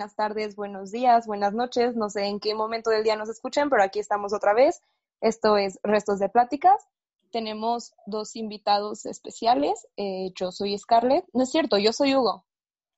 buenas 0.00 0.16
tardes, 0.16 0.56
buenos 0.56 0.90
días, 0.90 1.26
buenas 1.26 1.52
noches. 1.52 1.94
No 1.94 2.08
sé 2.08 2.24
en 2.24 2.40
qué 2.40 2.54
momento 2.54 2.88
del 2.88 3.04
día 3.04 3.16
nos 3.16 3.28
escuchen, 3.28 3.68
pero 3.68 3.82
aquí 3.82 3.98
estamos 3.98 4.32
otra 4.32 4.54
vez. 4.54 4.80
Esto 5.20 5.58
es 5.58 5.78
Restos 5.82 6.18
de 6.18 6.30
Pláticas. 6.30 6.88
Tenemos 7.30 7.92
dos 8.06 8.34
invitados 8.34 9.04
especiales. 9.04 9.86
Eh, 9.98 10.32
yo 10.34 10.52
soy 10.52 10.78
Scarlett. 10.78 11.26
No 11.34 11.42
es 11.42 11.50
cierto, 11.50 11.76
yo 11.76 11.92
soy 11.92 12.14
Hugo. 12.14 12.46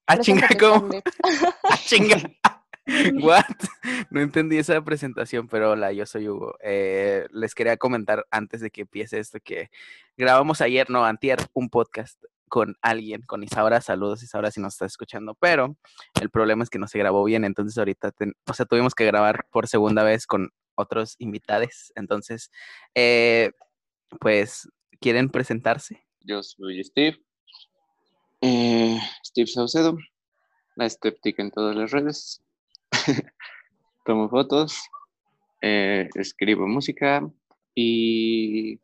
Ah, 0.07 0.17
chinga, 0.19 0.49
¿cómo? 0.61 0.91
Ah, 1.65 1.77
chinga. 1.85 2.19
What? 3.21 3.43
No 4.11 4.21
entendí 4.21 4.59
esa 4.59 4.81
presentación, 4.83 5.49
pero 5.49 5.73
hola, 5.73 5.93
yo 5.93 6.07
soy 6.07 6.29
Hugo. 6.29 6.55
Eh, 6.63 7.27
les 7.33 7.57
quería 7.57 7.79
comentar 7.79 8.27
antes 8.31 8.61
de 8.61 8.71
que 8.71 8.83
empiece 8.83 9.19
esto 9.19 9.41
que 9.43 9.73
grabamos 10.17 10.61
ayer, 10.61 10.89
no, 10.89 11.05
antier, 11.05 11.41
un 11.53 11.69
podcast 11.69 12.23
con 12.53 12.77
alguien, 12.83 13.23
con 13.23 13.43
Isaura, 13.43 13.81
saludos 13.81 14.23
Isaura 14.23 14.51
si 14.51 14.61
nos 14.61 14.75
está 14.75 14.85
escuchando, 14.85 15.35
pero 15.41 15.75
el 16.21 16.29
problema 16.29 16.63
es 16.63 16.69
que 16.69 16.79
no 16.79 16.87
se 16.87 16.99
grabó 16.99 17.25
bien, 17.25 17.47
entonces 17.47 17.79
ahorita, 17.79 18.13
o 18.47 18.53
sea, 18.53 18.67
tuvimos 18.67 18.95
que 18.95 19.07
grabar 19.07 19.47
por 19.51 19.69
segunda 19.69 20.03
vez 20.05 20.27
con 20.27 20.51
otros 20.75 21.17
invitados, 21.19 21.95
entonces, 21.95 22.51
eh, 22.95 23.53
pues, 24.21 24.69
¿quieren 25.01 25.31
presentarse? 25.31 26.05
Yo 26.21 26.43
soy 26.43 26.85
Steve, 26.85 27.23
eh, 28.43 28.99
Steve 29.25 29.47
Saucedo, 29.47 29.97
la 30.77 30.85
escéptica 30.85 31.41
en 31.41 31.53
todas 31.53 31.75
las 31.75 31.91
redes, 31.91 32.43
tomo 34.05 34.29
fotos, 34.29 34.79
eh, 35.63 36.07
escribo 36.17 36.67
música 36.67 37.27
y 37.75 38.79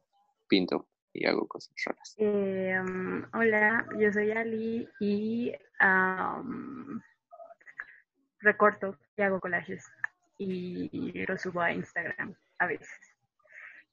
pinto 0.48 0.88
y 1.18 1.26
hago 1.26 1.46
cosas 1.46 1.74
raras. 1.84 2.14
Eh, 2.18 2.78
um, 2.80 3.24
hola, 3.32 3.86
yo 3.98 4.12
soy 4.12 4.30
Ali 4.30 4.88
y 5.00 5.52
recorto 8.40 8.96
y 9.16 9.22
hago 9.22 9.40
collages 9.40 9.84
y 10.38 11.26
lo 11.26 11.36
subo 11.36 11.60
a 11.60 11.72
Instagram 11.72 12.34
a 12.58 12.66
veces. 12.66 12.88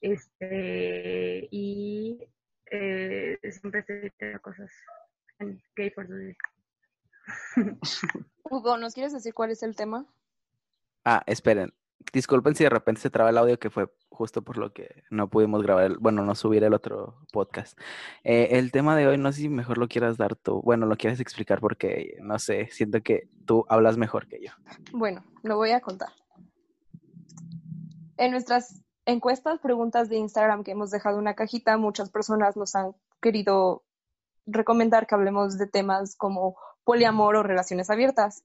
Este, 0.02 1.48
y 1.50 2.20
eh, 2.70 3.40
siempre 3.52 3.80
estoy 3.80 4.08
haciendo 4.08 4.42
cosas 4.42 4.72
en 5.40 5.62
Gay 5.76 5.90
for 5.90 6.08
Hugo, 8.44 8.78
¿nos 8.78 8.94
quieres 8.94 9.14
decir 9.14 9.34
cuál 9.34 9.50
es 9.50 9.64
el 9.64 9.76
tema? 9.76 10.06
Ah, 11.04 11.24
esperen. 11.26 11.74
Disculpen 12.14 12.56
si 12.56 12.64
de 12.64 12.70
repente 12.70 13.02
se 13.02 13.10
traba 13.10 13.30
el 13.30 13.38
audio, 13.38 13.60
que 13.60 13.70
fue 13.70 13.90
justo 14.10 14.42
por 14.42 14.58
lo 14.58 14.74
que 14.74 15.04
no 15.10 15.30
pudimos 15.30 15.62
grabar, 15.62 15.98
bueno, 16.00 16.24
no 16.24 16.36
subir 16.36 16.64
el 16.64 16.74
otro 16.74 17.18
podcast. 17.32 17.78
Eh, 18.24 18.50
el 18.52 18.72
tema 18.72 18.96
de 18.96 19.08
hoy, 19.08 19.18
no 19.18 19.32
sé 19.32 19.42
si 19.42 19.50
mejor 19.50 19.78
lo 19.78 19.88
quieras 19.88 20.18
dar 20.18 20.36
tú, 20.36 20.62
bueno, 20.62 20.86
lo 20.86 20.96
quieres 20.96 21.20
explicar 21.20 21.60
porque, 21.60 22.18
no 22.22 22.40
sé, 22.40 22.70
siento 22.72 23.02
que 23.02 23.30
tú 23.46 23.66
hablas 23.68 23.98
mejor 23.98 24.28
que 24.28 24.40
yo. 24.42 24.52
Bueno, 24.94 25.24
lo 25.44 25.58
voy 25.58 25.72
a 25.72 25.82
contar. 25.82 26.10
En 28.18 28.32
nuestras 28.32 28.82
encuestas, 29.06 29.60
preguntas 29.60 30.10
de 30.10 30.18
Instagram 30.18 30.64
que 30.64 30.72
hemos 30.72 30.92
dejado 30.92 31.18
una 31.18 31.36
cajita, 31.36 31.78
muchas 31.78 32.10
personas 32.10 32.56
nos 32.56 32.76
han 32.76 32.96
querido 33.22 33.84
recomendar 34.46 35.08
que 35.08 35.16
hablemos 35.16 35.58
de 35.58 35.68
temas 35.68 36.16
como 36.16 36.56
poliamor 36.84 37.36
o 37.36 37.44
relaciones 37.44 37.90
abiertas. 37.90 38.44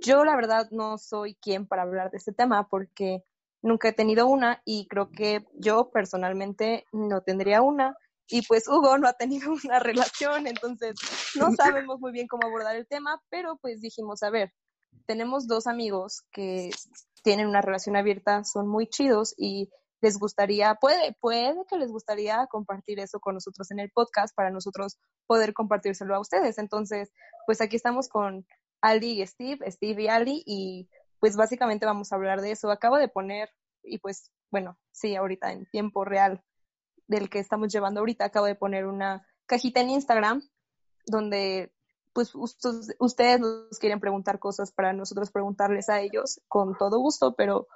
Yo 0.00 0.24
la 0.24 0.36
verdad 0.36 0.68
no 0.70 0.98
soy 0.98 1.34
quien 1.36 1.66
para 1.66 1.82
hablar 1.82 2.10
de 2.10 2.18
este 2.18 2.32
tema 2.32 2.68
porque 2.68 3.24
nunca 3.62 3.88
he 3.88 3.92
tenido 3.92 4.26
una 4.26 4.62
y 4.64 4.86
creo 4.88 5.10
que 5.10 5.44
yo 5.54 5.90
personalmente 5.90 6.84
no 6.92 7.22
tendría 7.22 7.62
una 7.62 7.96
y 8.28 8.42
pues 8.42 8.66
Hugo 8.68 8.98
no 8.98 9.08
ha 9.08 9.12
tenido 9.12 9.50
una 9.64 9.78
relación, 9.78 10.46
entonces 10.46 10.94
no 11.36 11.52
sabemos 11.52 12.00
muy 12.00 12.12
bien 12.12 12.26
cómo 12.26 12.46
abordar 12.46 12.76
el 12.76 12.86
tema, 12.86 13.20
pero 13.28 13.56
pues 13.60 13.80
dijimos, 13.80 14.22
a 14.22 14.30
ver, 14.30 14.52
tenemos 15.06 15.46
dos 15.46 15.66
amigos 15.66 16.22
que 16.32 16.70
tienen 17.22 17.46
una 17.46 17.60
relación 17.60 17.96
abierta, 17.96 18.44
son 18.44 18.68
muy 18.68 18.88
chidos 18.88 19.34
y 19.36 19.70
les 20.00 20.18
gustaría, 20.18 20.74
puede, 20.74 21.16
puede 21.20 21.54
que 21.68 21.78
les 21.78 21.90
gustaría 21.90 22.46
compartir 22.48 23.00
eso 23.00 23.18
con 23.18 23.34
nosotros 23.34 23.70
en 23.70 23.80
el 23.80 23.90
podcast 23.90 24.34
para 24.34 24.50
nosotros 24.50 24.98
poder 25.26 25.54
compartírselo 25.54 26.14
a 26.14 26.20
ustedes. 26.20 26.58
Entonces, 26.58 27.10
pues 27.46 27.60
aquí 27.60 27.76
estamos 27.76 28.08
con 28.08 28.46
Ali 28.86 29.20
y 29.20 29.26
Steve, 29.26 29.70
Steve 29.70 30.02
y 30.02 30.08
Ali, 30.08 30.42
y 30.46 30.88
pues 31.20 31.36
básicamente 31.36 31.86
vamos 31.86 32.12
a 32.12 32.16
hablar 32.16 32.40
de 32.40 32.52
eso. 32.52 32.70
Acabo 32.70 32.96
de 32.98 33.08
poner, 33.08 33.50
y 33.82 33.98
pues 33.98 34.30
bueno, 34.50 34.78
sí, 34.92 35.16
ahorita 35.16 35.52
en 35.52 35.66
tiempo 35.66 36.04
real 36.04 36.42
del 37.06 37.28
que 37.28 37.38
estamos 37.38 37.72
llevando 37.72 38.00
ahorita, 38.00 38.24
acabo 38.24 38.46
de 38.46 38.54
poner 38.54 38.86
una 38.86 39.26
cajita 39.46 39.80
en 39.80 39.90
Instagram 39.90 40.42
donde 41.06 41.72
pues 42.12 42.32
ustedes 42.34 43.40
nos 43.40 43.78
quieren 43.78 44.00
preguntar 44.00 44.38
cosas 44.38 44.72
para 44.72 44.94
nosotros 44.94 45.30
preguntarles 45.30 45.90
a 45.90 46.00
ellos 46.00 46.40
con 46.48 46.74
todo 46.78 46.98
gusto, 46.98 47.34
pero 47.34 47.66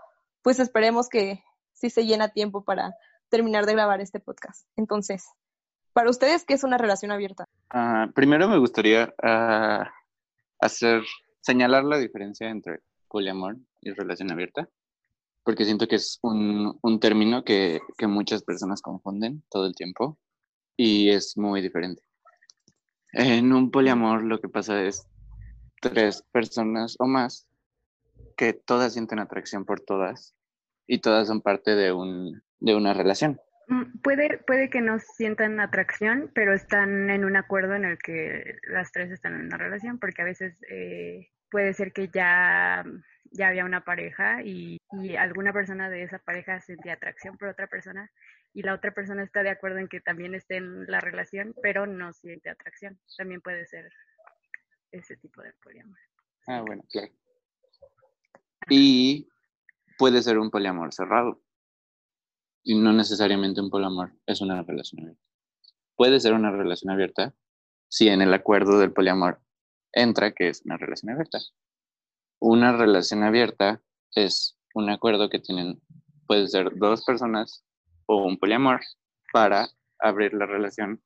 pues 0.43 0.59
esperemos 0.59 1.11
que 1.11 1.45
sí 1.75 1.91
se 1.91 2.07
llena 2.07 2.31
tiempo 2.31 2.65
para 2.65 2.95
terminar 3.29 3.67
de 3.67 3.75
grabar 3.75 4.01
este 4.01 4.19
podcast. 4.19 4.67
Entonces, 4.77 5.29
para 5.93 6.09
ustedes, 6.09 6.45
¿qué 6.47 6.55
es 6.55 6.65
una 6.65 6.79
relación 6.79 7.13
abierta? 7.13 7.45
Ah, 7.69 8.09
primero 8.15 8.49
me 8.49 8.59
gustaría 8.59 9.15
ah, 9.23 9.91
hacer, 10.61 11.03
señalar 11.41 11.85
la 11.85 11.99
diferencia 11.99 12.49
entre 12.49 12.81
poliamor 13.09 13.57
y 13.81 13.93
relación 13.93 14.31
abierta, 14.31 14.69
porque 15.43 15.65
siento 15.65 15.89
que 15.89 15.97
es 15.97 16.19
un, 16.23 16.79
un 16.83 17.01
término 17.01 17.45
que, 17.45 17.81
que 17.99 18.07
muchas 18.07 18.43
personas 18.43 18.83
confunden 18.83 19.43
todo 19.51 19.67
el 19.67 19.75
tiempo 19.75 20.19
y 20.77 21.11
es 21.11 21.37
muy 21.37 21.61
diferente. 21.61 22.03
En 23.13 23.53
un 23.53 23.71
poliamor 23.71 24.23
lo 24.23 24.41
que 24.41 24.49
pasa 24.49 24.83
es 24.85 25.07
tres 25.81 26.23
personas 26.31 26.97
o 26.99 27.07
más 27.07 27.49
que 28.37 28.53
todas 28.53 28.93
sienten 28.93 29.19
atracción 29.19 29.65
por 29.65 29.81
todas 29.81 30.35
y 30.87 30.99
todas 30.99 31.29
son 31.29 31.41
parte 31.41 31.75
de, 31.75 31.93
un, 31.93 32.43
de 32.59 32.75
una 32.75 32.95
relación. 32.95 33.41
Mm, 33.71 34.01
puede, 34.03 34.39
puede 34.39 34.69
que 34.69 34.81
no 34.81 34.99
sientan 34.99 35.61
atracción, 35.61 36.31
pero 36.35 36.53
están 36.53 37.09
en 37.09 37.25
un 37.25 37.37
acuerdo 37.37 37.75
en 37.77 37.85
el 37.85 37.99
que 37.99 38.59
las 38.65 38.91
tres 38.91 39.13
están 39.13 39.35
en 39.37 39.47
una 39.47 39.59
relación, 39.59 40.01
porque 40.01 40.23
a 40.23 40.25
veces 40.25 40.59
eh, 40.69 41.31
puede 41.53 41.73
ser 41.73 41.93
que 41.93 42.09
ya, 42.09 42.85
ya 43.31 43.47
había 43.47 43.65
una 43.65 43.85
pareja 43.85 44.43
y, 44.43 44.79
y, 45.01 45.15
alguna 45.15 45.53
persona 45.53 45.89
de 45.89 46.03
esa 46.03 46.19
pareja 46.19 46.61
sentía 46.61 46.95
atracción 46.95 47.39
por 47.39 47.47
otra 47.47 47.69
persona 47.69 48.11
y 48.53 48.63
la 48.63 48.75
otra 48.75 48.91
persona 48.93 49.23
está 49.23 49.45
de 49.45 49.51
acuerdo 49.51 49.79
en 49.79 49.87
que 49.87 50.01
también 50.01 50.35
esté 50.35 50.57
en 50.57 50.87
la 50.91 50.99
relación, 50.99 51.55
pero 51.63 51.87
no 51.87 52.13
siente 52.13 52.51
atracción. 52.51 52.99
También 53.17 53.41
puede 53.41 53.67
ser 53.67 53.89
ese 54.91 55.17
tipo 55.17 55.43
de 55.43 55.53
poliamor. 55.63 55.99
Ah, 56.49 56.63
bueno, 56.67 56.83
claro. 56.91 57.13
Y 58.69 59.29
puede 59.97 60.23
ser 60.23 60.39
un 60.39 60.51
poliamor 60.51 60.93
cerrado 60.93 61.41
y 62.63 62.75
no 62.75 62.93
necesariamente 62.93 63.61
un 63.61 63.71
poliamor 63.71 64.13
es 64.27 64.41
una 64.41 64.63
relación 64.63 65.03
abierta. 65.03 65.23
Puede 65.97 66.21
ser 66.21 66.35
una 66.35 66.51
relación 66.51 66.93
abierta 66.93 67.35
si 67.89 68.09
en 68.09 68.23
el 68.23 68.33
acuerdo 68.33 68.79
del 68.79 68.93
poliamor 68.93 69.41
entra 69.93 70.33
que 70.33 70.49
es 70.49 70.63
una 70.65 70.77
relación 70.77 71.13
abierta. 71.13 71.39
Una 72.39 72.77
relación 72.77 73.23
abierta 73.23 73.83
es 74.15 74.57
un 74.75 74.89
acuerdo 74.89 75.29
que 75.29 75.41
tienen, 75.41 75.81
puede 76.27 76.47
ser 76.49 76.71
dos 76.77 77.05
personas 77.05 77.65
o 78.07 78.25
un 78.25 78.39
poliamor 78.39 78.81
para 79.33 79.69
abrir 79.99 80.33
la 80.35 80.47
relación 80.47 81.03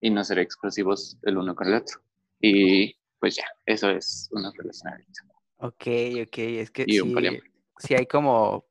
y 0.00 0.10
no 0.10 0.22
ser 0.24 0.38
exclusivos 0.38 1.16
el 1.22 1.38
uno 1.38 1.54
con 1.54 1.68
el 1.68 1.74
otro. 1.74 2.00
Y 2.40 2.94
pues 3.18 3.36
ya, 3.36 3.44
eso 3.64 3.90
es 3.90 4.28
una 4.32 4.50
relación 4.52 4.92
abierta. 4.92 5.22
Ok, 5.58 6.26
ok, 6.26 6.38
es 6.38 6.70
que 6.70 6.84
sí, 6.84 7.00
sí 7.78 7.94
hay 7.94 8.06
como 8.06 8.66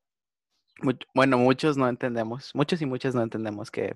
bueno, 1.13 1.37
muchos 1.37 1.77
no 1.77 1.87
entendemos, 1.87 2.51
muchos 2.53 2.81
y 2.81 2.85
muchas 2.85 3.15
no 3.15 3.21
entendemos 3.21 3.71
qué, 3.71 3.93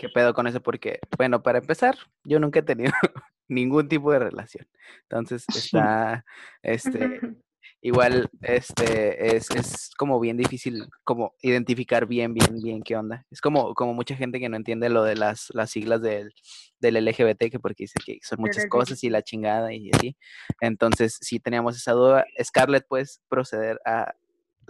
qué 0.00 0.08
pedo 0.08 0.34
con 0.34 0.46
eso, 0.46 0.60
porque, 0.60 1.00
bueno, 1.16 1.42
para 1.42 1.58
empezar, 1.58 1.96
yo 2.24 2.40
nunca 2.40 2.60
he 2.60 2.62
tenido 2.62 2.92
ningún 3.48 3.88
tipo 3.88 4.10
de 4.12 4.18
relación. 4.18 4.66
Entonces, 5.02 5.44
está, 5.54 6.24
este, 6.62 7.20
igual, 7.82 8.30
este, 8.42 9.36
es, 9.36 9.50
es 9.50 9.90
como 9.96 10.18
bien 10.20 10.36
difícil 10.36 10.88
como 11.04 11.34
identificar 11.42 12.06
bien, 12.06 12.34
bien, 12.34 12.62
bien 12.62 12.82
qué 12.82 12.96
onda. 12.96 13.26
Es 13.30 13.40
como, 13.40 13.74
como 13.74 13.94
mucha 13.94 14.16
gente 14.16 14.40
que 14.40 14.48
no 14.48 14.56
entiende 14.56 14.88
lo 14.88 15.04
de 15.04 15.16
las, 15.16 15.48
las 15.54 15.70
siglas 15.70 16.00
del, 16.00 16.32
del 16.78 17.04
LGBT, 17.04 17.50
que 17.50 17.60
porque 17.60 17.84
dice 17.84 18.00
que 18.04 18.18
son 18.22 18.40
muchas 18.40 18.66
cosas 18.66 19.02
y 19.04 19.10
la 19.10 19.22
chingada 19.22 19.72
y 19.74 19.90
así. 19.92 20.16
Entonces, 20.60 21.18
si 21.20 21.40
teníamos 21.40 21.76
esa 21.76 21.92
duda. 21.92 22.24
Scarlett, 22.42 22.86
¿puedes 22.88 23.20
proceder 23.28 23.78
a 23.84 24.14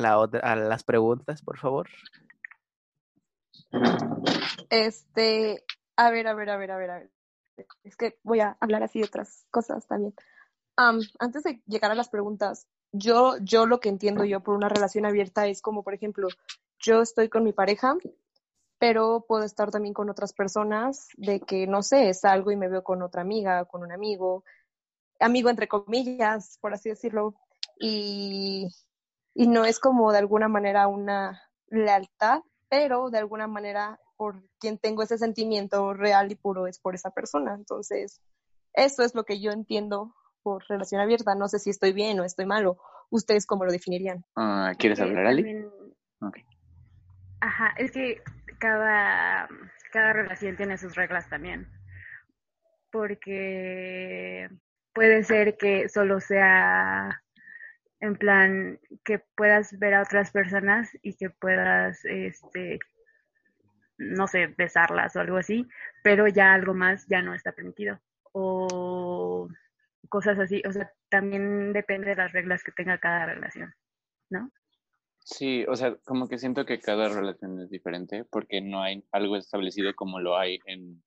la 0.00 0.18
otra, 0.18 0.40
a 0.40 0.56
las 0.56 0.84
preguntas, 0.84 1.42
por 1.42 1.58
favor. 1.58 1.88
Este, 4.70 5.64
a 5.96 6.10
ver, 6.10 6.26
a 6.26 6.34
ver, 6.34 6.50
a 6.50 6.56
ver, 6.56 6.70
a 6.70 6.76
ver, 6.76 6.90
a 6.90 6.98
ver. 6.98 7.10
Es 7.84 7.96
que 7.96 8.18
voy 8.22 8.40
a 8.40 8.56
hablar 8.60 8.82
así 8.82 9.00
de 9.00 9.06
otras 9.06 9.46
cosas 9.50 9.86
también. 9.86 10.14
antes 10.76 11.42
de 11.42 11.62
llegar 11.66 11.90
a 11.90 11.94
las 11.94 12.08
preguntas, 12.08 12.66
yo, 12.92 13.36
yo 13.42 13.66
lo 13.66 13.80
que 13.80 13.88
entiendo 13.88 14.24
yo 14.24 14.40
por 14.40 14.54
una 14.54 14.68
relación 14.68 15.06
abierta 15.06 15.46
es 15.46 15.62
como, 15.62 15.82
por 15.82 15.94
ejemplo, 15.94 16.28
yo 16.78 17.02
estoy 17.02 17.28
con 17.28 17.44
mi 17.44 17.52
pareja, 17.52 17.96
pero 18.78 19.24
puedo 19.28 19.44
estar 19.44 19.70
también 19.70 19.94
con 19.94 20.08
otras 20.08 20.32
personas 20.32 21.08
de 21.16 21.40
que, 21.40 21.66
no 21.66 21.82
sé, 21.82 22.12
salgo 22.14 22.50
y 22.50 22.56
me 22.56 22.68
veo 22.68 22.82
con 22.82 23.02
otra 23.02 23.20
amiga, 23.20 23.66
con 23.66 23.82
un 23.82 23.92
amigo, 23.92 24.42
amigo 25.20 25.50
entre 25.50 25.68
comillas, 25.68 26.58
por 26.60 26.72
así 26.72 26.88
decirlo, 26.88 27.34
y, 27.78 28.68
y 29.40 29.46
no 29.46 29.64
es 29.64 29.80
como 29.80 30.12
de 30.12 30.18
alguna 30.18 30.48
manera 30.48 30.86
una 30.86 31.40
lealtad, 31.68 32.42
pero 32.68 33.08
de 33.08 33.16
alguna 33.16 33.46
manera 33.46 33.98
por 34.18 34.42
quien 34.58 34.76
tengo 34.76 35.02
ese 35.02 35.16
sentimiento 35.16 35.94
real 35.94 36.30
y 36.30 36.34
puro 36.34 36.66
es 36.66 36.78
por 36.78 36.94
esa 36.94 37.10
persona. 37.10 37.54
Entonces, 37.54 38.20
eso 38.74 39.02
es 39.02 39.14
lo 39.14 39.24
que 39.24 39.40
yo 39.40 39.50
entiendo 39.50 40.14
por 40.42 40.62
relación 40.68 41.00
abierta. 41.00 41.34
No 41.34 41.48
sé 41.48 41.58
si 41.58 41.70
estoy 41.70 41.94
bien 41.94 42.20
o 42.20 42.24
estoy 42.24 42.44
malo. 42.44 42.76
¿Ustedes 43.08 43.46
cómo 43.46 43.64
lo 43.64 43.72
definirían? 43.72 44.26
Ah, 44.36 44.74
¿Quieres 44.78 45.00
hablar, 45.00 45.24
Ali? 45.24 45.66
Ajá, 47.40 47.72
es 47.78 47.92
que 47.92 48.22
cada, 48.58 49.48
cada 49.90 50.12
relación 50.12 50.54
tiene 50.58 50.76
sus 50.76 50.94
reglas 50.96 51.30
también. 51.30 51.66
Porque 52.92 54.50
puede 54.92 55.24
ser 55.24 55.56
que 55.56 55.88
solo 55.88 56.20
sea 56.20 57.22
en 58.00 58.16
plan 58.16 58.80
que 59.04 59.22
puedas 59.36 59.78
ver 59.78 59.94
a 59.94 60.02
otras 60.02 60.30
personas 60.30 60.90
y 61.02 61.14
que 61.14 61.30
puedas, 61.30 62.04
este, 62.04 62.78
no 63.98 64.26
sé, 64.26 64.46
besarlas 64.46 65.14
o 65.16 65.20
algo 65.20 65.36
así, 65.36 65.66
pero 66.02 66.26
ya 66.26 66.54
algo 66.54 66.74
más 66.74 67.06
ya 67.08 67.22
no 67.22 67.34
está 67.34 67.52
permitido. 67.52 68.00
O 68.32 69.48
cosas 70.08 70.38
así, 70.38 70.62
o 70.66 70.72
sea, 70.72 70.90
también 71.08 71.72
depende 71.72 72.08
de 72.08 72.16
las 72.16 72.32
reglas 72.32 72.64
que 72.64 72.72
tenga 72.72 72.98
cada 72.98 73.26
relación, 73.26 73.74
¿no? 74.30 74.50
Sí, 75.22 75.64
o 75.68 75.76
sea, 75.76 75.96
como 76.04 76.28
que 76.28 76.38
siento 76.38 76.64
que 76.64 76.80
cada 76.80 77.08
relación 77.08 77.60
es 77.60 77.70
diferente 77.70 78.24
porque 78.24 78.62
no 78.62 78.82
hay 78.82 79.04
algo 79.12 79.36
establecido 79.36 79.94
como 79.94 80.18
lo 80.20 80.38
hay 80.38 80.58
en, 80.64 81.02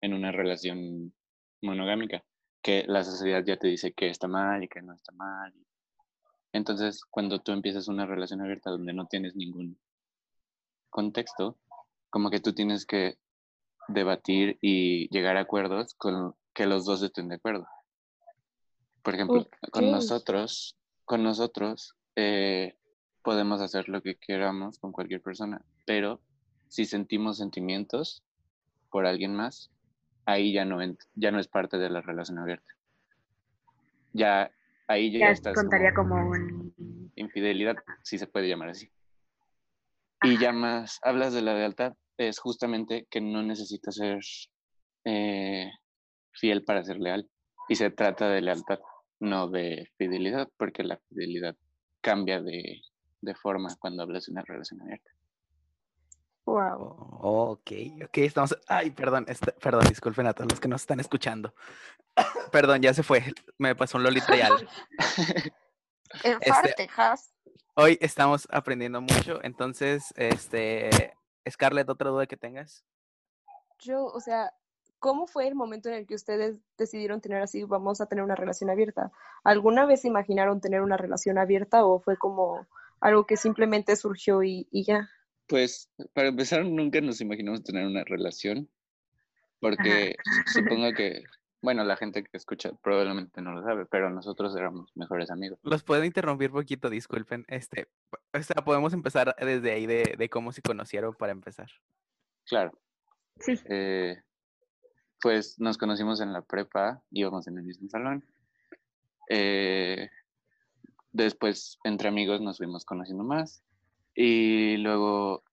en 0.00 0.12
una 0.12 0.32
relación 0.32 1.14
monogámica, 1.62 2.24
que 2.60 2.84
la 2.88 3.04
sociedad 3.04 3.44
ya 3.44 3.56
te 3.56 3.68
dice 3.68 3.92
que 3.92 4.08
está 4.08 4.26
mal 4.26 4.64
y 4.64 4.68
que 4.68 4.82
no 4.82 4.92
está 4.92 5.12
mal. 5.12 5.54
Entonces, 6.56 7.04
cuando 7.04 7.38
tú 7.40 7.52
empiezas 7.52 7.86
una 7.86 8.06
relación 8.06 8.40
abierta 8.40 8.70
donde 8.70 8.94
no 8.94 9.06
tienes 9.06 9.36
ningún 9.36 9.78
contexto, 10.88 11.58
como 12.08 12.30
que 12.30 12.40
tú 12.40 12.54
tienes 12.54 12.86
que 12.86 13.18
debatir 13.88 14.56
y 14.62 15.06
llegar 15.10 15.36
a 15.36 15.40
acuerdos 15.40 15.92
con 15.94 16.34
que 16.54 16.64
los 16.64 16.86
dos 16.86 17.02
estén 17.02 17.28
de 17.28 17.34
acuerdo. 17.34 17.68
Por 19.02 19.14
ejemplo, 19.14 19.46
con 19.70 19.90
nosotros, 19.90 20.78
con 21.04 21.22
nosotros 21.22 21.94
eh, 22.16 22.78
podemos 23.22 23.60
hacer 23.60 23.90
lo 23.90 24.00
que 24.00 24.16
queramos 24.16 24.78
con 24.78 24.92
cualquier 24.92 25.20
persona, 25.20 25.60
pero 25.84 26.22
si 26.68 26.86
sentimos 26.86 27.36
sentimientos 27.36 28.22
por 28.90 29.04
alguien 29.04 29.34
más, 29.34 29.70
ahí 30.24 30.54
ya 30.54 30.64
no, 30.64 30.78
ya 31.14 31.30
no 31.30 31.38
es 31.38 31.48
parte 31.48 31.76
de 31.76 31.90
la 31.90 32.00
relación 32.00 32.38
abierta. 32.38 32.72
Ya 34.14 34.50
ahí 34.86 35.18
ya, 35.18 35.32
ya 35.32 35.52
contaría 35.52 35.94
como, 35.94 36.16
un... 36.16 37.12
infidelidad, 37.14 37.76
si 38.02 38.18
se 38.18 38.26
puede 38.26 38.48
llamar 38.48 38.70
así. 38.70 38.90
Y 40.22 40.38
ya 40.38 40.52
más 40.52 40.98
hablas 41.02 41.34
de 41.34 41.42
la 41.42 41.54
lealtad, 41.54 41.94
es 42.16 42.38
justamente 42.38 43.06
que 43.10 43.20
no 43.20 43.42
necesitas 43.42 43.94
ser 43.94 44.20
eh, 45.04 45.70
fiel 46.32 46.64
para 46.64 46.84
ser 46.84 46.98
leal. 46.98 47.28
Y 47.68 47.74
se 47.74 47.90
trata 47.90 48.28
de 48.28 48.40
lealtad 48.40 48.78
no 49.20 49.48
de 49.48 49.90
fidelidad, 49.96 50.48
porque 50.56 50.84
la 50.84 50.98
fidelidad 51.08 51.56
cambia 52.00 52.40
de, 52.42 52.82
forma 53.42 53.68
cuando 53.80 54.02
hablas 54.02 54.26
de 54.26 54.32
una 54.32 54.42
relación 54.42 54.80
abierta. 54.82 55.10
Wow. 56.46 57.18
ok, 57.20 57.70
ok, 58.04 58.18
estamos. 58.18 58.56
Ay, 58.68 58.90
perdón, 58.90 59.26
este, 59.28 59.52
perdón, 59.52 59.86
disculpen 59.88 60.26
a 60.26 60.32
todos 60.32 60.50
los 60.50 60.60
que 60.60 60.68
nos 60.68 60.80
están 60.80 61.00
escuchando. 61.00 61.54
perdón, 62.52 62.80
ya 62.80 62.94
se 62.94 63.02
fue. 63.02 63.24
Me 63.58 63.74
pasó 63.74 63.98
un 63.98 64.04
Lolita 64.04 64.36
y 64.36 64.40
en 66.24 66.38
este, 66.40 66.88
Hoy 67.74 67.98
estamos 68.00 68.48
aprendiendo 68.50 69.00
mucho, 69.02 69.40
entonces, 69.42 70.14
este, 70.16 71.14
Scarlett, 71.50 71.90
¿otra 71.90 72.10
duda 72.10 72.26
que 72.26 72.36
tengas? 72.36 72.84
Yo, 73.78 74.06
o 74.06 74.20
sea, 74.20 74.52
¿Cómo 74.98 75.26
fue 75.26 75.46
el 75.46 75.54
momento 75.54 75.88
en 75.88 75.94
el 75.94 76.06
que 76.06 76.14
ustedes 76.14 76.58
decidieron 76.78 77.20
tener 77.20 77.42
así, 77.42 77.64
vamos 77.64 78.00
a 78.00 78.06
tener 78.06 78.24
una 78.24 78.34
relación 78.34 78.70
abierta? 78.70 79.12
¿Alguna 79.44 79.84
vez 79.84 80.04
imaginaron 80.04 80.60
tener 80.60 80.80
una 80.80 80.96
relación 80.96 81.38
abierta 81.38 81.84
o 81.84 82.00
fue 82.00 82.16
como 82.16 82.66
algo 83.00 83.26
que 83.26 83.36
simplemente 83.36 83.94
surgió 83.96 84.42
y, 84.42 84.66
ya? 84.72 85.08
Pues 85.46 85.90
para 86.12 86.28
empezar, 86.28 86.64
nunca 86.64 87.00
nos 87.00 87.20
imaginamos 87.20 87.62
tener 87.62 87.86
una 87.86 88.04
relación, 88.04 88.68
porque 89.60 90.16
supongo 90.52 90.92
que, 90.92 91.22
bueno, 91.62 91.84
la 91.84 91.96
gente 91.96 92.24
que 92.24 92.36
escucha 92.36 92.72
probablemente 92.82 93.40
no 93.40 93.52
lo 93.52 93.62
sabe, 93.62 93.86
pero 93.86 94.10
nosotros 94.10 94.56
éramos 94.56 94.90
mejores 94.96 95.30
amigos. 95.30 95.58
Los 95.62 95.84
puedo 95.84 96.04
interrumpir 96.04 96.50
poquito, 96.50 96.90
disculpen. 96.90 97.44
Este, 97.48 97.88
o 98.32 98.42
sea, 98.42 98.64
podemos 98.64 98.92
empezar 98.92 99.34
desde 99.38 99.72
ahí 99.72 99.86
de, 99.86 100.16
de 100.18 100.28
cómo 100.28 100.52
se 100.52 100.62
conocieron 100.62 101.14
para 101.14 101.32
empezar. 101.32 101.68
Claro. 102.44 102.72
Sí. 103.40 103.54
Eh, 103.68 104.20
pues 105.20 105.58
nos 105.58 105.78
conocimos 105.78 106.20
en 106.20 106.32
la 106.32 106.42
prepa, 106.42 107.02
íbamos 107.10 107.46
en 107.48 107.58
el 107.58 107.64
mismo 107.64 107.88
salón. 107.88 108.24
Eh, 109.28 110.08
después, 111.12 111.78
entre 111.84 112.08
amigos, 112.08 112.40
nos 112.40 112.58
fuimos 112.58 112.84
conociendo 112.84 113.24
más. 113.24 113.62
Y 114.16 114.78
luego 114.78 115.44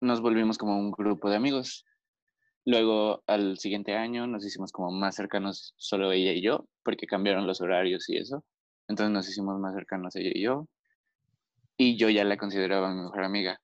nos 0.00 0.22
volvimos 0.22 0.56
como 0.56 0.78
un 0.78 0.90
grupo 0.90 1.28
de 1.28 1.36
amigos. 1.36 1.84
Luego, 2.64 3.22
al 3.26 3.58
siguiente 3.58 3.94
año, 3.94 4.26
nos 4.26 4.44
hicimos 4.44 4.72
como 4.72 4.90
más 4.90 5.14
cercanos 5.16 5.74
solo 5.76 6.10
ella 6.10 6.32
y 6.32 6.42
yo, 6.42 6.66
porque 6.82 7.06
cambiaron 7.06 7.46
los 7.46 7.60
horarios 7.60 8.08
y 8.08 8.16
eso. 8.16 8.42
Entonces 8.88 9.12
nos 9.12 9.28
hicimos 9.28 9.58
más 9.58 9.74
cercanos 9.74 10.16
ella 10.16 10.30
y 10.34 10.42
yo. 10.42 10.66
Y 11.76 11.96
yo 11.98 12.08
ya 12.08 12.24
la 12.24 12.38
consideraba 12.38 12.92
mi 12.94 13.02
mejor 13.02 13.22
amiga 13.22 13.60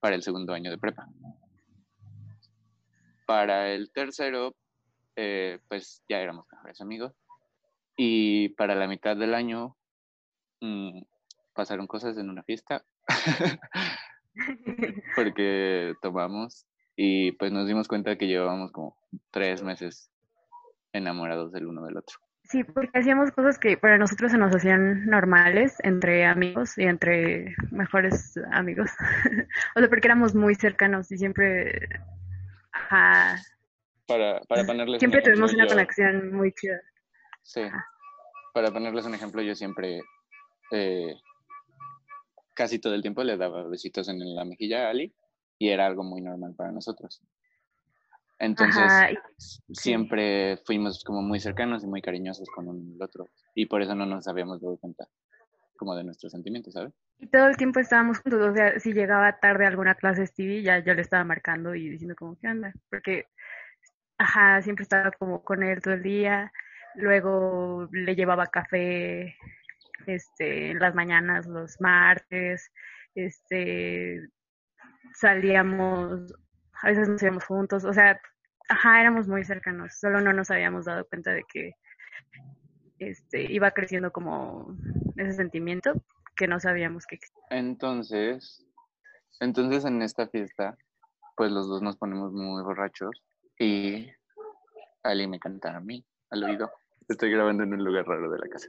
para 0.00 0.16
el 0.16 0.22
segundo 0.22 0.54
año 0.54 0.70
de 0.70 0.78
prepa. 0.78 1.06
Para 3.26 3.70
el 3.70 3.90
tercero, 3.92 4.54
eh, 5.16 5.58
pues 5.68 6.02
ya 6.08 6.20
éramos 6.20 6.46
mejores 6.50 6.80
amigos. 6.80 7.12
Y 7.96 8.48
para 8.50 8.74
la 8.74 8.88
mitad 8.88 9.16
del 9.16 9.34
año 9.34 9.76
mm, 10.60 11.02
pasaron 11.54 11.86
cosas 11.86 12.18
en 12.18 12.30
una 12.30 12.42
fiesta, 12.42 12.84
porque 15.16 15.94
tomamos 16.02 16.66
y 16.96 17.32
pues 17.32 17.52
nos 17.52 17.66
dimos 17.66 17.88
cuenta 17.88 18.16
que 18.16 18.26
llevábamos 18.26 18.72
como 18.72 18.96
tres 19.30 19.62
meses 19.62 20.10
enamorados 20.92 21.52
del 21.52 21.66
uno 21.66 21.84
del 21.84 21.96
otro. 21.96 22.18
Sí, 22.44 22.62
porque 22.62 22.98
hacíamos 22.98 23.30
cosas 23.30 23.58
que 23.58 23.78
para 23.78 23.96
nosotros 23.96 24.30
se 24.30 24.36
nos 24.36 24.54
hacían 24.54 25.06
normales 25.06 25.76
entre 25.82 26.26
amigos 26.26 26.76
y 26.76 26.82
entre 26.82 27.54
mejores 27.70 28.38
amigos. 28.52 28.90
o 29.76 29.80
sea, 29.80 29.88
porque 29.88 30.06
éramos 30.06 30.34
muy 30.34 30.54
cercanos 30.54 31.10
y 31.10 31.16
siempre 31.16 31.88
para, 34.06 34.40
para 34.48 34.64
ponerles 34.64 34.98
Siempre 34.98 35.22
tuvimos 35.22 35.54
una 35.54 35.66
conexión 35.66 36.32
muy 36.32 36.52
chida. 36.52 36.80
Sí. 37.42 37.62
Para 38.52 38.70
ponerles 38.70 39.06
un 39.06 39.14
ejemplo, 39.14 39.42
yo 39.42 39.54
siempre, 39.54 40.00
eh, 40.70 41.14
casi 42.54 42.78
todo 42.78 42.94
el 42.94 43.02
tiempo 43.02 43.22
le 43.22 43.36
daba 43.36 43.66
besitos 43.68 44.08
en 44.08 44.34
la 44.34 44.44
mejilla 44.44 44.86
a 44.86 44.90
Ali 44.90 45.14
y 45.58 45.68
era 45.68 45.86
algo 45.86 46.02
muy 46.02 46.20
normal 46.20 46.54
para 46.56 46.72
nosotros. 46.72 47.22
Entonces, 48.38 48.92
siempre 49.72 50.58
fuimos 50.64 51.04
como 51.04 51.22
muy 51.22 51.38
cercanos 51.40 51.84
y 51.84 51.86
muy 51.86 52.02
cariñosos 52.02 52.48
con 52.54 52.68
uno 52.68 52.82
y 52.82 52.94
el 52.94 53.02
otro. 53.02 53.30
Y 53.54 53.66
por 53.66 53.80
eso 53.80 53.94
no 53.94 54.06
nos 54.06 54.26
habíamos 54.26 54.60
dado 54.60 54.76
cuenta 54.76 55.06
como 55.76 55.94
de 55.94 56.04
nuestros 56.04 56.32
sentimientos, 56.32 56.74
¿sabes? 56.74 56.92
Y 57.18 57.26
todo 57.28 57.46
el 57.46 57.56
tiempo 57.56 57.80
estábamos 57.80 58.18
juntos. 58.18 58.40
O 58.40 58.54
sea, 58.54 58.78
si 58.80 58.92
llegaba 58.92 59.38
tarde 59.38 59.64
a 59.64 59.68
alguna 59.68 59.94
clase 59.94 60.26
Stevie, 60.26 60.62
ya 60.62 60.78
yo 60.84 60.94
le 60.94 61.02
estaba 61.02 61.24
marcando 61.24 61.74
y 61.74 61.88
diciendo 61.88 62.14
como, 62.16 62.36
¿qué 62.38 62.48
onda? 62.48 62.72
Porque 62.90 63.26
Ajá, 64.18 64.62
siempre 64.62 64.84
estaba 64.84 65.10
como 65.12 65.42
con 65.42 65.62
él 65.62 65.80
todo 65.80 65.94
el 65.94 66.02
día. 66.02 66.52
Luego 66.94 67.88
le 67.92 68.14
llevaba 68.14 68.46
café 68.46 69.36
este, 70.06 70.70
en 70.70 70.78
las 70.78 70.94
mañanas, 70.94 71.46
los 71.46 71.80
martes. 71.80 72.70
Este, 73.14 74.20
salíamos, 75.14 76.34
a 76.82 76.88
veces 76.88 77.08
nos 77.08 77.22
íbamos 77.22 77.44
juntos. 77.44 77.84
O 77.84 77.92
sea, 77.92 78.20
ajá, 78.68 79.00
éramos 79.00 79.28
muy 79.28 79.44
cercanos. 79.44 79.98
Solo 79.98 80.20
no 80.20 80.32
nos 80.32 80.50
habíamos 80.50 80.84
dado 80.86 81.06
cuenta 81.06 81.32
de 81.32 81.44
que 81.52 81.72
este, 82.98 83.52
iba 83.52 83.70
creciendo 83.72 84.12
como 84.12 84.76
ese 85.16 85.32
sentimiento 85.32 85.92
que 86.36 86.48
no 86.48 86.60
sabíamos 86.60 87.06
que 87.06 87.16
existía. 87.16 87.44
Entonces, 87.50 88.64
entonces 89.40 89.84
en 89.84 90.02
esta 90.02 90.28
fiesta, 90.28 90.76
pues 91.36 91.50
los 91.50 91.68
dos 91.68 91.82
nos 91.82 91.96
ponemos 91.96 92.32
muy 92.32 92.62
borrachos 92.62 93.22
y 93.58 94.10
Ali 95.02 95.26
me 95.26 95.38
canta 95.38 95.76
a 95.76 95.80
mí, 95.80 96.04
al 96.30 96.44
oído. 96.44 96.70
Estoy 97.08 97.30
grabando 97.30 97.62
en 97.62 97.74
un 97.74 97.84
lugar 97.84 98.06
raro 98.06 98.30
de 98.30 98.38
la 98.38 98.48
casa. 98.48 98.68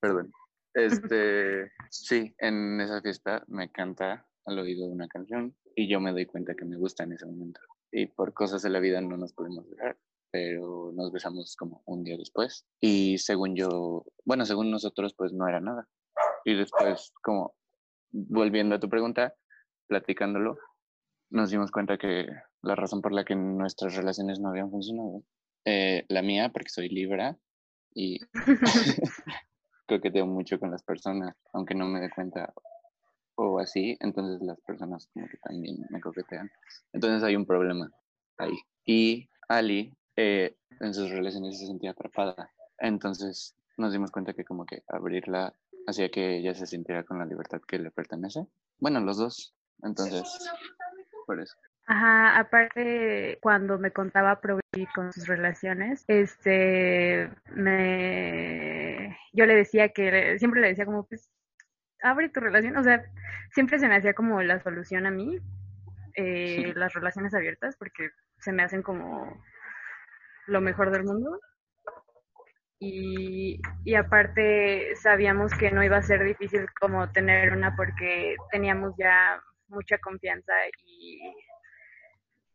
Perdón. 0.00 0.32
Este, 0.74 1.70
sí, 1.90 2.34
en 2.38 2.80
esa 2.80 3.00
fiesta 3.02 3.44
me 3.48 3.70
canta 3.70 4.26
al 4.46 4.58
oído 4.58 4.86
una 4.86 5.08
canción 5.08 5.54
y 5.74 5.88
yo 5.88 6.00
me 6.00 6.12
doy 6.12 6.26
cuenta 6.26 6.54
que 6.54 6.64
me 6.64 6.76
gusta 6.76 7.04
en 7.04 7.12
ese 7.12 7.26
momento. 7.26 7.60
Y 7.92 8.06
por 8.06 8.32
cosas 8.32 8.62
de 8.62 8.70
la 8.70 8.80
vida 8.80 9.00
no 9.00 9.16
nos 9.16 9.32
pudimos 9.32 9.68
ver, 9.76 9.98
pero 10.30 10.92
nos 10.94 11.12
besamos 11.12 11.56
como 11.56 11.82
un 11.86 12.04
día 12.04 12.16
después. 12.16 12.66
Y 12.80 13.18
según 13.18 13.56
yo, 13.56 14.04
bueno, 14.24 14.44
según 14.46 14.70
nosotros, 14.70 15.14
pues 15.16 15.32
no 15.32 15.48
era 15.48 15.60
nada. 15.60 15.88
Y 16.44 16.54
después, 16.54 17.12
como 17.22 17.54
volviendo 18.12 18.76
a 18.76 18.80
tu 18.80 18.88
pregunta, 18.88 19.34
platicándolo, 19.88 20.56
nos 21.30 21.50
dimos 21.50 21.70
cuenta 21.70 21.98
que 21.98 22.26
la 22.62 22.74
razón 22.74 23.02
por 23.02 23.12
la 23.12 23.24
que 23.24 23.34
nuestras 23.36 23.94
relaciones 23.96 24.40
no 24.40 24.48
habían 24.50 24.70
funcionado, 24.70 25.24
eh, 25.64 26.04
la 26.08 26.22
mía, 26.22 26.50
porque 26.52 26.70
soy 26.70 26.88
libra 26.88 27.36
y 27.92 28.20
coqueteo 29.90 30.26
mucho 30.26 30.58
con 30.58 30.70
las 30.70 30.82
personas, 30.82 31.34
aunque 31.52 31.74
no 31.74 31.86
me 31.86 32.00
dé 32.00 32.10
cuenta 32.10 32.52
o 33.34 33.58
así, 33.58 33.96
entonces 34.00 34.40
las 34.42 34.60
personas 34.60 35.08
como 35.12 35.26
que 35.26 35.38
también 35.38 35.78
me 35.90 36.00
coquetean. 36.00 36.50
Entonces 36.92 37.22
hay 37.22 37.36
un 37.36 37.46
problema 37.46 37.90
ahí. 38.38 38.58
Y 38.84 39.28
Ali 39.48 39.94
eh, 40.16 40.56
en 40.80 40.94
sus 40.94 41.10
relaciones 41.10 41.58
se 41.58 41.66
sentía 41.66 41.92
atrapada. 41.92 42.50
Entonces 42.78 43.54
nos 43.76 43.92
dimos 43.92 44.10
cuenta 44.10 44.34
que 44.34 44.44
como 44.44 44.66
que 44.66 44.82
abrirla 44.88 45.54
hacía 45.86 46.10
que 46.10 46.36
ella 46.36 46.54
se 46.54 46.66
sintiera 46.66 47.04
con 47.04 47.18
la 47.18 47.24
libertad 47.24 47.60
que 47.66 47.78
le 47.78 47.90
pertenece. 47.90 48.46
Bueno, 48.78 49.00
los 49.00 49.16
dos. 49.16 49.54
Entonces, 49.82 50.22
por 51.26 51.40
eso. 51.40 51.56
Ajá, 51.86 52.38
aparte 52.38 53.38
cuando 53.42 53.78
me 53.78 53.90
contaba 53.90 54.40
Provi 54.40 54.60
con 54.94 55.12
sus 55.12 55.26
relaciones, 55.26 56.04
este, 56.06 57.30
me, 57.54 58.89
yo 59.32 59.46
le 59.46 59.54
decía 59.54 59.90
que, 59.90 60.38
siempre 60.38 60.60
le 60.60 60.68
decía 60.68 60.84
como, 60.84 61.06
pues, 61.06 61.30
abre 62.02 62.28
tu 62.28 62.40
relación, 62.40 62.76
o 62.76 62.82
sea, 62.82 63.04
siempre 63.52 63.78
se 63.78 63.88
me 63.88 63.96
hacía 63.96 64.14
como 64.14 64.42
la 64.42 64.60
solución 64.60 65.06
a 65.06 65.10
mí, 65.10 65.38
eh, 66.14 66.72
las 66.76 66.92
relaciones 66.92 67.34
abiertas, 67.34 67.76
porque 67.76 68.10
se 68.38 68.52
me 68.52 68.62
hacen 68.62 68.82
como 68.82 69.42
lo 70.46 70.60
mejor 70.60 70.90
del 70.90 71.04
mundo. 71.04 71.40
Y, 72.78 73.60
y 73.84 73.94
aparte 73.94 74.96
sabíamos 74.96 75.52
que 75.52 75.70
no 75.70 75.84
iba 75.84 75.98
a 75.98 76.02
ser 76.02 76.24
difícil 76.24 76.66
como 76.80 77.10
tener 77.12 77.52
una 77.52 77.76
porque 77.76 78.36
teníamos 78.50 78.94
ya 78.96 79.38
mucha 79.68 79.98
confianza 79.98 80.52
y 80.82 81.20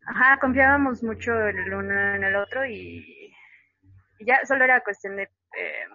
ajá, 0.06 0.40
confiábamos 0.40 1.04
mucho 1.04 1.34
el 1.48 1.74
uno 1.74 2.16
en 2.16 2.24
el 2.24 2.36
otro 2.36 2.66
y, 2.66 3.34
ya 4.20 4.46
solo 4.46 4.64
era 4.64 4.82
cuestión 4.82 5.18
de 5.18 5.24
eh, 5.24 5.86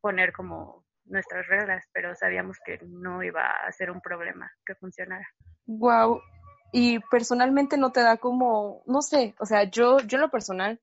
poner 0.00 0.32
como 0.32 0.84
nuestras 1.04 1.46
reglas, 1.46 1.84
pero 1.92 2.14
sabíamos 2.14 2.58
que 2.64 2.78
no 2.86 3.22
iba 3.22 3.50
a 3.50 3.72
ser 3.72 3.90
un 3.90 4.00
problema 4.00 4.50
que 4.64 4.74
funcionara. 4.74 5.26
Wow. 5.66 6.20
Y 6.72 6.98
personalmente 7.10 7.78
no 7.78 7.92
te 7.92 8.00
da 8.00 8.18
como, 8.18 8.82
no 8.86 9.00
sé, 9.00 9.34
o 9.38 9.46
sea, 9.46 9.64
yo, 9.64 9.98
yo 10.00 10.16
en 10.16 10.22
lo 10.22 10.30
personal 10.30 10.80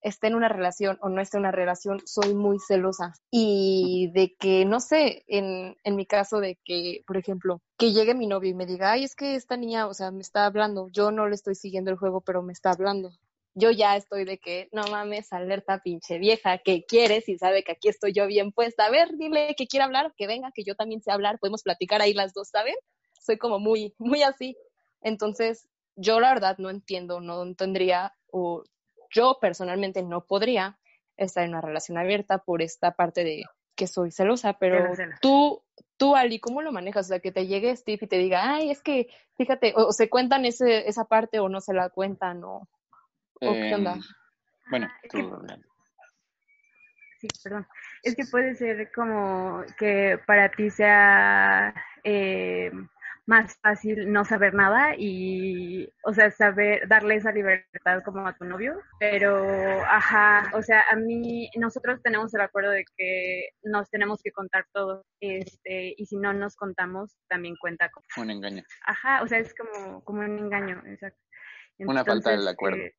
esté 0.00 0.28
en 0.28 0.36
una 0.36 0.48
relación 0.48 0.96
o 1.00 1.08
no 1.08 1.20
esté 1.20 1.36
en 1.36 1.42
una 1.42 1.50
relación, 1.50 2.00
soy 2.06 2.34
muy 2.34 2.58
celosa. 2.58 3.14
Y 3.30 4.10
de 4.14 4.34
que, 4.38 4.64
no 4.64 4.80
sé, 4.80 5.24
en, 5.26 5.76
en 5.84 5.96
mi 5.96 6.06
caso 6.06 6.40
de 6.40 6.58
que, 6.64 7.02
por 7.06 7.16
ejemplo, 7.16 7.60
que 7.76 7.92
llegue 7.92 8.14
mi 8.14 8.26
novio 8.26 8.50
y 8.50 8.54
me 8.54 8.66
diga, 8.66 8.92
ay, 8.92 9.04
es 9.04 9.14
que 9.14 9.34
esta 9.34 9.56
niña, 9.56 9.86
o 9.86 9.94
sea, 9.94 10.10
me 10.10 10.20
está 10.20 10.46
hablando, 10.46 10.88
yo 10.88 11.10
no 11.10 11.26
le 11.28 11.34
estoy 11.34 11.54
siguiendo 11.54 11.90
el 11.90 11.98
juego, 11.98 12.20
pero 12.20 12.42
me 12.42 12.52
está 12.52 12.70
hablando. 12.70 13.10
Yo 13.58 13.70
ya 13.70 13.96
estoy 13.96 14.24
de 14.24 14.38
que, 14.38 14.68
no 14.72 14.82
mames, 14.84 15.32
alerta 15.32 15.80
pinche 15.82 16.18
vieja, 16.18 16.58
que 16.58 16.84
quieres 16.84 17.28
y 17.28 17.38
sabe 17.38 17.64
que 17.64 17.72
aquí 17.72 17.88
estoy 17.88 18.12
yo 18.12 18.26
bien 18.26 18.52
puesta. 18.52 18.86
A 18.86 18.90
ver, 18.90 19.16
dile 19.16 19.54
que 19.56 19.66
quiere 19.66 19.84
hablar, 19.84 20.14
que 20.16 20.26
venga, 20.26 20.52
que 20.54 20.62
yo 20.64 20.76
también 20.76 21.02
sé 21.02 21.10
hablar, 21.10 21.38
podemos 21.38 21.62
platicar 21.62 22.00
ahí 22.00 22.14
las 22.14 22.32
dos, 22.34 22.48
¿saben? 22.48 22.76
Soy 23.20 23.36
como 23.36 23.58
muy, 23.58 23.94
muy 23.98 24.22
así. 24.22 24.56
Entonces, 25.00 25.68
yo 25.96 26.20
la 26.20 26.32
verdad 26.32 26.56
no 26.58 26.70
entiendo, 26.70 27.20
no 27.20 27.42
entendería 27.42 28.14
o 28.30 28.62
yo 29.10 29.38
personalmente 29.40 30.02
no 30.02 30.24
podría 30.24 30.78
estar 31.16 31.42
en 31.44 31.50
una 31.50 31.60
relación 31.60 31.98
abierta 31.98 32.38
por 32.38 32.62
esta 32.62 32.92
parte 32.92 33.24
de 33.24 33.44
que 33.74 33.86
soy 33.86 34.10
celosa, 34.10 34.54
pero 34.54 34.92
tú, 35.20 35.62
tú, 35.96 36.16
Ali, 36.16 36.40
¿cómo 36.40 36.62
lo 36.62 36.72
manejas? 36.72 37.06
O 37.06 37.08
sea, 37.08 37.20
que 37.20 37.30
te 37.30 37.46
llegue 37.46 37.76
Steve 37.76 38.00
y 38.02 38.06
te 38.08 38.18
diga, 38.18 38.54
ay, 38.54 38.70
es 38.70 38.82
que, 38.82 39.08
fíjate, 39.36 39.72
o, 39.76 39.92
se 39.92 40.10
cuentan 40.10 40.44
ese, 40.44 40.88
esa 40.88 41.04
parte 41.04 41.38
o 41.38 41.48
no 41.48 41.60
se 41.60 41.72
la 41.74 41.88
cuentan, 41.88 42.42
o, 42.42 42.68
qué 43.40 43.74
onda. 43.74 43.94
Em, 43.94 44.00
bueno, 44.70 44.88
tú 45.10 45.46
Sí, 47.20 47.26
perdón. 47.42 47.66
Es 48.04 48.14
que 48.14 48.24
puede 48.30 48.54
ser 48.54 48.92
como 48.92 49.64
que 49.76 50.20
para 50.24 50.50
ti 50.50 50.70
sea 50.70 51.74
eh, 52.04 52.70
más 53.26 53.58
fácil 53.60 54.10
no 54.10 54.24
saber 54.24 54.54
nada 54.54 54.94
y, 54.96 55.92
o 56.04 56.14
sea, 56.14 56.30
saber, 56.30 56.86
darle 56.88 57.16
esa 57.16 57.32
libertad 57.32 58.02
como 58.04 58.26
a 58.26 58.36
tu 58.36 58.44
novio. 58.44 58.80
Pero, 59.00 59.82
ajá, 59.82 60.50
o 60.54 60.62
sea, 60.62 60.82
a 60.90 60.96
mí, 60.96 61.50
nosotros 61.56 62.00
tenemos 62.02 62.32
el 62.34 62.40
acuerdo 62.40 62.70
de 62.70 62.84
que 62.96 63.48
nos 63.64 63.90
tenemos 63.90 64.22
que 64.22 64.30
contar 64.30 64.66
todo, 64.72 65.04
este, 65.20 65.94
y 65.96 66.06
si 66.06 66.16
no 66.16 66.32
nos 66.32 66.56
contamos, 66.56 67.18
también 67.28 67.56
cuenta 67.60 67.90
como 67.90 68.06
un 68.16 68.30
engaño. 68.30 68.62
Ajá, 68.86 69.22
o 69.22 69.26
sea, 69.26 69.40
es 69.40 69.54
como, 69.54 70.02
como 70.04 70.20
un 70.20 70.38
engaño, 70.38 70.82
exacto. 70.86 71.20
una 71.80 72.04
falta 72.04 72.30
del 72.30 72.46
acuerdo. 72.46 72.78
Eh, 72.78 72.94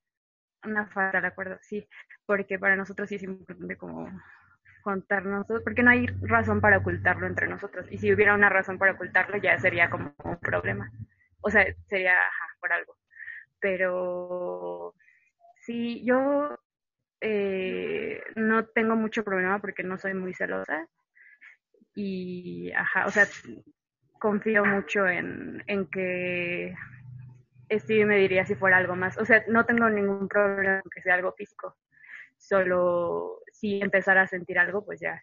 una 0.64 0.88
falta 0.88 1.18
del 1.18 1.26
acuerdo, 1.26 1.58
sí, 1.62 1.88
porque 2.26 2.60
para 2.60 2.76
nosotros 2.76 3.10
sí 3.10 3.16
es 3.16 3.24
importante 3.24 3.78
como 3.78 4.10
contarnos, 4.82 5.46
porque 5.48 5.84
no 5.84 5.92
hay 5.92 6.08
razón 6.22 6.62
para 6.62 6.78
ocultarlo 6.78 7.28
entre 7.28 7.48
nosotros. 7.48 7.86
Y 7.92 7.98
si 7.98 8.14
hubiera 8.14 8.34
una 8.34 8.50
razón 8.50 8.78
para 8.78 8.94
ocultarlo, 8.94 9.38
ya 9.38 9.58
sería 9.58 9.90
como 9.90 10.14
un 10.24 10.38
problema. 10.40 10.92
O 11.42 11.50
sea, 11.50 11.66
sería 11.88 12.16
por 12.60 12.74
algo. 12.74 12.96
Pero 13.60 14.96
sí, 15.62 16.04
yo 16.06 16.58
eh, 17.22 18.22
no 18.36 18.66
tengo 18.66 18.96
mucho 18.96 19.24
problema 19.24 19.60
porque 19.60 19.84
no 19.84 19.98
soy 19.98 20.14
muy 20.14 20.34
celosa. 20.34 20.88
Y, 21.96 22.72
ajá, 22.72 23.06
o 23.06 23.12
sea, 23.12 23.28
confío 24.20 24.64
mucho 24.66 25.08
en, 25.08 25.64
en 25.68 25.88
que 25.88 26.74
Steve 27.72 28.06
me 28.06 28.18
diría 28.18 28.46
si 28.46 28.56
fuera 28.56 28.78
algo 28.78 28.96
más. 28.96 29.18
O 29.18 29.26
sea, 29.26 29.44
no 29.48 29.66
tengo 29.66 29.90
ningún 29.90 30.28
problema 30.28 30.82
que 30.94 31.02
sea 31.02 31.16
algo 31.16 31.34
físico. 31.34 31.76
Solo 32.38 33.42
si 33.52 33.82
empezara 33.82 34.24
a 34.24 34.28
sentir 34.28 34.60
algo, 34.60 34.86
pues 34.86 35.00
ya. 35.00 35.22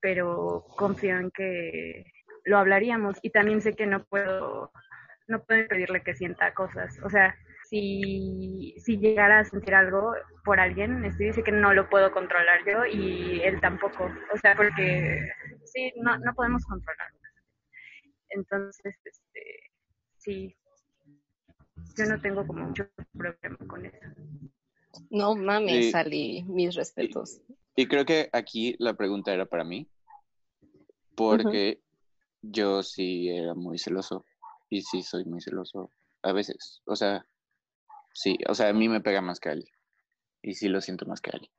Pero 0.00 0.64
confío 0.76 1.18
en 1.18 1.30
que 1.30 2.04
lo 2.44 2.58
hablaríamos 2.58 3.18
y 3.22 3.30
también 3.30 3.60
sé 3.60 3.74
que 3.74 3.86
no 3.86 4.04
puedo, 4.04 4.72
no 5.28 5.42
puedo 5.44 5.66
pedirle 5.68 6.02
que 6.02 6.14
sienta 6.14 6.54
cosas. 6.54 6.98
O 7.02 7.10
sea, 7.10 7.34
si, 7.68 8.74
si 8.78 8.98
llegara 8.98 9.40
a 9.40 9.44
sentir 9.44 9.74
algo 9.74 10.14
por 10.44 10.60
alguien, 10.60 11.04
este 11.04 11.24
dice 11.24 11.42
que 11.42 11.52
no 11.52 11.74
lo 11.74 11.88
puedo 11.88 12.12
controlar 12.12 12.60
yo 12.66 12.84
y 12.84 13.40
él 13.42 13.60
tampoco. 13.60 14.10
O 14.32 14.38
sea, 14.38 14.54
porque 14.54 15.28
sí, 15.64 15.92
no, 15.96 16.18
no 16.18 16.34
podemos 16.34 16.64
controlarlo. 16.66 17.18
Entonces, 18.28 18.94
este, 19.04 19.70
sí, 20.18 20.56
yo 21.96 22.06
no 22.06 22.20
tengo 22.20 22.46
como 22.46 22.64
mucho 22.66 22.88
problema 23.16 23.58
con 23.66 23.86
eso. 23.86 23.98
No 25.10 25.34
mames, 25.34 25.92
salí, 25.92 26.42
mis 26.44 26.74
respetos. 26.74 27.40
Y 27.76 27.86
creo 27.86 28.04
que 28.04 28.30
aquí 28.32 28.76
la 28.78 28.94
pregunta 28.94 29.32
era 29.32 29.46
para 29.46 29.64
mí, 29.64 29.88
porque 31.16 31.80
yo 32.42 32.82
sí 32.82 33.28
era 33.28 33.54
muy 33.54 33.78
celoso 33.78 34.24
y 34.68 34.82
sí 34.82 35.02
soy 35.02 35.24
muy 35.24 35.40
celoso 35.40 35.90
a 36.22 36.32
veces. 36.32 36.82
O 36.84 36.96
sea, 36.96 37.26
sí, 38.12 38.38
o 38.48 38.54
sea, 38.54 38.68
a 38.68 38.72
mí 38.72 38.88
me 38.88 39.00
pega 39.00 39.20
más 39.20 39.40
que 39.40 39.48
a 39.48 39.52
él 39.52 39.68
y 40.42 40.54
sí 40.54 40.68
lo 40.68 40.80
siento 40.80 41.06
más 41.06 41.20
que 41.20 41.30
a 41.30 41.38
él. 41.38 41.50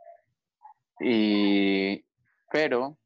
Y, 0.99 2.05
pero, 2.51 2.97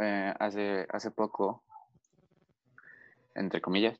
eh, 0.00 0.32
hace, 0.38 0.86
hace 0.90 1.10
poco, 1.10 1.64
entre 3.34 3.60
comillas, 3.60 3.98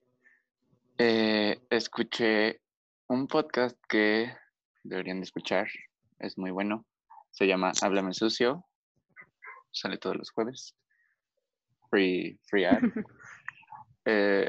eh, 0.98 1.35
escuché 1.76 2.60
un 3.08 3.26
podcast 3.26 3.78
que 3.88 4.32
deberían 4.82 5.20
de 5.20 5.24
escuchar, 5.24 5.68
es 6.18 6.36
muy 6.38 6.50
bueno 6.50 6.84
se 7.36 7.46
llama 7.46 7.72
Háblame 7.82 8.14
Sucio. 8.14 8.64
Sale 9.70 9.98
todos 9.98 10.16
los 10.16 10.30
jueves. 10.30 10.74
Free, 11.90 12.38
free 12.44 12.64
ad. 12.64 12.80
Eh, 14.08 14.48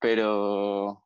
pero 0.00 1.00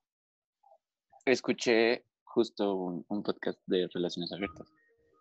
escuché 1.27 2.07
justo 2.25 2.75
un, 2.75 3.23
podcast 3.23 3.61
de 3.67 3.87
relaciones 3.93 4.33
abiertas. 4.33 4.73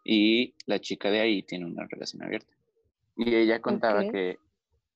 Y 0.05 0.55
la 0.65 0.79
chica 0.79 1.11
de 1.11 1.19
ahí 1.19 1.43
tiene 1.43 1.65
una 1.65 1.85
relación 1.87 2.23
abierta. 2.23 2.53
Y 3.17 3.35
ella 3.35 3.61
contaba 3.61 4.03
que, 4.09 4.37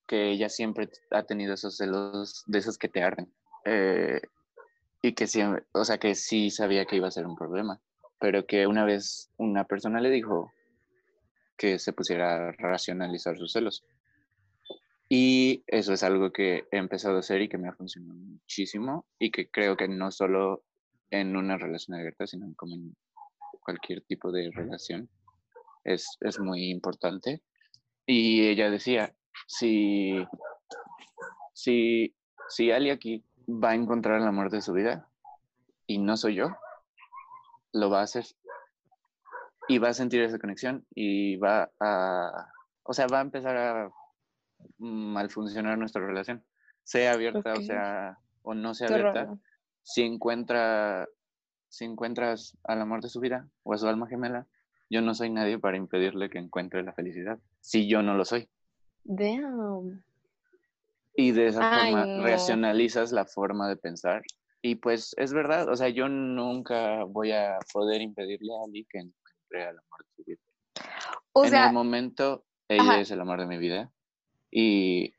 que, 0.08 0.32
ella 0.32 0.48
siempre 0.48 0.90
ha 1.12 1.24
tenido 1.24 1.56
esos 1.56 1.76
celos 1.76 2.46
de 2.48 2.58
esos 2.58 2.78
que 2.78 2.88
te 2.88 3.04
arden. 3.04 3.30
Eh, 3.66 4.22
y 5.08 5.14
que 5.14 5.28
siempre, 5.28 5.64
o 5.74 5.84
sea, 5.84 5.98
que 5.98 6.16
sí 6.16 6.50
sabía 6.50 6.86
que 6.86 6.96
iba 6.98 7.08
a 7.08 7.12
ser 7.12 7.26
un 7.26 7.36
problema 7.36 7.80
pero 8.20 8.46
que 8.46 8.68
una 8.68 8.86
vez 8.86 9.30
una 9.38 9.66
persona 9.66 10.02
le 10.02 10.10
dijo 10.10 10.52
que 11.58 11.80
se 11.80 11.94
pusiera 11.94 12.50
a 12.50 12.52
racionalizar 12.54 13.38
sus 13.38 13.52
celos. 13.52 13.86
Y 15.08 15.64
eso 15.68 15.94
es 15.94 16.04
algo 16.04 16.32
que 16.32 16.66
he 16.72 16.78
empezado 16.78 17.18
a 17.18 17.20
hacer 17.20 17.42
y 17.42 17.50
que 17.50 17.58
me 17.58 17.68
ha 17.68 17.74
funcionado 17.74 18.20
muchísimo 18.20 19.06
y 19.20 19.32
que 19.32 19.50
creo 19.50 19.78
que 19.78 19.88
no 19.88 20.12
solo 20.12 20.64
en 21.12 21.36
una 21.38 21.58
relación 21.58 21.98
abierta, 21.98 22.26
sino 22.26 22.52
como 22.56 22.76
en 22.76 22.96
cualquier 23.62 24.02
tipo 24.02 24.32
de 24.32 24.50
relación 24.52 25.08
es, 25.84 26.18
es 26.22 26.40
muy 26.40 26.72
importante. 26.72 27.44
Y 28.08 28.48
ella 28.48 28.72
decía, 28.72 29.14
si, 29.48 30.16
si, 31.54 32.16
si 32.50 32.72
Ali 32.72 32.90
aquí 32.90 33.24
va 33.48 33.72
a 33.72 33.76
encontrar 33.76 34.22
el 34.22 34.28
amor 34.28 34.50
de 34.50 34.62
su 34.62 34.74
vida 34.74 35.08
y 35.88 35.98
no 35.98 36.18
soy 36.18 36.36
yo, 36.36 36.56
lo 37.74 37.90
va 37.90 38.00
a 38.00 38.04
hacer. 38.04 38.26
Y 39.68 39.80
va 39.80 39.90
a 39.90 39.94
sentir 39.94 40.22
esa 40.22 40.40
conexión 40.40 40.86
y 40.94 41.38
va 41.38 41.72
a, 41.80 42.48
o 42.84 42.94
sea, 42.94 43.08
va 43.08 43.20
a 43.20 43.24
empezar 43.24 43.58
a 43.58 43.92
mal 44.78 45.30
funcionar 45.30 45.78
nuestra 45.78 46.06
relación. 46.06 46.44
Sea 46.84 47.14
abierta 47.14 47.54
o 47.54 47.62
sea, 47.62 48.20
o 48.44 48.54
no 48.54 48.74
sea 48.74 48.88
abierta. 48.88 49.36
Si 49.82 50.04
encuentra, 50.04 51.08
si 51.70 51.86
encuentras 51.86 52.58
al 52.64 52.82
amor 52.82 53.02
de 53.02 53.10
su 53.10 53.20
vida 53.20 53.48
o 53.64 53.74
a 53.74 53.78
su 53.78 53.88
alma 53.88 54.08
gemela, 54.08 54.48
yo 54.90 55.02
no 55.02 55.16
soy 55.16 55.32
nadie 55.32 55.58
para 55.58 55.78
impedirle 55.78 56.30
que 56.30 56.38
encuentre 56.38 56.84
la 56.84 56.94
felicidad, 56.94 57.40
si 57.60 57.88
yo 57.88 58.04
no 58.04 58.14
lo 58.14 58.24
soy. 58.24 58.48
Damn. 59.04 60.04
Y 61.16 61.32
de 61.32 61.48
esa 61.48 61.62
forma 61.70 62.22
racionalizas 62.22 63.12
la 63.12 63.26
forma 63.26 63.70
de 63.70 63.78
pensar. 63.78 64.22
Y 64.62 64.76
pues 64.76 65.14
es 65.18 65.32
verdad, 65.32 65.70
o 65.70 65.76
sea, 65.76 65.90
yo 65.90 66.10
nunca 66.10 67.04
voy 67.04 67.32
a 67.32 67.58
poder 67.72 68.02
impedirle 68.02 68.52
a 68.54 68.66
Ali 68.66 68.86
que 68.86 68.98
encuentre 68.98 69.64
al 69.64 69.78
amor 69.78 70.04
de 70.04 70.16
su 70.16 70.24
vida. 70.24 70.42
O 71.34 71.46
en 71.46 71.54
el 71.54 71.72
momento, 71.74 72.46
ella 72.68 73.00
es 73.00 73.12
el 73.12 73.22
amor 73.22 73.40
de 73.40 73.46
mi 73.46 73.58
vida. 73.58 73.92
Y, 74.50 75.14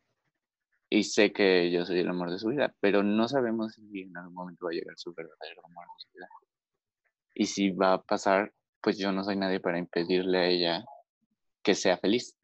y 0.90 1.04
sé 1.04 1.32
que 1.32 1.70
yo 1.70 1.86
soy 1.86 2.00
el 2.00 2.08
amor 2.08 2.30
de 2.30 2.38
su 2.38 2.48
vida, 2.48 2.74
pero 2.80 3.02
no 3.02 3.28
sabemos 3.28 3.74
si 3.74 4.02
en 4.02 4.16
algún 4.16 4.34
momento 4.34 4.66
va 4.66 4.70
a 4.70 4.74
llegar 4.74 4.96
su 4.96 5.14
verdadero 5.14 5.64
amor 5.64 5.86
de 5.86 6.02
su 6.02 6.12
vida. 6.12 6.28
Y 7.34 7.46
si 7.46 7.70
va 7.70 7.92
a 7.94 8.02
pasar, 8.02 8.52
pues 8.80 8.98
yo 8.98 9.12
no 9.12 9.22
soy 9.24 9.36
nadie 9.36 9.60
para 9.60 9.78
impedirle 9.78 10.38
a 10.38 10.46
ella 10.46 10.84
que 11.62 11.74
sea 11.74 11.98
feliz. 11.98 12.36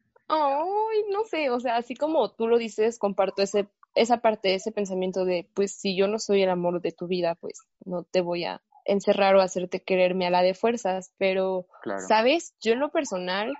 Ay, 0.93 1.03
no 1.11 1.23
sé, 1.25 1.49
o 1.49 1.59
sea, 1.59 1.77
así 1.77 1.95
como 1.95 2.31
tú 2.31 2.47
lo 2.47 2.57
dices, 2.57 2.99
comparto 2.99 3.41
ese, 3.41 3.67
esa 3.95 4.17
parte, 4.17 4.55
ese 4.55 4.71
pensamiento 4.71 5.25
de, 5.25 5.49
pues 5.53 5.73
si 5.73 5.95
yo 5.95 6.07
no 6.07 6.19
soy 6.19 6.43
el 6.43 6.49
amor 6.49 6.81
de 6.81 6.91
tu 6.91 7.07
vida, 7.07 7.35
pues 7.35 7.61
no 7.85 8.03
te 8.03 8.21
voy 8.21 8.43
a 8.43 8.61
encerrar 8.85 9.35
o 9.35 9.41
hacerte 9.41 9.81
quererme 9.81 10.27
a 10.27 10.29
la 10.29 10.41
de 10.41 10.53
fuerzas, 10.53 11.13
pero, 11.17 11.67
¿sabes? 12.07 12.53
Yo 12.61 12.73
en 12.73 12.79
lo 12.79 12.89
personal 12.89 13.53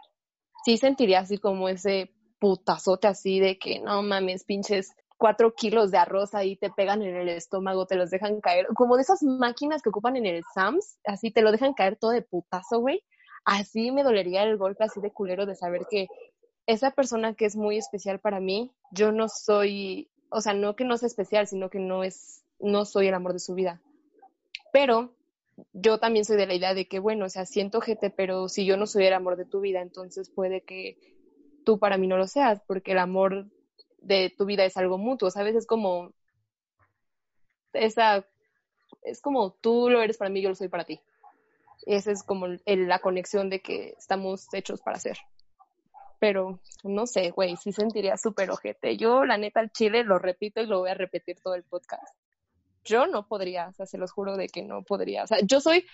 sí 0.65 0.77
sentiría 0.77 1.19
así 1.19 1.37
como 1.37 1.69
ese 1.69 2.11
putazote 2.39 3.07
así 3.07 3.39
de 3.39 3.57
que 3.57 3.79
no 3.79 4.03
mames, 4.03 4.43
pinches 4.43 4.91
cuatro 5.17 5.53
kilos 5.55 5.91
de 5.91 5.97
arroz 5.97 6.35
ahí 6.35 6.57
te 6.57 6.69
pegan 6.69 7.01
en 7.01 7.15
el 7.15 7.29
estómago, 7.29 7.85
te 7.85 7.95
los 7.95 8.09
dejan 8.09 8.41
caer, 8.41 8.67
como 8.75 8.97
de 8.97 9.03
esas 9.03 9.23
máquinas 9.23 9.81
que 9.81 9.89
ocupan 9.89 10.17
en 10.17 10.25
el 10.25 10.43
SAMS, 10.53 10.99
así 11.05 11.31
te 11.31 11.41
lo 11.41 11.51
dejan 11.53 11.73
caer 11.73 11.95
todo 11.95 12.11
de 12.11 12.21
putazo, 12.21 12.79
güey. 12.81 13.01
Así 13.45 13.91
me 13.91 14.03
dolería 14.03 14.43
el 14.43 14.57
golpe 14.57 14.83
así 14.83 15.01
de 15.01 15.11
culero 15.11 15.45
de 15.45 15.55
saber 15.55 15.81
que 15.89 16.07
esa 16.65 16.91
persona 16.91 17.33
que 17.33 17.45
es 17.45 17.55
muy 17.55 17.77
especial 17.77 18.19
para 18.19 18.39
mí, 18.39 18.71
yo 18.91 19.11
no 19.11 19.27
soy, 19.27 20.09
o 20.29 20.41
sea, 20.41 20.53
no 20.53 20.75
que 20.75 20.85
no 20.85 20.97
sea 20.97 21.07
especial, 21.07 21.47
sino 21.47 21.69
que 21.69 21.79
no 21.79 22.03
es, 22.03 22.43
no 22.59 22.85
soy 22.85 23.07
el 23.07 23.13
amor 23.13 23.33
de 23.33 23.39
su 23.39 23.53
vida. 23.53 23.81
Pero 24.71 25.13
yo 25.73 25.99
también 25.99 26.25
soy 26.25 26.37
de 26.37 26.47
la 26.47 26.55
idea 26.55 26.73
de 26.73 26.87
que, 26.87 26.99
bueno, 26.99 27.25
o 27.25 27.29
sea, 27.29 27.45
siento 27.45 27.81
gente, 27.81 28.09
pero 28.09 28.47
si 28.49 28.65
yo 28.65 28.77
no 28.77 28.87
soy 28.87 29.05
el 29.05 29.13
amor 29.13 29.35
de 29.35 29.45
tu 29.45 29.59
vida, 29.59 29.81
entonces 29.81 30.29
puede 30.29 30.61
que 30.61 30.97
tú 31.65 31.79
para 31.79 31.97
mí 31.97 32.07
no 32.07 32.17
lo 32.17 32.27
seas, 32.27 32.61
porque 32.65 32.93
el 32.93 32.99
amor 32.99 33.47
de 33.99 34.33
tu 34.35 34.45
vida 34.45 34.65
es 34.65 34.77
algo 34.77 34.97
mutuo, 34.97 35.29
¿sabes? 35.29 35.55
Es 35.55 35.65
como 35.65 36.13
esa, 37.73 38.25
es 39.01 39.21
como 39.21 39.51
tú 39.51 39.89
lo 39.89 40.01
eres 40.01 40.17
para 40.17 40.29
mí, 40.29 40.41
yo 40.41 40.49
lo 40.49 40.55
soy 40.55 40.69
para 40.69 40.85
ti. 40.85 40.99
Esa 41.85 42.11
es 42.11 42.23
como 42.23 42.47
la 42.65 42.99
conexión 42.99 43.49
de 43.49 43.61
que 43.61 43.95
estamos 43.97 44.47
hechos 44.53 44.81
para 44.81 44.99
ser 44.99 45.17
pero 46.23 46.61
no 46.85 47.05
sé, 47.05 47.31
güey, 47.31 47.57
sí 47.57 47.73
sentiría 47.73 48.15
súper 48.15 48.49
ojete. 48.49 48.95
Yo, 48.95 49.25
la 49.25 49.37
neta, 49.37 49.59
al 49.59 49.73
chile 49.73 50.05
lo 50.05 50.19
repito 50.19 50.61
y 50.61 50.65
lo 50.65 50.79
voy 50.79 50.89
a 50.89 50.93
repetir 50.93 51.41
todo 51.41 51.53
el 51.53 51.63
podcast. 51.63 52.15
Yo 52.85 53.07
no 53.07 53.27
podría, 53.27 53.67
o 53.67 53.73
sea, 53.73 53.85
se 53.85 53.97
los 53.97 54.13
juro 54.13 54.37
de 54.37 54.47
que 54.47 54.61
no 54.63 54.83
podría. 54.83 55.25
O 55.25 55.27
sea, 55.27 55.39
yo 55.41 55.59
soy, 55.59 55.85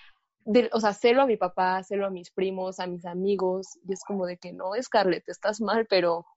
de, 0.45 0.69
o 0.71 0.79
sea, 0.79 0.93
celo 0.93 1.23
a 1.23 1.25
mi 1.25 1.35
papá, 1.35 1.81
celo 1.81 2.05
a 2.05 2.11
mis 2.11 2.29
primos, 2.29 2.79
a 2.79 2.85
mis 2.85 3.07
amigos, 3.07 3.79
y 3.87 3.93
es 3.93 4.03
como 4.03 4.27
de 4.27 4.37
que 4.37 4.53
no, 4.53 4.73
Scarlett, 4.79 5.27
estás 5.27 5.61
mal, 5.61 5.87
pero 5.87 6.27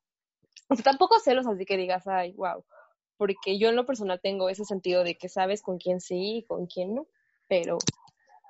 tampoco 0.83 1.21
celos 1.21 1.47
así 1.47 1.67
que 1.67 1.77
digas, 1.77 2.07
ay, 2.07 2.33
wow, 2.33 2.65
porque 3.19 3.59
yo 3.59 3.69
en 3.69 3.77
lo 3.77 3.85
personal 3.85 4.21
tengo 4.23 4.49
ese 4.49 4.65
sentido 4.65 5.05
de 5.05 5.19
que 5.19 5.29
sabes 5.29 5.61
con 5.61 5.77
quién 5.77 6.01
sí 6.01 6.39
y 6.39 6.43
con 6.45 6.65
quién 6.65 6.95
no, 6.95 7.07
pero, 7.47 7.77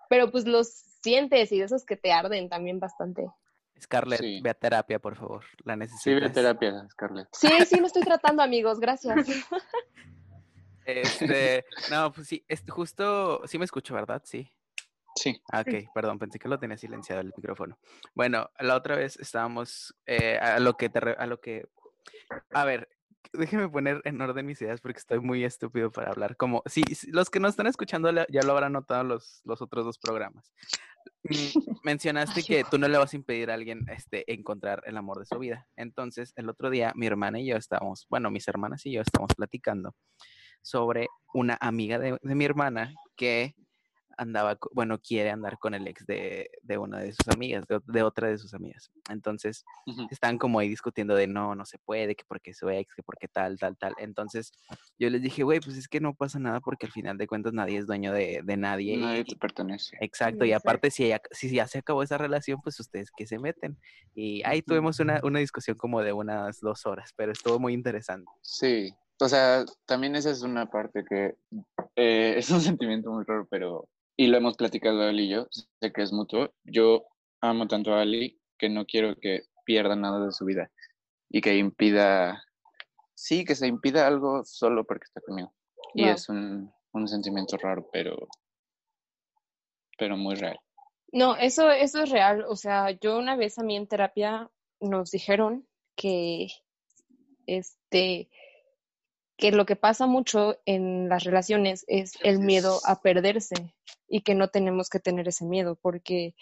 pero 0.08 0.30
pues 0.30 0.46
los 0.46 0.68
sientes 1.02 1.50
y 1.50 1.58
de 1.58 1.64
esos 1.64 1.84
que 1.84 1.96
te 1.96 2.12
arden 2.12 2.48
también 2.48 2.78
bastante. 2.78 3.26
Scarlett, 3.82 4.42
ve 4.42 4.50
a 4.50 4.54
terapia, 4.54 4.98
por 4.98 5.16
favor. 5.16 5.44
La 5.64 5.76
necesitas. 5.76 6.02
Sí, 6.04 6.14
ve 6.14 6.26
a 6.26 6.32
terapia, 6.32 6.88
Scarlett. 6.90 7.28
Sí, 7.32 7.48
sí, 7.66 7.80
lo 7.80 7.86
estoy 7.86 8.02
tratando, 8.02 8.42
amigos. 8.42 8.80
Gracias. 8.80 9.26
Este, 10.84 11.64
no, 11.90 12.12
pues 12.12 12.26
sí, 12.26 12.44
este, 12.48 12.70
justo, 12.72 13.46
sí 13.46 13.58
me 13.58 13.64
escucho, 13.64 13.94
¿verdad? 13.94 14.22
Sí. 14.24 14.50
Sí. 15.14 15.40
Ah, 15.52 15.60
ok, 15.60 15.92
perdón, 15.94 16.18
pensé 16.18 16.38
que 16.38 16.48
lo 16.48 16.58
tenía 16.58 16.76
silenciado 16.76 17.20
el 17.20 17.32
micrófono. 17.36 17.78
Bueno, 18.14 18.50
la 18.58 18.76
otra 18.76 18.96
vez 18.96 19.16
estábamos 19.18 19.94
eh, 20.06 20.38
a 20.38 20.58
lo 20.58 20.76
que 20.76 20.88
te, 20.88 20.98
a 20.98 21.26
lo 21.26 21.38
que, 21.38 21.68
a 22.52 22.64
ver, 22.64 22.88
déjeme 23.32 23.68
poner 23.68 24.00
en 24.04 24.20
orden 24.20 24.46
mis 24.46 24.60
ideas 24.62 24.80
porque 24.80 24.98
estoy 24.98 25.20
muy 25.20 25.44
estúpido 25.44 25.90
para 25.90 26.10
hablar. 26.10 26.36
Como, 26.36 26.62
si, 26.66 26.82
los 27.08 27.30
que 27.30 27.40
nos 27.40 27.50
están 27.50 27.66
escuchando 27.66 28.10
ya 28.28 28.42
lo 28.42 28.52
habrán 28.52 28.72
notado 28.72 29.04
los, 29.04 29.40
los 29.44 29.62
otros 29.62 29.84
dos 29.84 29.98
programas. 29.98 30.52
Mm, 31.24 31.60
mencionaste 31.84 32.42
que 32.42 32.64
tú 32.64 32.78
no 32.78 32.88
le 32.88 32.98
vas 32.98 33.12
a 33.12 33.16
impedir 33.16 33.50
a 33.50 33.54
alguien 33.54 33.86
este, 33.88 34.30
encontrar 34.32 34.82
el 34.86 34.96
amor 34.96 35.18
de 35.18 35.26
su 35.26 35.38
vida. 35.38 35.68
Entonces, 35.76 36.32
el 36.36 36.48
otro 36.48 36.70
día 36.70 36.92
mi 36.94 37.06
hermana 37.06 37.40
y 37.40 37.46
yo 37.46 37.56
estábamos, 37.56 38.06
bueno, 38.08 38.30
mis 38.30 38.46
hermanas 38.48 38.84
y 38.86 38.92
yo 38.92 39.02
estamos 39.02 39.30
platicando 39.36 39.94
sobre 40.62 41.08
una 41.34 41.56
amiga 41.60 41.98
de, 41.98 42.18
de 42.20 42.34
mi 42.34 42.44
hermana 42.44 42.94
que 43.16 43.54
andaba, 44.22 44.58
bueno, 44.72 44.98
quiere 44.98 45.30
andar 45.30 45.58
con 45.58 45.74
el 45.74 45.86
ex 45.86 46.06
de, 46.06 46.50
de 46.62 46.78
una 46.78 46.98
de 47.00 47.12
sus 47.12 47.28
amigas, 47.28 47.64
de, 47.68 48.02
otra 48.02 48.28
de 48.28 48.38
sus 48.38 48.54
amigas. 48.54 48.90
Entonces, 49.10 49.64
están 50.10 50.38
como 50.38 50.58
ahí 50.58 50.68
discutiendo 50.68 51.14
de 51.14 51.26
no, 51.26 51.54
no 51.54 51.64
se 51.64 51.78
puede, 51.78 52.14
que 52.14 52.24
porque 52.26 52.54
su 52.54 52.68
ex, 52.70 52.94
que 52.94 53.02
porque 53.02 53.28
tal, 53.28 53.58
tal, 53.58 53.76
tal. 53.76 53.94
Entonces, 53.98 54.52
yo 54.98 55.10
les 55.10 55.22
dije, 55.22 55.42
güey, 55.42 55.60
pues 55.60 55.76
es 55.76 55.88
que 55.88 56.00
no 56.00 56.14
pasa 56.14 56.38
nada 56.38 56.60
porque 56.60 56.86
al 56.86 56.92
final 56.92 57.18
de 57.18 57.26
cuentas 57.26 57.52
nadie 57.52 57.78
es 57.78 57.86
dueño 57.86 58.12
de, 58.12 58.40
de 58.42 58.56
nadie. 58.56 58.96
Nadie 58.96 59.24
te 59.24 59.36
pertenece. 59.36 59.96
Exacto, 60.00 60.44
y 60.44 60.52
aparte, 60.52 60.90
si, 60.90 61.08
ya, 61.08 61.20
si 61.30 61.50
ya 61.50 61.66
se 61.66 61.78
acabó 61.78 62.02
esa 62.02 62.18
relación, 62.18 62.60
pues 62.62 62.78
ustedes 62.80 63.10
que 63.16 63.26
se 63.26 63.38
meten. 63.38 63.78
Y 64.14 64.42
ahí 64.44 64.62
tuvimos 64.62 65.00
una, 65.00 65.20
una 65.22 65.38
discusión 65.38 65.76
como 65.76 66.02
de 66.02 66.12
unas 66.12 66.60
dos 66.60 66.86
horas, 66.86 67.12
pero 67.16 67.32
estuvo 67.32 67.58
muy 67.58 67.74
interesante. 67.74 68.30
Sí, 68.40 68.94
o 69.22 69.28
sea, 69.28 69.64
también 69.86 70.16
esa 70.16 70.30
es 70.30 70.42
una 70.42 70.66
parte 70.66 71.04
que 71.04 71.36
eh, 71.96 72.34
es 72.38 72.50
un 72.50 72.60
sentimiento 72.60 73.10
muy 73.10 73.24
raro, 73.24 73.46
pero 73.50 73.88
y 74.16 74.26
lo 74.26 74.36
hemos 74.36 74.56
platicado 74.56 75.02
Ali 75.02 75.24
y 75.24 75.30
yo, 75.30 75.46
sé 75.50 75.92
que 75.92 76.02
es 76.02 76.12
mutuo. 76.12 76.52
Yo 76.64 77.04
amo 77.40 77.66
tanto 77.66 77.94
a 77.94 78.02
Ali 78.02 78.40
que 78.58 78.68
no 78.68 78.84
quiero 78.84 79.16
que 79.16 79.42
pierda 79.64 79.96
nada 79.96 80.24
de 80.24 80.32
su 80.32 80.44
vida 80.44 80.70
y 81.28 81.40
que 81.40 81.56
impida, 81.56 82.44
sí, 83.14 83.44
que 83.44 83.54
se 83.54 83.66
impida 83.66 84.06
algo 84.06 84.44
solo 84.44 84.84
porque 84.84 85.04
está 85.04 85.20
conmigo. 85.20 85.52
Y 85.94 86.04
es 86.08 86.28
un, 86.28 86.72
un, 86.92 87.08
sentimiento 87.08 87.56
raro, 87.58 87.88
pero, 87.92 88.16
pero 89.98 90.16
muy 90.16 90.36
real. 90.36 90.58
No, 91.12 91.36
eso, 91.36 91.70
eso 91.70 92.02
es 92.02 92.10
real. 92.10 92.44
O 92.48 92.56
sea, 92.56 92.90
yo 92.92 93.18
una 93.18 93.36
vez 93.36 93.58
a 93.58 93.62
mí 93.62 93.76
en 93.76 93.86
terapia 93.86 94.50
nos 94.80 95.10
dijeron 95.10 95.66
que 95.96 96.48
este 97.46 98.30
que 99.42 99.50
lo 99.50 99.66
que 99.66 99.74
pasa 99.74 100.06
mucho 100.06 100.56
en 100.66 101.08
las 101.08 101.24
relaciones 101.24 101.84
es 101.88 102.12
el 102.22 102.38
miedo 102.38 102.78
a 102.84 103.00
perderse 103.00 103.74
y 104.06 104.20
que 104.20 104.36
no 104.36 104.46
tenemos 104.46 104.88
que 104.88 105.00
tener 105.00 105.26
ese 105.26 105.44
miedo, 105.44 105.76
porque 105.82 106.36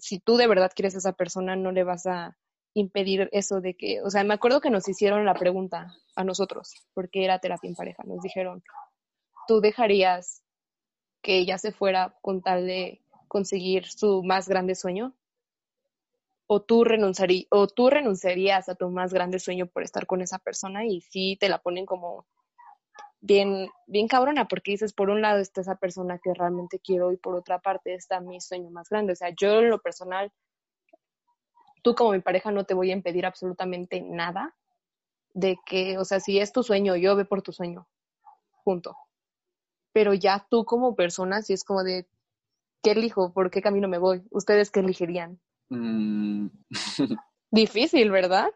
si 0.00 0.18
tú 0.18 0.36
de 0.36 0.48
verdad 0.48 0.72
quieres 0.74 0.96
a 0.96 0.98
esa 0.98 1.12
persona, 1.12 1.54
no 1.54 1.70
le 1.70 1.84
vas 1.84 2.04
a 2.06 2.36
impedir 2.74 3.28
eso 3.30 3.60
de 3.60 3.76
que, 3.76 4.02
o 4.02 4.10
sea, 4.10 4.24
me 4.24 4.34
acuerdo 4.34 4.60
que 4.60 4.70
nos 4.70 4.88
hicieron 4.88 5.24
la 5.24 5.34
pregunta 5.34 5.94
a 6.16 6.24
nosotros, 6.24 6.74
porque 6.94 7.24
era 7.24 7.38
terapia 7.38 7.68
en 7.68 7.76
pareja, 7.76 8.02
nos 8.04 8.20
dijeron, 8.20 8.64
¿tú 9.46 9.60
dejarías 9.60 10.42
que 11.22 11.38
ella 11.38 11.58
se 11.58 11.70
fuera 11.70 12.16
con 12.22 12.42
tal 12.42 12.66
de 12.66 13.02
conseguir 13.28 13.86
su 13.86 14.24
más 14.24 14.48
grande 14.48 14.74
sueño? 14.74 15.14
O 16.46 16.62
tú, 16.62 16.84
renunciarías, 16.84 17.46
o 17.50 17.66
tú 17.66 17.90
renunciarías 17.90 18.68
a 18.68 18.74
tu 18.74 18.88
más 18.90 19.12
grande 19.12 19.38
sueño 19.38 19.66
por 19.66 19.82
estar 19.82 20.06
con 20.06 20.22
esa 20.22 20.38
persona 20.38 20.84
y 20.86 21.00
sí 21.00 21.36
te 21.40 21.48
la 21.48 21.58
ponen 21.58 21.86
como 21.86 22.26
bien, 23.20 23.68
bien 23.86 24.08
cabrona, 24.08 24.46
porque 24.46 24.72
dices, 24.72 24.92
por 24.92 25.10
un 25.10 25.20
lado 25.20 25.40
está 25.40 25.60
esa 25.60 25.76
persona 25.76 26.18
que 26.22 26.32
realmente 26.34 26.78
quiero 26.78 27.12
y 27.12 27.16
por 27.16 27.34
otra 27.34 27.58
parte 27.58 27.94
está 27.94 28.20
mi 28.20 28.40
sueño 28.40 28.70
más 28.70 28.88
grande. 28.88 29.12
O 29.12 29.16
sea, 29.16 29.30
yo 29.30 29.60
en 29.60 29.70
lo 29.70 29.80
personal, 29.80 30.32
tú 31.82 31.94
como 31.94 32.12
mi 32.12 32.20
pareja 32.20 32.52
no 32.52 32.64
te 32.64 32.74
voy 32.74 32.90
a 32.90 32.94
impedir 32.94 33.26
absolutamente 33.26 34.00
nada 34.00 34.54
de 35.34 35.58
que, 35.66 35.98
o 35.98 36.04
sea, 36.04 36.20
si 36.20 36.38
es 36.38 36.52
tu 36.52 36.62
sueño, 36.62 36.96
yo 36.96 37.16
ve 37.16 37.24
por 37.24 37.42
tu 37.42 37.52
sueño, 37.52 37.88
punto. 38.64 38.96
Pero 39.92 40.14
ya 40.14 40.46
tú 40.48 40.64
como 40.64 40.94
persona, 40.94 41.42
si 41.42 41.52
es 41.52 41.64
como 41.64 41.82
de, 41.82 42.06
¿qué 42.82 42.92
elijo? 42.92 43.32
¿Por 43.32 43.50
qué 43.50 43.60
camino 43.60 43.88
me 43.88 43.98
voy? 43.98 44.22
¿Ustedes 44.30 44.70
qué 44.70 44.80
elegirían? 44.80 45.40
Mm. 45.68 46.48
Difícil, 47.50 48.10
¿verdad? 48.10 48.50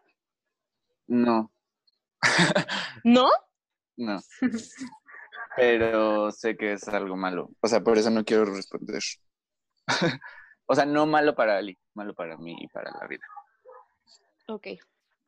No. 1.06 1.50
¿No? 3.04 3.28
No. 3.96 4.20
Pero 5.56 6.30
sé 6.30 6.56
que 6.56 6.74
es 6.74 6.88
algo 6.88 7.16
malo. 7.16 7.50
O 7.60 7.68
sea, 7.68 7.80
por 7.80 7.98
eso 7.98 8.10
no 8.10 8.24
quiero 8.24 8.44
responder. 8.44 9.02
o 10.66 10.74
sea, 10.74 10.86
no 10.86 11.06
malo 11.06 11.34
para 11.34 11.56
Ali, 11.56 11.76
malo 11.94 12.14
para 12.14 12.36
mí 12.36 12.56
y 12.60 12.68
para 12.68 12.90
la 12.92 13.06
vida. 13.06 13.24
Ok. 14.46 14.68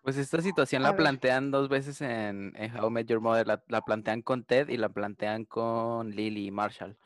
Pues 0.02 0.16
esta 0.16 0.42
situación 0.42 0.82
la 0.82 0.96
plantean 0.96 1.52
dos 1.52 1.68
veces 1.68 2.00
en, 2.00 2.52
How 2.76 2.88
I 2.88 2.90
Met 2.90 3.06
Your 3.06 3.20
Mother. 3.20 3.46
La, 3.46 3.82
plantean 3.82 4.22
con 4.22 4.44
Ted 4.44 4.68
y 4.68 4.76
la 4.76 4.88
plantean 4.88 5.44
con 5.44 6.10
Lily 6.10 6.46
y 6.46 6.50
Marshall. 6.50 6.96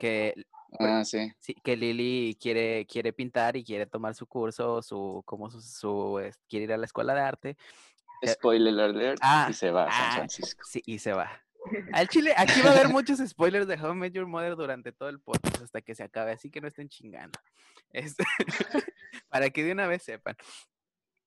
Que, 0.00 0.34
ah, 0.78 1.04
sí. 1.04 1.32
sí. 1.38 1.54
que 1.54 1.76
Lily 1.76 2.36
quiere, 2.40 2.86
quiere 2.86 3.12
pintar 3.12 3.56
y 3.56 3.64
quiere 3.64 3.86
tomar 3.86 4.14
su 4.14 4.26
curso, 4.26 4.82
su, 4.82 5.22
como 5.24 5.50
su, 5.50 6.20
quiere 6.48 6.64
ir 6.64 6.72
a 6.72 6.76
la 6.76 6.86
escuela 6.86 7.14
de 7.14 7.20
arte. 7.20 7.56
Spoiler 8.24 8.78
alert, 8.78 9.18
ah, 9.22 9.48
y 9.50 9.52
se 9.52 9.70
va 9.70 9.84
a 9.84 9.90
San 9.90 10.06
ah, 10.08 10.12
Francisco. 10.14 10.62
Sí, 10.64 10.82
y 10.86 10.98
se 10.98 11.12
va. 11.12 11.30
Al 11.92 12.08
Chile, 12.08 12.34
aquí 12.36 12.60
va 12.60 12.70
a 12.70 12.72
haber 12.72 12.88
muchos 12.88 13.18
spoilers 13.18 13.66
de 13.66 13.74
How 13.74 13.92
I 13.92 13.96
Met 13.96 14.12
Your 14.12 14.26
Mother 14.26 14.56
durante 14.56 14.92
todo 14.92 15.08
el 15.08 15.20
podcast 15.20 15.62
hasta 15.62 15.80
que 15.80 15.94
se 15.94 16.02
acabe, 16.02 16.32
así 16.32 16.50
que 16.50 16.60
no 16.60 16.68
estén 16.68 16.88
chingando. 16.88 17.38
Este, 17.90 18.24
para 19.28 19.50
que 19.50 19.64
de 19.64 19.72
una 19.72 19.86
vez 19.86 20.02
sepan. 20.02 20.36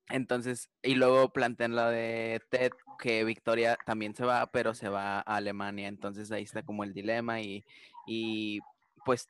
Entonces, 0.09 0.69
y 0.83 0.95
luego 0.95 1.29
plantean 1.33 1.75
lo 1.75 1.89
de 1.89 2.41
Ted, 2.49 2.71
que 2.99 3.23
Victoria 3.23 3.77
también 3.85 4.13
se 4.13 4.23
va, 4.23 4.45
pero 4.51 4.73
se 4.73 4.89
va 4.89 5.17
a 5.19 5.21
Alemania. 5.21 5.87
Entonces 5.87 6.31
ahí 6.31 6.43
está 6.43 6.63
como 6.63 6.83
el 6.83 6.93
dilema 6.93 7.41
y, 7.41 7.65
y 8.05 8.59
pues 9.03 9.29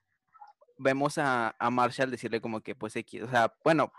vemos 0.78 1.18
a, 1.18 1.56
a, 1.58 1.70
Marshall 1.70 2.12
decirle 2.12 2.42
como 2.42 2.62
que 2.62 2.76
pues 2.76 2.96
o 2.96 3.30
sea, 3.30 3.54
bueno, 3.64 3.92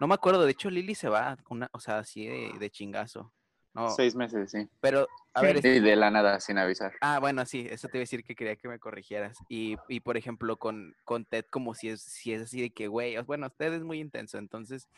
no 0.00 0.06
me 0.06 0.14
acuerdo, 0.14 0.44
de 0.44 0.52
hecho 0.52 0.70
Lily 0.70 0.94
se 0.94 1.08
va, 1.08 1.38
una, 1.48 1.68
o 1.72 1.80
sea, 1.80 1.98
así 1.98 2.26
de, 2.26 2.52
de 2.58 2.70
chingazo. 2.70 3.32
No, 3.74 3.88
Seis 3.88 4.14
meses, 4.14 4.50
sí. 4.50 4.68
Pero, 4.80 5.08
a 5.32 5.40
ver. 5.40 5.64
Y 5.64 5.80
de 5.80 5.96
la 5.96 6.10
nada, 6.10 6.40
sin 6.40 6.58
avisar. 6.58 6.92
Ah, 7.00 7.18
bueno, 7.20 7.46
sí, 7.46 7.66
eso 7.70 7.88
te 7.88 7.96
iba 7.96 8.02
a 8.02 8.04
decir 8.04 8.22
que 8.22 8.34
quería 8.34 8.56
que 8.56 8.68
me 8.68 8.78
corrigieras. 8.78 9.38
Y, 9.48 9.76
y 9.88 10.00
por 10.00 10.18
ejemplo, 10.18 10.58
con, 10.58 10.94
con 11.04 11.24
Ted, 11.24 11.46
como 11.48 11.74
si 11.74 11.88
es, 11.88 12.02
si 12.02 12.34
es 12.34 12.42
así 12.42 12.60
de 12.60 12.70
que, 12.70 12.88
güey, 12.88 13.16
bueno, 13.22 13.48
Ted 13.48 13.72
es 13.72 13.82
muy 13.82 13.98
intenso, 13.98 14.36
entonces 14.36 14.88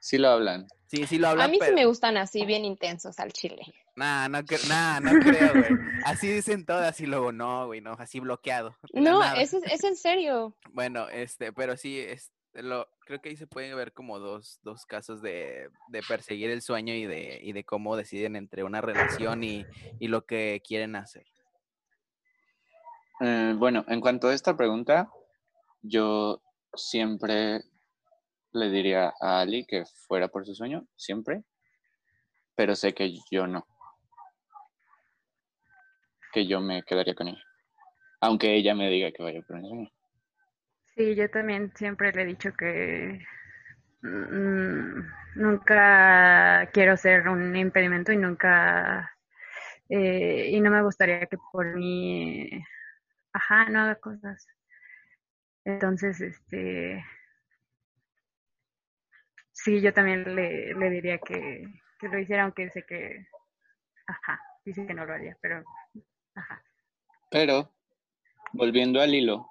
Sí 0.00 0.18
lo 0.18 0.30
hablan. 0.30 0.66
Sí, 0.86 1.06
sí 1.06 1.18
lo 1.18 1.28
hablan. 1.28 1.48
A 1.48 1.50
mí 1.50 1.58
sí 1.62 1.72
me 1.72 1.84
gustan 1.84 2.16
así, 2.16 2.44
bien 2.44 2.64
intensos 2.64 3.20
al 3.20 3.32
chile. 3.32 3.62
Nah, 3.96 4.28
no, 4.28 4.40
nah, 4.68 4.98
no 4.98 5.20
creo, 5.20 5.52
güey. 5.52 5.80
Así 6.04 6.26
dicen 6.28 6.64
todas 6.64 6.98
y 7.00 7.06
luego 7.06 7.32
no, 7.32 7.66
güey, 7.66 7.80
no, 7.80 7.92
así 7.92 8.18
bloqueado. 8.18 8.76
No, 8.92 9.22
es, 9.34 9.52
es 9.52 9.84
en 9.84 9.96
serio. 9.96 10.56
Bueno, 10.72 11.08
este, 11.08 11.52
pero 11.52 11.76
sí, 11.76 11.98
es, 11.98 12.32
lo, 12.54 12.88
creo 13.00 13.20
que 13.20 13.28
ahí 13.28 13.36
se 13.36 13.46
pueden 13.46 13.76
ver 13.76 13.92
como 13.92 14.18
dos, 14.18 14.58
dos 14.62 14.86
casos 14.86 15.20
de, 15.20 15.68
de 15.88 16.02
perseguir 16.02 16.50
el 16.50 16.62
sueño 16.62 16.94
y 16.94 17.06
de, 17.06 17.40
y 17.42 17.52
de 17.52 17.64
cómo 17.64 17.96
deciden 17.96 18.36
entre 18.36 18.64
una 18.64 18.80
relación 18.80 19.44
y, 19.44 19.66
y 19.98 20.08
lo 20.08 20.24
que 20.24 20.62
quieren 20.66 20.96
hacer. 20.96 21.26
Eh, 23.20 23.54
bueno, 23.56 23.84
en 23.86 24.00
cuanto 24.00 24.28
a 24.28 24.34
esta 24.34 24.56
pregunta, 24.56 25.10
yo 25.82 26.42
siempre 26.74 27.64
le 28.52 28.70
diría 28.70 29.12
a 29.20 29.40
Ali 29.40 29.64
que 29.66 29.84
fuera 30.06 30.28
por 30.28 30.46
su 30.46 30.54
sueño, 30.54 30.86
siempre, 30.96 31.42
pero 32.54 32.74
sé 32.74 32.92
que 32.92 33.14
yo 33.30 33.46
no. 33.46 33.66
Que 36.32 36.46
yo 36.46 36.60
me 36.60 36.82
quedaría 36.82 37.14
con 37.14 37.28
ella. 37.28 37.42
Aunque 38.20 38.54
ella 38.54 38.74
me 38.74 38.90
diga 38.90 39.10
que 39.12 39.22
vaya 39.22 39.40
por 39.42 39.56
el 39.56 39.66
sueño. 39.66 39.90
Sí, 40.94 41.14
yo 41.14 41.30
también 41.30 41.72
siempre 41.74 42.12
le 42.12 42.22
he 42.22 42.26
dicho 42.26 42.52
que 42.52 43.24
mm, 44.02 45.00
nunca 45.36 46.68
quiero 46.72 46.96
ser 46.96 47.28
un 47.28 47.54
impedimento 47.56 48.12
y 48.12 48.16
nunca 48.16 49.10
eh, 49.88 50.50
y 50.50 50.60
no 50.60 50.70
me 50.70 50.82
gustaría 50.82 51.26
que 51.26 51.38
por 51.52 51.76
mí 51.76 52.48
ajá 53.32 53.68
no 53.70 53.80
haga 53.80 53.94
cosas 53.96 54.46
entonces 55.64 56.20
este 56.20 57.04
Sí, 59.64 59.80
yo 59.80 59.92
también 59.92 60.34
le, 60.34 60.74
le 60.74 60.90
diría 60.90 61.18
que, 61.18 61.64
que, 61.98 62.08
lo 62.08 62.18
hiciera, 62.18 62.44
aunque 62.44 62.70
sé 62.70 62.84
que, 62.86 63.26
ajá, 64.06 64.40
dice 64.64 64.86
que 64.86 64.94
no 64.94 65.04
lo 65.04 65.12
haría, 65.12 65.36
pero, 65.42 65.62
ajá. 66.34 66.62
Pero, 67.30 67.70
volviendo 68.52 69.00
al 69.00 69.14
hilo, 69.14 69.50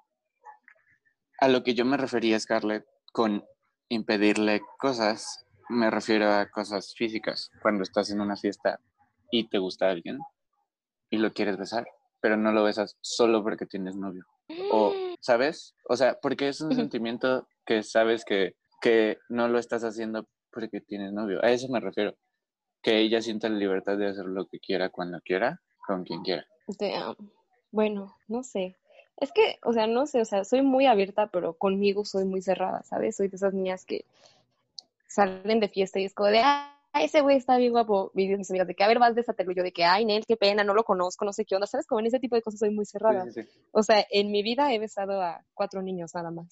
a 1.38 1.48
lo 1.48 1.62
que 1.62 1.74
yo 1.74 1.84
me 1.84 1.96
refería, 1.96 2.38
Scarlett, 2.40 2.84
con 3.12 3.44
impedirle 3.88 4.62
cosas, 4.78 5.46
me 5.68 5.90
refiero 5.90 6.30
a 6.30 6.50
cosas 6.50 6.94
físicas. 6.94 7.50
Cuando 7.62 7.82
estás 7.82 8.10
en 8.10 8.20
una 8.20 8.36
fiesta 8.36 8.80
y 9.30 9.48
te 9.48 9.58
gusta 9.58 9.90
alguien 9.90 10.18
y 11.08 11.18
lo 11.18 11.32
quieres 11.32 11.56
besar, 11.56 11.86
pero 12.20 12.36
no 12.36 12.52
lo 12.52 12.64
besas 12.64 12.96
solo 13.00 13.42
porque 13.42 13.66
tienes 13.66 13.96
novio. 13.96 14.26
O, 14.72 14.92
¿sabes? 15.20 15.74
O 15.88 15.96
sea, 15.96 16.18
porque 16.20 16.48
es 16.48 16.60
un 16.60 16.74
sentimiento 16.74 17.48
que 17.64 17.82
sabes 17.82 18.24
que 18.24 18.56
que 18.80 19.18
no 19.28 19.48
lo 19.48 19.58
estás 19.58 19.84
haciendo 19.84 20.26
porque 20.50 20.80
tienes 20.80 21.12
novio. 21.12 21.44
A 21.44 21.50
eso 21.50 21.68
me 21.68 21.80
refiero. 21.80 22.14
Que 22.82 22.98
ella 22.98 23.20
sienta 23.20 23.48
la 23.48 23.58
libertad 23.58 23.98
de 23.98 24.08
hacer 24.08 24.24
lo 24.24 24.46
que 24.46 24.58
quiera 24.58 24.88
cuando 24.88 25.20
quiera, 25.20 25.60
con 25.86 26.04
quien 26.04 26.22
quiera. 26.22 26.46
bueno, 27.70 28.16
no 28.26 28.42
sé. 28.42 28.76
Es 29.18 29.32
que, 29.32 29.58
o 29.62 29.72
sea, 29.74 29.86
no 29.86 30.06
sé, 30.06 30.22
o 30.22 30.24
sea, 30.24 30.44
soy 30.44 30.62
muy 30.62 30.86
abierta, 30.86 31.26
pero 31.26 31.52
conmigo 31.52 32.06
soy 32.06 32.24
muy 32.24 32.40
cerrada, 32.40 32.82
¿sabes? 32.84 33.16
Soy 33.16 33.28
de 33.28 33.36
esas 33.36 33.52
niñas 33.52 33.84
que 33.84 34.06
salen 35.06 35.60
de 35.60 35.68
fiesta 35.68 36.00
y 36.00 36.06
es 36.06 36.14
como 36.14 36.30
de, 36.30 36.40
ah, 36.40 36.74
ese 36.94 37.20
güey 37.20 37.36
está 37.36 37.58
bien 37.58 37.72
guapo. 37.72 38.10
Y 38.14 38.28
mis 38.28 38.50
amigas 38.50 38.66
de 38.66 38.74
que, 38.74 38.82
a 38.82 38.88
ver, 38.88 38.98
vas 38.98 39.14
de 39.14 39.24
yo 39.54 39.62
de 39.62 39.72
que, 39.72 39.84
ay, 39.84 40.04
Nel, 40.04 40.24
qué 40.26 40.36
pena, 40.36 40.64
no 40.64 40.72
lo 40.72 40.84
conozco, 40.84 41.24
no 41.24 41.32
sé 41.32 41.44
qué 41.44 41.54
onda. 41.54 41.66
¿Sabes? 41.66 41.86
Como 41.86 42.00
en 42.00 42.06
ese 42.06 42.18
tipo 42.18 42.34
de 42.34 42.42
cosas 42.42 42.60
soy 42.60 42.70
muy 42.70 42.86
cerrada. 42.86 43.26
O 43.72 43.82
sea, 43.82 44.06
en 44.10 44.30
mi 44.30 44.42
vida 44.42 44.72
he 44.72 44.78
besado 44.78 45.20
a 45.20 45.44
cuatro 45.54 45.82
niños 45.82 46.14
nada 46.14 46.30
más. 46.30 46.48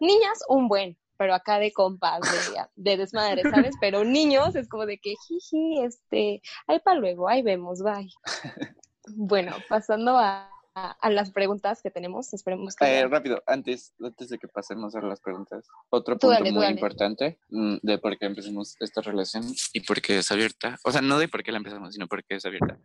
Niñas, 0.00 0.44
un 0.48 0.68
buen, 0.68 0.96
pero 1.16 1.34
acá 1.34 1.58
de 1.58 1.72
compas, 1.72 2.20
de, 2.20 2.60
de 2.74 2.96
desmadre, 2.96 3.42
¿sabes? 3.42 3.74
Pero 3.80 4.04
niños 4.04 4.54
es 4.56 4.68
como 4.68 4.86
de 4.86 4.98
que, 4.98 5.14
jiji, 5.28 5.82
este, 5.84 6.42
ahí 6.66 6.80
para 6.80 6.98
luego, 6.98 7.28
ahí 7.28 7.42
vemos, 7.42 7.82
bye. 7.82 8.10
Bueno, 9.16 9.56
pasando 9.68 10.16
a, 10.16 10.48
a, 10.74 11.10
las 11.10 11.32
preguntas 11.32 11.82
que 11.82 11.90
tenemos, 11.90 12.32
esperemos 12.32 12.76
que... 12.76 12.84
Eh, 12.84 13.08
rápido, 13.08 13.42
antes, 13.48 13.94
antes 14.00 14.28
de 14.28 14.38
que 14.38 14.46
pasemos 14.46 14.94
a 14.94 15.00
las 15.00 15.20
preguntas, 15.20 15.66
otro 15.90 16.16
punto 16.16 16.44
muy 16.52 16.66
importante 16.66 17.40
mm, 17.50 17.78
de 17.82 17.98
por 17.98 18.16
qué 18.16 18.26
empezamos 18.26 18.76
esta 18.78 19.00
relación 19.00 19.44
y 19.72 19.80
por 19.80 20.00
qué 20.00 20.18
es 20.18 20.30
abierta, 20.30 20.78
o 20.84 20.92
sea, 20.92 21.00
no 21.00 21.18
de 21.18 21.26
por 21.26 21.42
qué 21.42 21.50
la 21.50 21.58
empezamos, 21.58 21.94
sino 21.94 22.06
por 22.06 22.22
qué 22.24 22.36
es 22.36 22.46
abierta, 22.46 22.78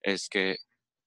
es 0.00 0.28
que 0.28 0.58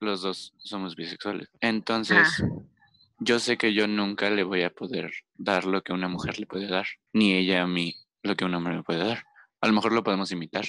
los 0.01 0.21
dos 0.21 0.53
somos 0.57 0.97
bisexuales. 0.97 1.47
Entonces... 1.61 2.27
Ah 2.43 2.76
yo 3.19 3.39
sé 3.39 3.57
que 3.57 3.73
yo 3.73 3.87
nunca 3.87 4.29
le 4.29 4.43
voy 4.43 4.63
a 4.63 4.69
poder 4.69 5.11
dar 5.35 5.65
lo 5.65 5.81
que 5.81 5.93
una 5.93 6.07
mujer 6.07 6.39
le 6.39 6.45
puede 6.45 6.67
dar, 6.67 6.85
ni 7.13 7.33
ella 7.33 7.63
a 7.63 7.67
mí 7.67 7.95
lo 8.23 8.35
que 8.35 8.45
un 8.45 8.53
hombre 8.53 8.75
me 8.75 8.83
puede 8.83 9.05
dar. 9.05 9.23
A 9.61 9.67
lo 9.67 9.73
mejor 9.73 9.93
lo 9.93 10.03
podemos 10.03 10.31
imitar, 10.31 10.65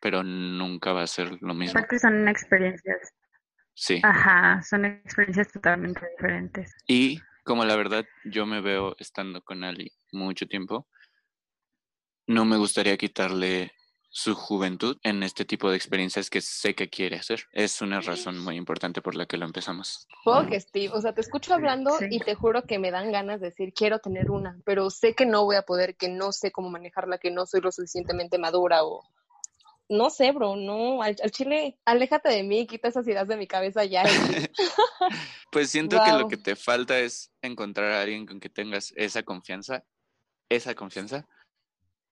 pero 0.00 0.22
nunca 0.22 0.92
va 0.92 1.02
a 1.02 1.06
ser 1.06 1.36
lo 1.42 1.54
mismo. 1.54 1.78
Porque 1.78 1.98
son 1.98 2.28
experiencias. 2.28 3.12
Sí. 3.74 4.00
Ajá, 4.02 4.62
son 4.62 4.84
experiencias 4.84 5.50
totalmente 5.52 6.00
diferentes. 6.16 6.74
Y 6.86 7.20
como 7.44 7.64
la 7.64 7.76
verdad 7.76 8.04
yo 8.24 8.46
me 8.46 8.60
veo 8.60 8.94
estando 8.98 9.42
con 9.42 9.64
Ali 9.64 9.90
mucho 10.12 10.46
tiempo, 10.46 10.88
no 12.26 12.44
me 12.44 12.56
gustaría 12.56 12.96
quitarle 12.96 13.72
su 14.14 14.34
juventud 14.34 14.98
en 15.02 15.22
este 15.22 15.46
tipo 15.46 15.70
de 15.70 15.76
experiencias 15.76 16.28
que 16.28 16.42
sé 16.42 16.74
que 16.74 16.90
quiere 16.90 17.16
hacer. 17.16 17.48
Es 17.50 17.80
una 17.80 18.02
razón 18.02 18.38
muy 18.38 18.56
importante 18.56 19.00
por 19.00 19.14
la 19.14 19.24
que 19.24 19.38
lo 19.38 19.46
empezamos. 19.46 20.06
que 20.50 20.60
Steve, 20.60 20.92
o 20.92 21.00
sea, 21.00 21.14
te 21.14 21.22
escucho 21.22 21.54
hablando 21.54 21.96
y 22.10 22.20
te 22.20 22.34
juro 22.34 22.62
que 22.64 22.78
me 22.78 22.90
dan 22.90 23.10
ganas 23.10 23.40
de 23.40 23.46
decir, 23.48 23.72
quiero 23.72 24.00
tener 24.00 24.30
una, 24.30 24.60
pero 24.66 24.90
sé 24.90 25.14
que 25.14 25.24
no 25.24 25.46
voy 25.46 25.56
a 25.56 25.62
poder, 25.62 25.96
que 25.96 26.10
no 26.10 26.30
sé 26.32 26.52
cómo 26.52 26.68
manejarla, 26.68 27.16
que 27.16 27.30
no 27.30 27.46
soy 27.46 27.62
lo 27.62 27.72
suficientemente 27.72 28.36
madura 28.36 28.84
o... 28.84 29.02
No 29.88 30.10
sé, 30.10 30.30
bro, 30.32 30.56
no, 30.56 31.02
al, 31.02 31.16
chile, 31.30 31.78
aléjate 31.86 32.28
de 32.28 32.42
mí, 32.42 32.66
quita 32.66 32.88
esas 32.88 33.06
ideas 33.08 33.28
de 33.28 33.36
mi 33.36 33.46
cabeza 33.46 33.84
ya. 33.84 34.04
pues 35.50 35.70
siento 35.70 35.98
que 36.04 36.12
lo 36.12 36.28
que 36.28 36.36
te 36.36 36.54
falta 36.54 36.98
es 36.98 37.30
encontrar 37.40 37.92
a 37.92 38.02
alguien 38.02 38.26
con 38.26 38.40
que 38.40 38.48
tengas 38.50 38.92
esa 38.96 39.22
confianza, 39.22 39.84
esa 40.50 40.74
confianza, 40.74 41.26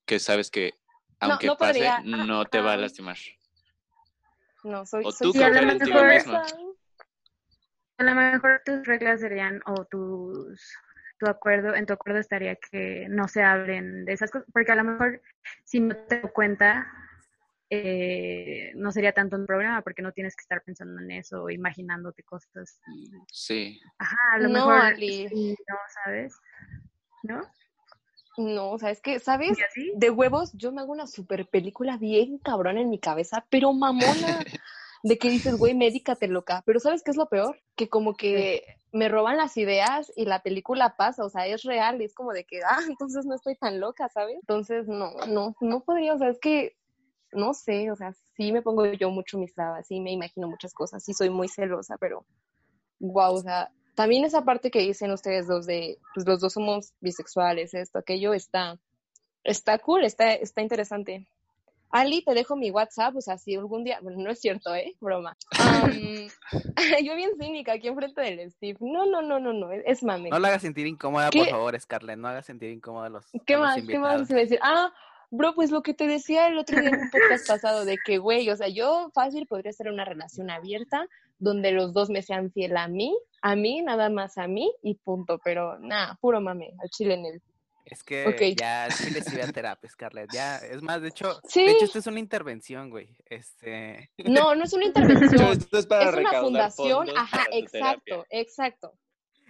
que 0.05 0.19
sabes 0.19 0.51
que 0.51 0.81
aunque 1.21 1.47
no, 1.47 1.57
pase, 1.57 1.89
no 2.05 2.45
te 2.45 2.61
va 2.61 2.73
a 2.73 2.77
lastimar. 2.77 3.17
No, 4.65 4.85
soy, 4.85 5.05
o 5.05 5.13
tú 5.13 5.33
soy, 5.33 5.43
a 5.43 5.51
lo 5.51 5.79
mejor, 5.79 6.13
A 7.99 8.03
lo 8.03 8.15
mejor 8.15 8.63
tus 8.65 8.87
reglas 8.87 9.21
serían, 9.21 9.63
o 9.67 9.85
tus, 9.85 10.77
tu 11.19 11.27
acuerdo, 11.27 11.75
en 11.75 11.87
tu 11.87 11.93
acuerdo 11.93 12.19
estaría 12.19 12.57
que 12.57 13.07
no 13.09 13.29
se 13.29 13.43
hablen 13.43 14.05
de 14.05 14.13
esas 14.13 14.31
cosas, 14.31 14.49
porque 14.53 14.73
a 14.73 14.77
lo 14.77 14.85
mejor 14.85 15.23
si 15.65 15.81
no 15.81 15.97
te 15.97 16.21
das 16.21 16.33
cuenta, 16.33 16.87
eh, 17.71 18.73
no 18.75 18.91
sería 18.91 19.13
tanto 19.13 19.37
un 19.37 19.47
problema 19.47 19.81
porque 19.83 20.03
no 20.03 20.13
tienes 20.13 20.35
que 20.35 20.43
estar 20.43 20.63
pensando 20.63 21.01
en 21.01 21.11
eso 21.13 21.45
o 21.45 21.51
imaginándote 21.51 22.23
cosas. 22.25 22.81
Sí. 23.31 23.81
Ajá, 23.99 24.17
a 24.33 24.39
lo 24.39 24.49
mejor 24.49 24.99
no, 24.99 25.77
¿sabes? 26.05 26.35
¿No? 27.23 27.41
No, 28.37 28.71
o 28.71 28.79
sea, 28.79 28.91
es 28.91 29.01
que, 29.01 29.19
¿sabes? 29.19 29.59
De 29.97 30.11
huevos, 30.11 30.53
yo 30.55 30.73
me 30.73 30.81
hago 30.81 30.93
una 30.93 31.07
super 31.07 31.47
película 31.49 31.97
bien 31.97 32.39
cabrón 32.39 32.79
en 32.79 32.89
mi 32.89 32.99
cabeza, 32.99 33.45
pero 33.51 33.73
mamona. 33.73 34.05
de 35.03 35.19
que 35.19 35.31
dices, 35.31 35.57
güey, 35.57 35.75
médicate 35.75 36.29
loca. 36.29 36.63
Pero 36.67 36.81
¿sabes 36.81 37.03
qué 37.03 37.11
es 37.11 37.17
lo 37.17 37.29
peor? 37.29 37.59
Que 37.75 37.89
como 37.89 38.15
que 38.15 38.65
me 38.93 39.09
roban 39.09 39.37
las 39.37 39.57
ideas 39.57 40.13
y 40.17 40.25
la 40.25 40.43
película 40.43 40.97
pasa, 40.97 41.25
o 41.25 41.31
sea, 41.31 41.47
es 41.47 41.63
real, 41.63 42.01
y 42.01 42.05
es 42.05 42.15
como 42.15 42.33
de 42.33 42.45
que, 42.45 42.61
ah, 42.65 42.79
entonces 42.99 43.25
no 43.27 43.35
estoy 43.35 43.57
tan 43.57 43.81
loca, 43.81 44.09
¿sabes? 44.09 44.37
Entonces, 44.37 44.89
no, 44.89 45.13
no, 45.29 45.55
no 45.61 45.81
podría, 45.85 46.15
o 46.15 46.19
sea, 46.19 46.29
es 46.29 46.39
que, 46.39 46.77
no 47.33 47.55
sé, 47.55 47.91
o 47.91 47.97
sea, 47.97 48.13
sí 48.37 48.53
me 48.53 48.63
pongo 48.63 48.85
yo 48.87 49.11
mucho 49.11 49.39
mis 49.39 49.55
trabas, 49.55 49.87
sí 49.87 50.01
me 50.01 50.13
imagino 50.13 50.49
muchas 50.49 50.75
cosas, 50.75 51.05
sí 51.05 51.15
soy 51.15 51.31
muy 51.31 51.49
celosa, 51.49 51.97
pero, 51.99 52.27
wow, 52.99 53.35
o 53.35 53.41
sea, 53.41 53.71
también 53.95 54.25
esa 54.25 54.45
parte 54.45 54.71
que 54.71 54.81
dicen 54.81 55.11
ustedes 55.11 55.47
dos 55.47 55.67
de, 55.67 55.99
pues 56.15 56.27
los 56.27 56.41
dos 56.41 56.53
somos 56.53 56.93
bisexuales, 57.01 57.75
esto, 57.75 57.99
aquello, 57.99 58.35
está, 58.35 58.79
está 59.45 59.79
cool, 59.79 60.05
está, 60.05 60.33
está 60.33 60.63
interesante. 60.63 61.27
Ali, 61.93 62.23
te 62.23 62.35
dejo 62.35 62.55
mi 62.55 62.71
WhatsApp, 62.71 63.17
o 63.17 63.21
sea, 63.21 63.37
si 63.37 63.57
algún 63.57 63.83
día, 63.83 63.99
bueno, 64.01 64.23
no 64.23 64.31
es 64.31 64.41
cierto, 64.41 64.73
¿eh? 64.77 64.95
Broma. 65.01 65.37
yo 67.05 67.17
bien 67.17 67.33
cínica 67.37 67.73
aquí 67.73 67.89
enfrente 67.89 68.21
del 68.21 68.49
Steve. 68.53 68.79
No, 68.81 69.07
no, 69.07 69.23
no, 69.23 69.41
no, 69.41 69.53
no, 69.53 69.73
es 69.73 70.05
mame. 70.05 70.31
No 70.31 70.39
la 70.39 70.49
hagas 70.49 70.63
sentir 70.63 70.87
incómoda, 70.87 71.31
por 71.31 71.49
favor, 71.49 71.81
Scarlett, 71.81 72.17
no 72.17 72.29
hagas 72.29 72.47
sentir 72.47 72.71
incómoda 72.71 73.07
a 73.07 73.11
los 73.11 73.27
¿Qué 73.45 73.57
más? 73.57 73.83
¿Qué 73.85 73.99
más 73.99 74.29
se 74.29 74.35
va 74.35 74.39
a 74.39 74.43
decir? 74.43 74.61
Ah, 74.63 74.93
bro, 75.31 75.55
pues 75.55 75.71
lo 75.71 75.83
que 75.83 75.95
te 75.95 76.07
decía 76.07 76.47
el 76.49 76.59
otro 76.59 76.81
día 76.81 76.91
en 76.91 77.01
un 77.01 77.11
podcast 77.11 77.47
pasado, 77.49 77.85
de 77.85 77.99
que, 78.05 78.19
güey, 78.19 78.49
o 78.51 78.57
sea, 78.57 78.69
yo 78.69 79.11
fácil 79.15 79.47
podría 79.47 79.73
ser 79.73 79.89
una 79.89 80.05
relación 80.05 80.51
abierta, 80.51 81.07
donde 81.39 81.73
los 81.73 81.93
dos 81.93 82.11
me 82.11 82.23
sean 82.23 82.53
fiel 82.53 82.77
a 82.77 82.89
mí, 82.89 83.17
a 83.43 83.57
mí, 83.57 83.83
nada 83.83 84.11
más 84.11 84.37
a 84.39 84.47
mí, 84.47 84.73
y 84.83 84.95
punto, 84.95 85.41
pero 85.43 85.79
nada, 85.79 86.19
puro 86.21 86.41
mame, 86.41 86.75
al 86.83 86.91
chile 86.91 87.15
en 87.15 87.27
el 87.27 87.43
es 87.91 88.05
que 88.05 88.55
ya 88.55 88.89
sí 88.91 89.11
les 89.11 89.33
iba 89.33 89.45
a 89.45 89.53
terapia, 89.53 89.91
Scarlett. 89.91 90.31
Ya, 90.33 90.59
es 90.59 90.81
más, 90.81 91.03
de 91.03 91.09
hecho, 91.09 91.41
de 91.55 91.71
hecho, 91.73 91.85
esto 91.87 91.99
es 91.99 92.07
una 92.07 92.21
intervención, 92.21 92.89
güey. 92.89 93.17
Este. 93.27 94.11
No, 94.19 94.55
no 94.55 94.65
es 94.65 94.73
una 94.73 94.85
intervención. 94.87 95.59
es, 95.73 95.87
una 95.89 96.41
fundación. 96.41 97.09
Ajá, 97.17 97.47
exacto, 97.51 98.27
exacto. 98.31 98.93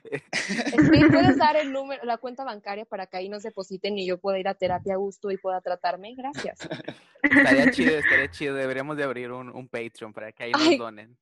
puedes 1.10 1.36
dar 1.36 1.56
el 1.56 1.72
número, 1.72 2.04
la 2.04 2.18
cuenta 2.18 2.44
bancaria 2.44 2.84
para 2.84 3.06
que 3.06 3.16
ahí 3.16 3.28
nos 3.28 3.42
depositen 3.42 3.98
y 3.98 4.06
yo 4.06 4.18
pueda 4.18 4.38
ir 4.38 4.48
a 4.48 4.54
terapia 4.54 4.94
a 4.94 4.96
gusto 4.96 5.30
y 5.30 5.36
pueda 5.36 5.60
tratarme. 5.60 6.14
Gracias. 6.14 6.58
Estaría 7.22 7.70
chido, 7.70 7.96
estaría 7.98 8.30
chido. 8.30 8.54
Deberíamos 8.54 8.96
de 8.96 9.04
abrir 9.04 9.32
un, 9.32 9.50
un 9.50 9.68
Patreon 9.68 10.12
para 10.12 10.32
que 10.32 10.44
ahí 10.44 10.52
nos 10.52 10.78
donen. 10.78 11.18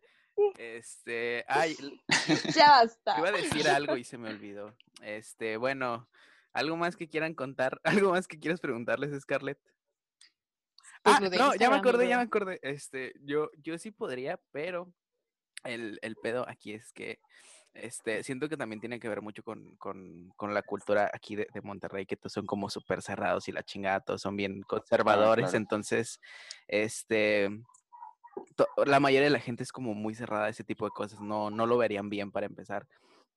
Este, 0.56 1.44
ay, 1.48 1.76
ya 2.54 2.70
basta. 2.70 3.16
Iba 3.18 3.28
a 3.28 3.32
decir 3.32 3.68
algo 3.68 3.96
y 3.96 4.04
se 4.04 4.18
me 4.18 4.30
olvidó. 4.30 4.74
Este, 5.02 5.56
bueno, 5.56 6.08
¿Algo 6.58 6.76
más 6.76 6.96
que 6.96 7.08
quieran 7.08 7.34
contar? 7.34 7.80
¿Algo 7.84 8.10
más 8.10 8.26
que 8.26 8.38
quieras 8.38 8.60
preguntarles, 8.60 9.20
Scarlett? 9.22 9.60
Pues 11.02 11.16
ah, 11.16 11.20
no, 11.20 11.54
ya 11.54 11.70
me 11.70 11.76
acordé, 11.76 12.08
ya 12.08 12.16
me 12.16 12.24
acordé. 12.24 12.58
Este, 12.62 13.14
yo, 13.22 13.50
yo 13.62 13.78
sí 13.78 13.92
podría, 13.92 14.40
pero 14.50 14.92
el, 15.62 15.98
el 16.02 16.16
pedo 16.16 16.48
aquí 16.48 16.72
es 16.72 16.92
que 16.92 17.20
este, 17.74 18.22
siento 18.22 18.48
que 18.48 18.57
también 18.57 18.81
tiene 18.81 18.98
que 18.98 19.09
ver 19.09 19.22
mucho 19.22 19.42
con, 19.42 19.76
con, 19.76 20.33
con 20.37 20.54
la 20.54 20.62
cultura 20.62 21.11
aquí 21.12 21.37
de, 21.37 21.46
de, 21.52 21.61
Monterrey, 21.62 22.07
que 22.07 22.16
todos 22.16 22.33
son 22.33 22.46
como 22.46 22.70
súper 22.70 23.02
cerrados 23.02 23.48
y 23.48 23.52
la 23.52 23.62
chingada, 23.62 24.00
todos 24.00 24.22
son 24.22 24.37
bien 24.37 24.61
ah, 24.62 24.66
conservadores. 24.68 25.54
Entonces, 25.54 26.20
este, 26.66 27.48
la 28.87 29.00
mayoría 29.00 29.26
de 29.26 29.31
la 29.31 29.40
gente 29.40 29.62
es 29.62 29.72
como 29.72 29.94
muy 29.94 30.14
cerrada 30.14 30.46
a 30.46 30.50
ese 30.50 30.64
tipo 30.64 30.85
de 30.85 30.90
cosas, 30.90 31.20
no, 31.20 31.50
no 31.50 31.66
lo 31.66 31.78
verían 31.78 32.09
bien 32.09 32.31
para 32.31 32.46
empezar 32.46 32.87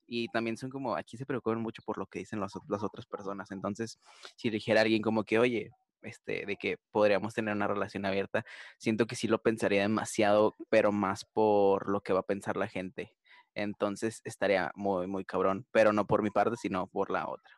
y 0.06 0.28
también 0.28 0.58
son 0.58 0.68
como, 0.68 0.94
aquí 0.94 1.16
se 1.16 1.24
preocupan 1.24 1.62
mucho 1.62 1.82
por 1.82 1.96
lo 1.96 2.06
que 2.06 2.18
dicen 2.18 2.38
las, 2.38 2.52
las 2.68 2.82
otras 2.82 3.06
personas. 3.06 3.50
Entonces, 3.50 3.98
si 4.36 4.50
dijera 4.50 4.82
alguien 4.82 5.00
como 5.00 5.24
que, 5.24 5.38
oye, 5.38 5.70
este, 6.02 6.44
de 6.44 6.56
que 6.56 6.78
podríamos 6.90 7.32
tener 7.32 7.54
una 7.54 7.66
relación 7.66 8.04
abierta, 8.04 8.44
siento 8.76 9.06
que 9.06 9.16
sí 9.16 9.26
lo 9.26 9.40
pensaría 9.40 9.80
demasiado, 9.80 10.54
pero 10.68 10.92
más 10.92 11.24
por 11.24 11.88
lo 11.88 12.02
que 12.02 12.12
va 12.12 12.20
a 12.20 12.26
pensar 12.26 12.58
la 12.58 12.68
gente. 12.68 13.14
Entonces 13.54 14.20
estaría 14.24 14.70
muy, 14.74 15.06
muy 15.06 15.24
cabrón, 15.24 15.66
pero 15.72 15.92
no 15.92 16.06
por 16.06 16.22
mi 16.22 16.30
parte, 16.30 16.56
sino 16.56 16.86
por 16.86 17.10
la 17.10 17.28
otra. 17.28 17.50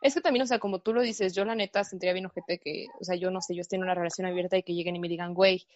Es 0.00 0.14
que 0.14 0.20
también, 0.20 0.42
o 0.42 0.46
sea, 0.46 0.58
como 0.58 0.80
tú 0.80 0.92
lo 0.92 1.02
dices, 1.02 1.34
yo 1.34 1.44
la 1.44 1.54
neta 1.54 1.84
sentiría 1.84 2.12
bien 2.12 2.26
ojete 2.26 2.58
que, 2.58 2.86
o 3.00 3.04
sea, 3.04 3.16
yo 3.16 3.30
no 3.30 3.40
sé, 3.40 3.54
yo 3.54 3.60
estoy 3.60 3.76
en 3.76 3.84
una 3.84 3.94
relación 3.94 4.26
abierta 4.26 4.56
y 4.56 4.62
que 4.62 4.74
lleguen 4.74 4.96
y 4.96 5.00
me 5.00 5.08
digan, 5.08 5.34
güey, 5.34 5.66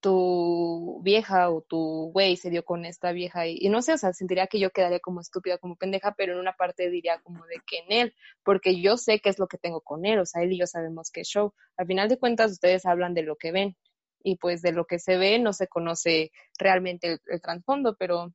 tu 0.00 1.00
vieja 1.02 1.50
o 1.50 1.62
tu 1.62 2.10
güey 2.12 2.36
se 2.36 2.50
dio 2.50 2.64
con 2.64 2.84
esta 2.84 3.12
vieja 3.12 3.46
y, 3.46 3.68
no 3.68 3.82
sé, 3.82 3.94
o 3.94 3.98
sea, 3.98 4.12
sentiría 4.12 4.46
que 4.46 4.60
yo 4.60 4.70
quedaría 4.70 5.00
como 5.00 5.20
estúpida, 5.20 5.58
como 5.58 5.76
pendeja, 5.76 6.14
pero 6.16 6.34
en 6.34 6.38
una 6.40 6.52
parte 6.52 6.90
diría 6.90 7.18
como 7.22 7.44
de 7.46 7.60
que 7.66 7.78
en 7.78 7.92
él, 8.06 8.14
porque 8.44 8.80
yo 8.80 8.96
sé 8.98 9.20
qué 9.20 9.30
es 9.30 9.38
lo 9.38 9.48
que 9.48 9.58
tengo 9.58 9.80
con 9.80 10.04
él, 10.06 10.18
o 10.18 10.26
sea, 10.26 10.42
él 10.42 10.52
y 10.52 10.58
yo 10.58 10.66
sabemos 10.66 11.10
es 11.14 11.28
show. 11.28 11.54
Al 11.76 11.86
final 11.86 12.08
de 12.08 12.18
cuentas, 12.18 12.52
ustedes 12.52 12.86
hablan 12.86 13.14
de 13.14 13.22
lo 13.22 13.36
que 13.36 13.52
ven 13.52 13.76
y 14.22 14.36
pues 14.36 14.62
de 14.62 14.72
lo 14.72 14.86
que 14.86 14.98
se 14.98 15.16
ve 15.16 15.38
no 15.38 15.52
se 15.52 15.68
conoce 15.68 16.30
realmente 16.58 17.18
el, 17.26 17.40
trasfondo, 17.40 17.96
pero 17.96 18.32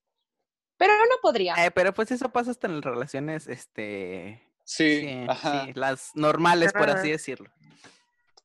pero 0.81 0.95
no 0.97 1.15
podría. 1.21 1.53
Eh, 1.63 1.69
pero 1.69 1.93
pues 1.93 2.09
eso 2.09 2.29
pasa 2.31 2.49
hasta 2.49 2.65
en 2.65 2.77
las 2.77 2.83
relaciones, 2.83 3.47
este... 3.47 4.41
Sí, 4.63 5.27
sí, 5.41 5.73
las 5.75 6.15
normales, 6.15 6.73
por 6.73 6.89
así 6.89 7.11
decirlo. 7.11 7.51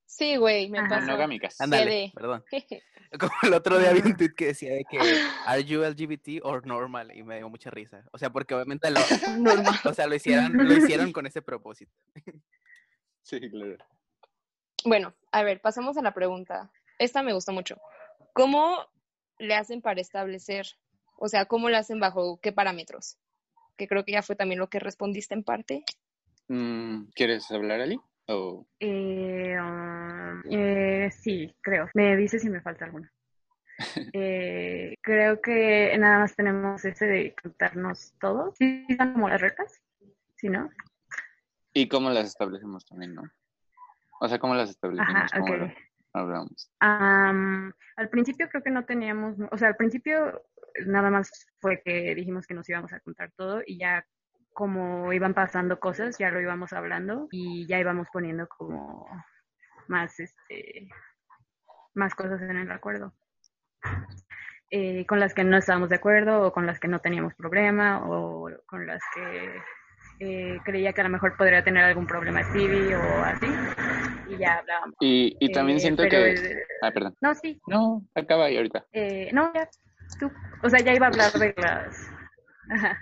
Sí, 0.04 0.36
güey, 0.36 0.68
me 0.68 0.82
pasa. 0.82 1.00
Monogámicas. 1.00 1.58
Ándale, 1.62 2.12
perdón. 2.14 2.44
Como 3.18 3.32
el 3.42 3.54
otro 3.54 3.78
día 3.78 3.90
vi 3.94 4.00
un 4.00 4.16
tweet 4.18 4.34
que 4.36 4.48
decía 4.48 4.74
de 4.74 4.84
que 4.84 4.98
¿Are 5.46 5.64
you 5.64 5.82
LGBT 5.82 6.42
or 6.42 6.66
normal? 6.66 7.10
Y 7.16 7.22
me 7.22 7.38
dio 7.38 7.48
mucha 7.48 7.70
risa. 7.70 8.04
O 8.12 8.18
sea, 8.18 8.28
porque 8.28 8.54
obviamente 8.54 8.90
lo 8.90 9.00
normal. 9.38 9.80
O 9.86 9.94
sea, 9.94 10.06
lo 10.06 10.14
hicieron, 10.14 10.52
lo 10.52 10.74
hicieron 10.74 11.12
con 11.12 11.26
ese 11.26 11.40
propósito. 11.40 11.92
Sí, 13.22 13.40
claro. 13.48 13.78
Bueno, 14.84 15.14
a 15.32 15.42
ver, 15.42 15.62
pasamos 15.62 15.96
a 15.96 16.02
la 16.02 16.12
pregunta. 16.12 16.70
Esta 16.98 17.22
me 17.22 17.32
gustó 17.32 17.52
mucho. 17.52 17.80
¿Cómo 18.34 18.86
le 19.38 19.54
hacen 19.54 19.80
para 19.80 20.02
establecer? 20.02 20.66
O 21.18 21.28
sea, 21.28 21.46
¿cómo 21.46 21.68
le 21.68 21.76
hacen 21.76 22.00
bajo 22.00 22.38
qué 22.40 22.52
parámetros? 22.52 23.18
Que 23.76 23.88
creo 23.88 24.04
que 24.04 24.12
ya 24.12 24.22
fue 24.22 24.36
también 24.36 24.58
lo 24.58 24.68
que 24.68 24.78
respondiste 24.78 25.34
en 25.34 25.44
parte. 25.44 25.84
Mm, 26.48 27.06
¿Quieres 27.14 27.50
hablar, 27.50 27.80
Ali? 27.80 28.00
Eh, 28.80 29.56
um, 29.60 30.42
eh, 30.50 31.10
sí, 31.12 31.54
creo. 31.60 31.88
Me 31.94 32.16
dice 32.16 32.38
si 32.38 32.50
me 32.50 32.60
falta 32.60 32.84
alguna. 32.84 33.12
Eh, 34.14 34.96
creo 35.02 35.42
que 35.42 35.94
nada 35.98 36.20
más 36.20 36.34
tenemos 36.34 36.82
ese 36.84 37.04
de 37.04 37.34
contarnos 37.40 38.14
todo. 38.18 38.54
¿Sí 38.56 38.86
son 38.96 39.12
como 39.12 39.28
las 39.28 39.40
reglas? 39.40 39.82
¿Sí, 40.36 40.48
no? 40.48 40.70
¿Y 41.74 41.86
cómo 41.88 42.08
las 42.08 42.26
establecemos 42.26 42.86
también, 42.86 43.14
no? 43.14 43.22
O 44.20 44.28
sea, 44.28 44.38
¿cómo 44.38 44.54
las 44.54 44.70
establecemos? 44.70 45.30
Ajá, 45.30 45.42
okay. 45.42 45.74
hablamos? 46.14 46.70
al 46.80 48.08
principio 48.10 48.48
creo 48.48 48.62
que 48.62 48.70
no 48.70 48.86
teníamos, 48.86 49.36
o 49.50 49.58
sea, 49.58 49.68
al 49.68 49.76
principio 49.76 50.42
nada 50.84 51.10
más 51.10 51.30
fue 51.60 51.80
que 51.82 52.14
dijimos 52.14 52.46
que 52.46 52.54
nos 52.54 52.68
íbamos 52.68 52.92
a 52.92 53.00
contar 53.00 53.30
todo 53.36 53.62
y 53.64 53.78
ya 53.78 54.04
como 54.52 55.12
iban 55.12 55.34
pasando 55.34 55.78
cosas, 55.78 56.16
ya 56.18 56.30
lo 56.30 56.40
íbamos 56.40 56.72
hablando 56.72 57.28
y 57.30 57.66
ya 57.66 57.78
íbamos 57.78 58.08
poniendo 58.10 58.48
como 58.48 59.06
más, 59.86 60.18
este, 60.18 60.88
más 61.94 62.14
cosas 62.14 62.40
en 62.40 62.56
el 62.56 62.72
acuerdo. 62.72 63.12
Eh, 64.70 65.04
con 65.06 65.20
las 65.20 65.34
que 65.34 65.44
no 65.44 65.58
estábamos 65.58 65.90
de 65.90 65.96
acuerdo 65.96 66.42
o 66.42 66.52
con 66.52 66.66
las 66.66 66.80
que 66.80 66.88
no 66.88 67.00
teníamos 67.00 67.34
problema 67.34 68.02
o 68.04 68.50
con 68.66 68.86
las 68.86 69.00
que 69.14 69.60
eh, 70.18 70.58
creía 70.64 70.92
que 70.92 71.02
a 71.02 71.04
lo 71.04 71.10
mejor 71.10 71.36
podría 71.36 71.62
tener 71.62 71.84
algún 71.84 72.06
problema 72.06 72.42
Stevie 72.42 72.96
o 72.96 73.24
así 73.24 73.46
y 74.28 74.38
ya 74.38 74.54
hablábamos. 74.54 74.96
Y, 75.00 75.36
y 75.38 75.52
también 75.52 75.76
eh, 75.76 75.80
siento 75.82 76.02
que... 76.04 76.64
Ah, 76.82 76.90
perdón. 76.90 77.14
No, 77.20 77.34
sí. 77.34 77.60
No, 77.66 78.02
acaba 78.14 78.46
ahí 78.46 78.56
ahorita. 78.56 78.86
no, 79.32 79.52
ya, 79.54 79.68
tú. 80.18 80.30
O 80.62 80.70
sea, 80.70 80.80
ya 80.80 80.94
iba 80.94 81.06
a 81.06 81.10
hablar 81.10 81.32
de 81.32 81.54
las... 81.56 82.10
Ajá. 82.70 82.98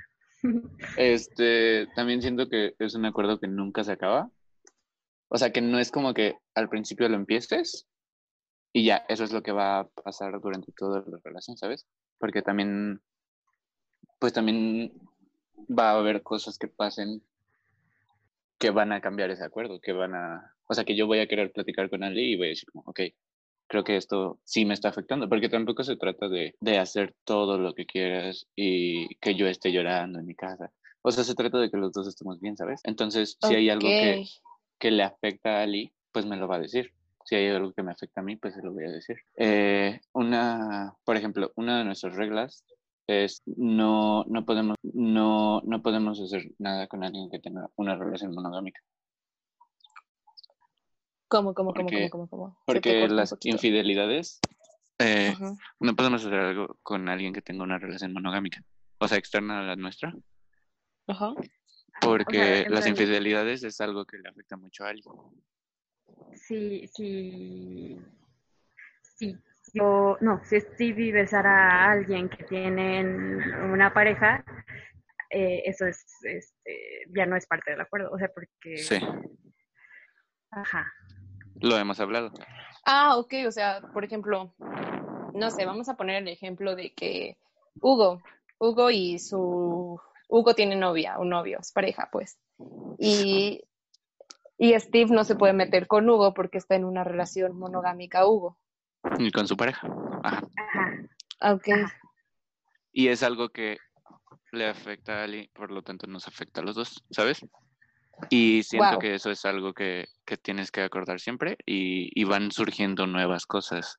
Este, 0.97 1.87
también 1.97 2.21
siento 2.21 2.49
que 2.49 2.75
es 2.79 2.95
un 2.95 3.07
acuerdo 3.07 3.41
que 3.41 3.49
nunca 3.49 3.83
se 3.83 3.93
acaba. 3.93 4.31
O 5.29 5.39
sea, 5.39 5.53
que 5.53 5.61
no 5.61 5.79
es 5.79 5.91
como 5.91 6.15
que 6.15 6.37
al 6.55 6.69
principio 6.69 7.09
lo 7.09 7.17
empieces 7.17 7.87
y 8.73 8.85
ya, 8.85 9.05
eso 9.09 9.25
es 9.25 9.33
lo 9.33 9.43
que 9.43 9.53
va 9.53 9.81
a 9.81 9.89
pasar 9.89 10.39
durante 10.41 10.73
toda 10.73 11.05
la 11.07 11.19
relación, 11.25 11.57
¿sabes? 11.57 11.87
Porque 12.19 12.43
también, 12.43 13.01
pues 14.19 14.33
también 14.33 14.93
va 15.71 15.91
a 15.91 15.99
haber 15.99 16.23
cosas 16.23 16.59
que 16.59 16.69
pasen 16.69 17.23
que 18.59 18.71
van 18.71 18.93
a 18.93 19.01
cambiar 19.01 19.31
ese 19.31 19.45
acuerdo, 19.45 19.81
que 19.81 19.93
van 19.93 20.15
a, 20.15 20.55
o 20.67 20.75
sea, 20.75 20.85
que 20.85 20.97
yo 20.97 21.07
voy 21.07 21.21
a 21.21 21.27
querer 21.27 21.53
platicar 21.53 21.91
con 21.91 22.03
alguien 22.03 22.29
y 22.29 22.37
voy 22.37 22.47
a 22.47 22.51
decir 22.51 22.69
como, 22.71 22.85
ok, 22.87 23.01
creo 23.67 23.85
que 23.85 23.97
esto 23.97 24.39
sí 24.45 24.65
me 24.65 24.75
está 24.75 24.89
afectando, 24.89 25.29
porque 25.29 25.49
tampoco 25.49 25.85
se 25.85 25.97
trata 25.97 26.29
de, 26.29 26.55
de, 26.61 26.79
hacer 26.79 27.15
todo 27.25 27.59
lo 27.59 27.75
que 27.75 27.87
quieras 27.87 28.47
y 28.55 29.15
que 29.17 29.35
yo 29.35 29.47
esté 29.47 29.73
llorando 29.73 30.19
en 30.19 30.27
mi 30.27 30.35
casa. 30.35 30.71
O 31.03 31.11
sea, 31.11 31.25
se 31.25 31.35
trata 31.35 31.59
de 31.59 31.71
que 31.71 31.77
los 31.77 31.93
dos 31.93 32.09
estemos 32.09 32.41
bien, 32.41 32.57
¿sabes? 32.57 32.81
Entonces, 32.85 33.37
si 33.47 33.55
hay 33.55 33.69
algo 33.69 33.87
que, 33.87 34.25
que, 34.79 34.91
le 34.91 35.03
afecta 35.03 35.59
a 35.59 35.63
Ali, 35.63 35.93
pues 36.13 36.25
me 36.25 36.37
lo 36.37 36.49
va 36.49 36.57
a 36.57 36.61
decir. 36.61 36.93
Si 37.25 37.35
hay 37.35 37.49
algo 37.49 37.73
que 37.73 37.83
me 37.83 37.93
afecta 37.93 38.21
a 38.21 38.25
mí, 38.25 38.37
pues 38.37 38.55
se 38.55 38.63
lo 38.63 38.73
voy 38.73 38.85
a 38.85 38.91
decir. 38.91 39.17
Eh, 39.37 40.01
una, 40.13 40.95
por 41.05 41.17
ejemplo, 41.17 41.53
una 41.57 41.79
de 41.79 41.85
nuestras 41.85 42.15
reglas 42.15 42.65
es 43.07 43.43
no, 43.45 44.25
no, 44.25 44.45
podemos, 44.47 44.77
no, 44.83 45.61
no 45.63 45.83
podemos 45.83 46.21
hacer 46.21 46.53
nada 46.59 46.87
con 46.87 47.05
alguien 47.05 47.31
que 47.31 47.39
tenga 47.39 47.69
una 47.77 47.97
relación 47.97 48.35
monogámica. 48.35 48.81
¿Cómo, 51.35 51.53
cómo, 51.53 51.75
cómo, 51.75 51.89
cómo, 52.11 52.29
cómo, 52.29 52.63
Porque 52.65 53.09
las 53.09 53.35
infidelidades 53.43 54.41
Eh, 55.01 55.35
no 55.81 55.97
podemos 55.97 56.25
hacer 56.25 56.39
algo 56.39 56.79
con 56.83 57.09
alguien 57.09 57.33
que 57.33 57.43
tenga 57.43 57.65
una 57.65 57.79
relación 57.79 58.13
monogámica, 58.13 58.63
o 58.99 59.09
sea, 59.09 59.19
externa 59.19 59.59
a 59.59 59.63
la 59.63 59.77
nuestra. 59.77 60.15
Ajá. 61.09 61.35
Porque 62.01 62.67
las 62.69 62.87
infidelidades 62.87 63.65
es 63.65 63.81
algo 63.81 64.05
que 64.05 64.19
le 64.19 64.29
afecta 64.29 64.57
mucho 64.57 64.85
a 64.85 64.91
alguien. 64.91 65.13
Sí, 66.35 66.89
sí. 66.95 67.99
Sí. 69.17 69.37
Yo, 69.73 70.17
no, 70.21 70.41
si 70.45 70.61
Stevie 70.61 71.13
besara 71.13 71.71
a 71.71 71.93
alguien 71.93 72.29
que 72.29 72.45
tiene 72.45 73.03
una 73.73 73.93
pareja, 73.93 74.45
eh, 75.31 75.63
eso 75.67 75.87
es, 75.87 76.05
este, 76.23 77.07
ya 77.17 77.27
no 77.27 77.37
es 77.37 77.47
parte 77.47 77.73
del 77.73 77.81
acuerdo, 77.81 78.11
o 78.13 78.19
sea, 78.19 78.29
porque... 78.29 78.77
Sí. 78.77 79.01
Ajá. 80.53 80.87
Lo 81.61 81.77
hemos 81.77 82.01
hablado. 82.01 82.33
Ah, 82.85 83.17
ok, 83.17 83.35
o 83.47 83.51
sea, 83.51 83.81
por 83.93 84.05
ejemplo, 84.05 84.55
no 85.35 85.51
sé, 85.51 85.65
vamos 85.65 85.89
a 85.89 85.97
poner 85.97 86.23
el 86.23 86.29
ejemplo 86.29 86.77
de 86.77 86.93
que 86.93 87.39
Hugo, 87.81 88.23
Hugo 88.59 88.91
y 88.91 89.19
su 89.19 90.01
Hugo 90.29 90.55
tiene 90.55 90.77
novia 90.77 91.19
o 91.19 91.25
novio, 91.25 91.59
es 91.61 91.73
pareja, 91.73 92.09
pues. 92.13 92.39
Y, 92.99 93.63
y 94.59 94.79
Steve 94.79 95.11
no 95.11 95.25
se 95.25 95.37
puede 95.37 95.53
meter 95.53 95.87
con 95.87 96.09
Hugo 96.09 96.35
porque 96.35 96.59
está 96.59 96.75
en 96.75 96.85
una 96.85 97.05
relación 97.05 97.57
monogámica 97.59 98.27
Hugo. 98.27 98.59
Y 99.19 99.31
con 99.31 99.47
su 99.47 99.57
pareja. 99.57 99.89
Ajá. 100.23 100.43
Ok. 101.41 101.69
Y 102.93 103.09
es 103.09 103.23
algo 103.23 103.49
que 103.49 103.79
le 104.53 104.69
afecta 104.69 105.21
a 105.21 105.25
Ali, 105.25 105.49
por 105.49 105.71
lo 105.71 105.83
tanto 105.83 106.07
nos 106.07 106.29
afecta 106.29 106.61
a 106.61 106.65
los 106.65 106.77
dos, 106.77 107.05
¿sabes? 107.11 107.45
Y 108.31 108.63
siento 108.63 108.99
que 108.99 109.15
eso 109.15 109.31
es 109.31 109.45
algo 109.45 109.73
que, 109.75 110.09
que 110.25 110.37
tienes 110.37 110.71
que 110.71 110.83
acordar 110.83 111.21
siempre 111.21 111.57
y, 111.67 112.11
y, 112.19 112.25
van 112.25 112.51
surgiendo 112.53 113.07
nuevas 113.07 113.47
cosas. 113.47 113.99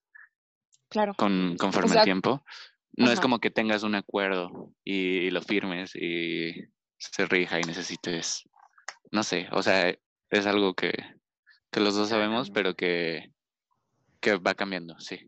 Claro. 0.90 1.14
Con, 1.16 1.56
conforme 1.58 1.96
el 1.98 2.04
tiempo. 2.04 2.44
No 2.98 3.12
es 3.12 3.20
como 3.20 3.40
que 3.40 3.52
tengas 3.52 3.84
un 3.84 3.96
acuerdo 3.96 4.72
y, 4.84 5.30
lo 5.30 5.42
firmes 5.42 5.96
y 5.96 6.54
se 6.98 7.26
rija 7.26 7.60
y 7.60 7.64
necesites, 7.64 8.48
no 9.12 9.24
sé, 9.24 9.48
o 9.52 9.62
sea, 9.62 9.94
es 10.30 10.46
algo 10.46 10.74
que, 10.74 10.94
los 11.74 11.96
dos 11.96 12.08
sabemos, 12.08 12.52
pero 12.52 12.74
que, 12.76 13.34
que 14.22 14.38
va 14.38 14.54
cambiando, 14.54 14.98
sí. 15.00 15.28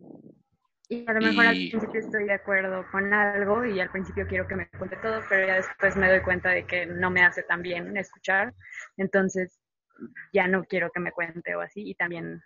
Y 0.90 1.06
a 1.06 1.14
lo 1.14 1.22
mejor 1.22 1.48
al 1.48 1.56
principio 1.56 2.00
estoy 2.00 2.26
de 2.26 2.34
acuerdo 2.34 2.86
con 2.92 3.14
algo 3.14 3.66
y 3.66 3.80
al 3.80 3.90
principio 3.92 4.26
quiero 4.26 4.48
que 4.48 4.56
me 4.56 4.70
cuente 4.70 4.96
todo, 4.98 5.22
pero 5.28 5.46
ya 5.46 5.56
después 5.56 5.98
me 5.98 6.10
doy 6.10 6.22
cuenta 6.22 6.50
de 6.50 6.66
que 6.66 6.86
no 6.86 7.12
me 7.12 7.24
hace 7.24 7.44
tan 7.44 7.62
bien 7.62 7.98
escuchar, 7.98 8.54
entonces 8.96 9.60
ya 10.32 10.48
no 10.48 10.64
quiero 10.64 10.90
que 10.92 11.02
me 11.02 11.12
cuente 11.12 11.56
o 11.56 11.62
así 11.62 11.90
y 11.90 11.96
también 11.96 12.42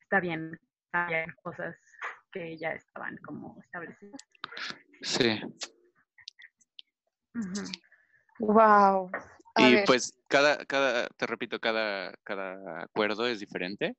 está 0.00 0.20
bien 0.20 0.56
cambiar 0.92 1.34
cosas 1.42 1.76
que 2.30 2.56
ya 2.56 2.72
estaban 2.72 3.16
como 3.18 3.60
establecidas. 3.60 4.20
Sí. 5.02 5.40
Wow. 8.38 9.10
y 9.56 9.78
pues 9.86 10.16
cada, 10.28 10.64
cada, 10.64 11.08
te 11.08 11.26
repito, 11.26 11.58
cada, 11.58 12.14
cada 12.22 12.82
acuerdo 12.84 13.26
es 13.26 13.40
diferente. 13.40 13.96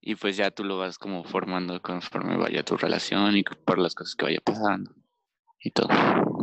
Y 0.00 0.14
pues 0.14 0.36
ya 0.36 0.50
tú 0.50 0.64
lo 0.64 0.78
vas 0.78 0.98
como 0.98 1.24
formando 1.24 1.80
conforme 1.82 2.36
vaya 2.36 2.62
tu 2.62 2.76
relación 2.76 3.36
y 3.36 3.42
por 3.42 3.78
las 3.78 3.94
cosas 3.94 4.14
que 4.14 4.24
vaya 4.24 4.40
pasando 4.42 4.94
y 5.62 5.70
todo. 5.70 5.88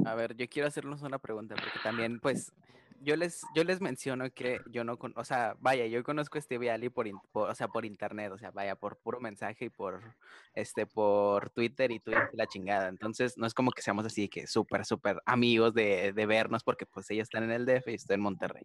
A 0.05 0.15
ver, 0.15 0.35
yo 0.35 0.47
quiero 0.47 0.67
hacernos 0.67 1.01
una 1.01 1.17
pregunta, 1.17 1.55
porque 1.55 1.79
también, 1.83 2.19
pues, 2.19 2.53
yo 3.01 3.15
les, 3.15 3.41
yo 3.55 3.63
les 3.63 3.81
menciono 3.81 4.29
que 4.31 4.59
yo 4.69 4.83
no, 4.83 4.97
o 5.15 5.23
sea, 5.23 5.55
vaya, 5.59 5.85
yo 5.87 6.03
conozco 6.03 6.37
a 6.37 6.41
Stevie 6.41 6.71
Ali 6.71 6.89
por, 6.89 7.07
o 7.31 7.55
sea, 7.55 7.67
por 7.67 7.85
internet, 7.85 8.31
o 8.31 8.37
sea, 8.37 8.51
vaya, 8.51 8.75
por 8.75 8.97
puro 8.97 9.19
mensaje 9.19 9.65
y 9.65 9.69
por, 9.69 10.15
este, 10.53 10.85
por 10.85 11.49
Twitter 11.51 11.91
y 11.91 11.99
Twitter 11.99 12.29
la 12.33 12.47
chingada. 12.47 12.89
Entonces, 12.89 13.37
no 13.37 13.45
es 13.45 13.53
como 13.53 13.71
que 13.71 13.81
seamos 13.81 14.05
así 14.05 14.27
que 14.27 14.47
súper, 14.47 14.85
súper 14.85 15.21
amigos 15.25 15.73
de, 15.73 16.13
de, 16.13 16.25
vernos 16.25 16.63
porque 16.63 16.85
pues 16.85 17.09
ellos 17.11 17.23
están 17.23 17.43
en 17.43 17.51
el 17.51 17.65
DF 17.65 17.87
y 17.87 17.93
estoy 17.93 18.15
en 18.15 18.21
Monterrey. 18.21 18.63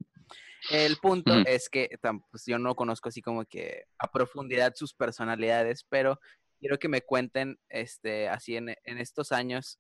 El 0.71 0.97
punto 0.97 1.33
es 1.47 1.69
que 1.69 1.91
pues, 2.31 2.45
yo 2.47 2.59
no 2.59 2.75
conozco 2.75 3.09
así 3.09 3.23
como 3.23 3.45
que 3.45 3.85
a 3.99 4.11
profundidad 4.11 4.75
sus 4.75 4.95
personalidades, 4.95 5.85
pero 5.89 6.19
quiero 6.59 6.79
que 6.79 6.89
me 6.89 7.03
cuenten, 7.03 7.59
este, 7.69 8.29
así 8.29 8.57
en, 8.57 8.71
en 8.71 8.99
estos 8.99 9.33
años, 9.33 9.79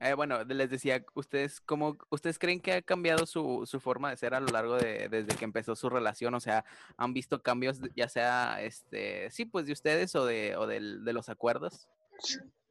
eh, 0.00 0.14
bueno, 0.14 0.44
les 0.44 0.70
decía, 0.70 1.04
¿ustedes 1.14 1.60
cómo, 1.60 1.96
ustedes 2.10 2.38
creen 2.38 2.60
que 2.60 2.72
ha 2.72 2.82
cambiado 2.82 3.26
su, 3.26 3.66
su, 3.66 3.80
forma 3.80 4.10
de 4.10 4.16
ser 4.16 4.34
a 4.34 4.40
lo 4.40 4.48
largo 4.48 4.76
de, 4.76 5.08
desde 5.08 5.36
que 5.36 5.44
empezó 5.44 5.76
su 5.76 5.88
relación? 5.88 6.34
O 6.34 6.40
sea, 6.40 6.64
¿han 6.96 7.12
visto 7.14 7.42
cambios, 7.42 7.80
ya 7.96 8.08
sea, 8.08 8.62
este, 8.62 9.30
sí, 9.30 9.44
pues 9.44 9.66
de 9.66 9.72
ustedes 9.72 10.14
o 10.14 10.26
de, 10.26 10.56
o 10.56 10.66
de 10.66 11.12
los 11.12 11.28
acuerdos? 11.28 11.88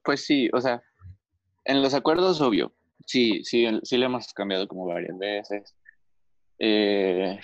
Pues 0.04 0.26
sí, 0.26 0.50
o 0.54 0.62
sea, 0.62 0.82
en 1.66 1.82
los 1.82 1.94
acuerdos, 1.94 2.42
obvio, 2.42 2.74
sí, 3.06 3.44
sí, 3.44 3.68
sí 3.84 3.98
le 3.98 4.06
hemos 4.06 4.34
cambiado 4.34 4.68
como 4.68 4.86
varias 4.86 5.18
veces. 5.18 5.76
Eh, 6.60 7.40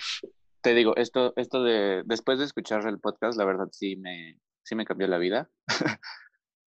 te 0.60 0.74
digo, 0.74 0.96
esto, 0.96 1.32
esto 1.36 1.62
de, 1.62 2.02
después 2.04 2.38
de 2.38 2.44
escuchar 2.44 2.86
el 2.86 2.98
podcast, 2.98 3.38
la 3.38 3.44
verdad 3.44 3.68
sí 3.72 3.96
me, 3.96 4.38
sí 4.62 4.74
me 4.74 4.84
cambió 4.84 5.06
la 5.08 5.18
vida. 5.18 5.48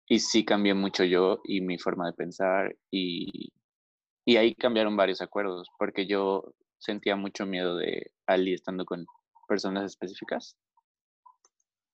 y 0.09 0.21
sí 0.21 0.44
cambié 0.44 0.75
mucho 0.75 1.05
yo 1.05 1.40
y 1.44 1.61
mi 1.61 1.79
forma 1.79 2.07
de 2.07 2.14
pensar 2.14 2.75
y, 2.90 3.53
y 4.25 4.37
ahí 4.37 4.55
cambiaron 4.55 4.97
varios 4.97 5.21
acuerdos 5.21 5.68
porque 5.79 6.07
yo 6.07 6.55
sentía 6.79 7.16
mucho 7.16 7.44
miedo 7.44 7.77
de 7.77 8.12
Ali 8.27 8.55
estando 8.55 8.85
con 8.85 9.07
personas 9.47 9.85
específicas 9.85 10.57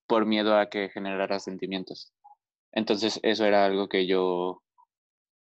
por 0.07 0.27
miedo 0.27 0.59
a 0.59 0.69
que 0.69 0.91
generara 0.91 1.41
sentimientos. 1.41 2.13
Entonces 2.73 3.19
eso 3.23 3.47
era 3.47 3.65
algo 3.65 3.89
que 3.89 4.07
yo, 4.07 4.63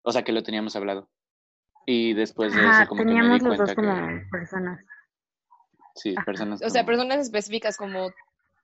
o 0.03 0.13
sea, 0.13 0.25
que 0.25 0.33
lo 0.33 0.43
teníamos 0.43 0.75
hablado. 0.77 1.09
Y 1.87 2.13
después 2.15 2.55
de 2.55 2.61
eso 2.61 2.87
como 2.89 3.03
teníamos 3.03 3.39
que 3.39 3.45
me 3.45 3.49
los 3.51 3.59
dos 3.59 3.75
como 3.75 4.21
personas. 4.31 4.85
Sí, 5.95 6.15
personas. 6.27 6.63
O 6.63 6.71
sea, 6.71 6.85
personas 6.85 7.21
específicas 7.21 7.77
como 7.77 8.11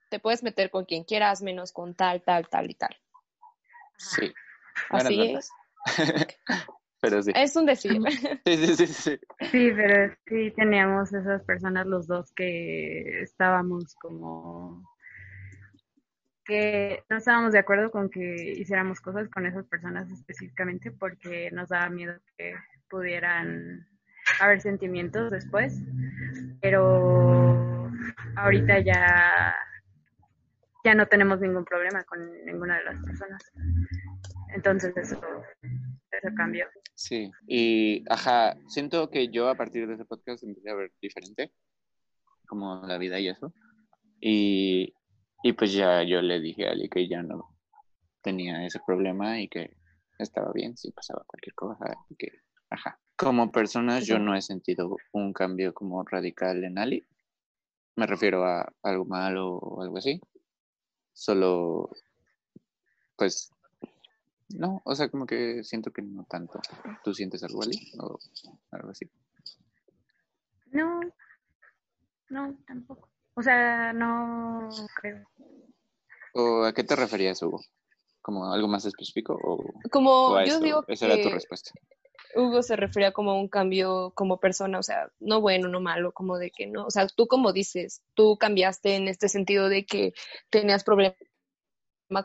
te 0.09 0.19
puedes 0.19 0.43
meter 0.43 0.69
con 0.69 0.85
quien 0.85 1.03
quieras 1.03 1.41
menos 1.41 1.71
con 1.71 1.95
tal, 1.95 2.21
tal, 2.21 2.47
tal 2.47 2.69
y 2.69 2.75
tal. 2.75 2.95
Sí. 3.97 4.33
Así 4.89 5.35
es. 5.35 5.49
pero 7.01 7.21
sí. 7.21 7.31
Es 7.35 7.55
un 7.55 7.65
decir. 7.65 7.99
Sí, 8.45 8.57
sí, 8.57 8.75
sí, 8.75 8.87
sí. 8.87 9.19
Sí, 9.51 9.71
pero 9.75 10.15
sí 10.27 10.51
teníamos 10.55 11.13
esas 11.13 11.43
personas 11.43 11.85
los 11.85 12.07
dos 12.07 12.31
que 12.33 13.21
estábamos 13.21 13.95
como 13.95 14.83
que 16.45 17.03
no 17.09 17.17
estábamos 17.17 17.53
de 17.53 17.59
acuerdo 17.59 17.89
con 17.89 18.09
que 18.09 18.53
hiciéramos 18.57 19.01
cosas 19.01 19.27
con 19.29 19.47
esas 19.47 19.65
personas 19.65 20.09
específicamente 20.11 20.91
porque 20.91 21.49
nos 21.51 21.69
daba 21.69 21.89
miedo 21.89 22.13
que 22.37 22.53
pudieran 22.87 23.87
haber 24.39 24.61
sentimientos 24.61 25.31
después, 25.31 25.81
pero 26.61 27.91
ahorita 28.35 28.79
ya 28.79 29.55
ya 30.85 30.93
no 30.93 31.07
tenemos 31.07 31.41
ningún 31.41 31.65
problema 31.65 32.03
con 32.03 32.45
ninguna 32.45 32.77
de 32.77 32.83
las 32.83 33.03
personas. 33.03 33.41
Entonces 34.53 34.95
eso, 34.95 35.19
eso 36.11 36.27
cambió. 36.37 36.67
Sí, 36.93 37.31
y 37.47 38.05
ajá, 38.07 38.55
siento 38.67 39.09
que 39.09 39.29
yo 39.29 39.49
a 39.49 39.55
partir 39.55 39.87
de 39.87 39.95
ese 39.95 40.05
podcast 40.05 40.43
empecé 40.43 40.69
a 40.69 40.75
ver 40.75 40.91
diferente, 41.01 41.51
como 42.47 42.85
la 42.85 42.99
vida 42.99 43.19
y 43.19 43.29
eso. 43.29 43.51
Y, 44.21 44.93
y 45.41 45.53
pues 45.53 45.73
ya 45.73 46.03
yo 46.03 46.21
le 46.21 46.39
dije 46.39 46.67
a 46.67 46.71
Ali 46.71 46.87
que 46.87 47.07
ya 47.07 47.23
no 47.23 47.57
tenía 48.21 48.63
ese 48.65 48.79
problema 48.85 49.41
y 49.41 49.49
que 49.49 49.75
estaba 50.19 50.51
bien 50.53 50.77
si 50.77 50.91
pasaba 50.91 51.23
cualquier 51.25 51.55
cosa. 51.55 51.95
Y 52.09 52.15
que, 52.15 52.27
ajá. 52.69 52.99
Como 53.17 53.51
personas 53.51 54.05
yo 54.05 54.19
no 54.19 54.35
he 54.35 54.41
sentido 54.41 54.97
un 55.13 55.33
cambio 55.33 55.73
como 55.73 56.03
radical 56.03 56.63
en 56.63 56.77
Ali. 56.77 57.07
Me 57.95 58.05
refiero 58.05 58.45
a 58.45 58.71
algo 58.83 59.05
malo 59.05 59.55
o 59.55 59.81
algo 59.81 59.97
así. 59.97 60.21
Solo, 61.15 61.89
pues, 63.15 63.49
no, 64.49 64.81
o 64.83 64.93
sea, 64.95 65.09
como 65.09 65.25
que 65.25 65.63
siento 65.63 65.91
que 65.91 66.01
no 66.01 66.25
tanto. 66.25 66.59
¿Tú 67.05 67.13
sientes 67.13 67.41
algo, 67.43 67.63
Ali? 67.63 67.79
O 67.99 68.19
algo 68.71 68.89
así. 68.89 69.09
No, 70.71 70.99
no, 72.29 72.57
tampoco. 72.67 73.09
O 73.33 73.41
sea, 73.41 73.93
no 73.93 74.69
creo. 74.95 75.25
¿O 76.33 76.65
a 76.65 76.73
qué 76.73 76.83
te 76.83 76.97
referías, 76.97 77.41
Hugo? 77.41 77.61
¿Como 78.21 78.51
algo 78.51 78.67
más 78.67 78.85
específico? 78.85 79.39
O, 79.41 79.63
como 79.89 80.43
yo 80.43 80.59
digo 80.59 80.83
Esa 80.87 81.05
era 81.05 81.21
tu 81.21 81.29
respuesta. 81.29 81.71
Hugo 82.33 82.63
se 82.63 82.75
refería 82.75 83.11
como 83.11 83.31
a 83.31 83.39
un 83.39 83.47
cambio 83.47 84.11
como 84.15 84.39
persona, 84.39 84.79
o 84.79 84.83
sea, 84.83 85.11
no 85.19 85.41
bueno, 85.41 85.67
no 85.67 85.81
malo, 85.81 86.11
como 86.11 86.37
de 86.37 86.51
que 86.51 86.67
no, 86.67 86.85
o 86.85 86.91
sea, 86.91 87.07
tú 87.07 87.27
como 87.27 87.53
dices, 87.53 88.01
tú 88.13 88.37
cambiaste 88.37 88.95
en 88.95 89.07
este 89.07 89.29
sentido 89.29 89.69
de 89.69 89.85
que 89.85 90.13
tenías 90.49 90.83
problema 90.83 91.15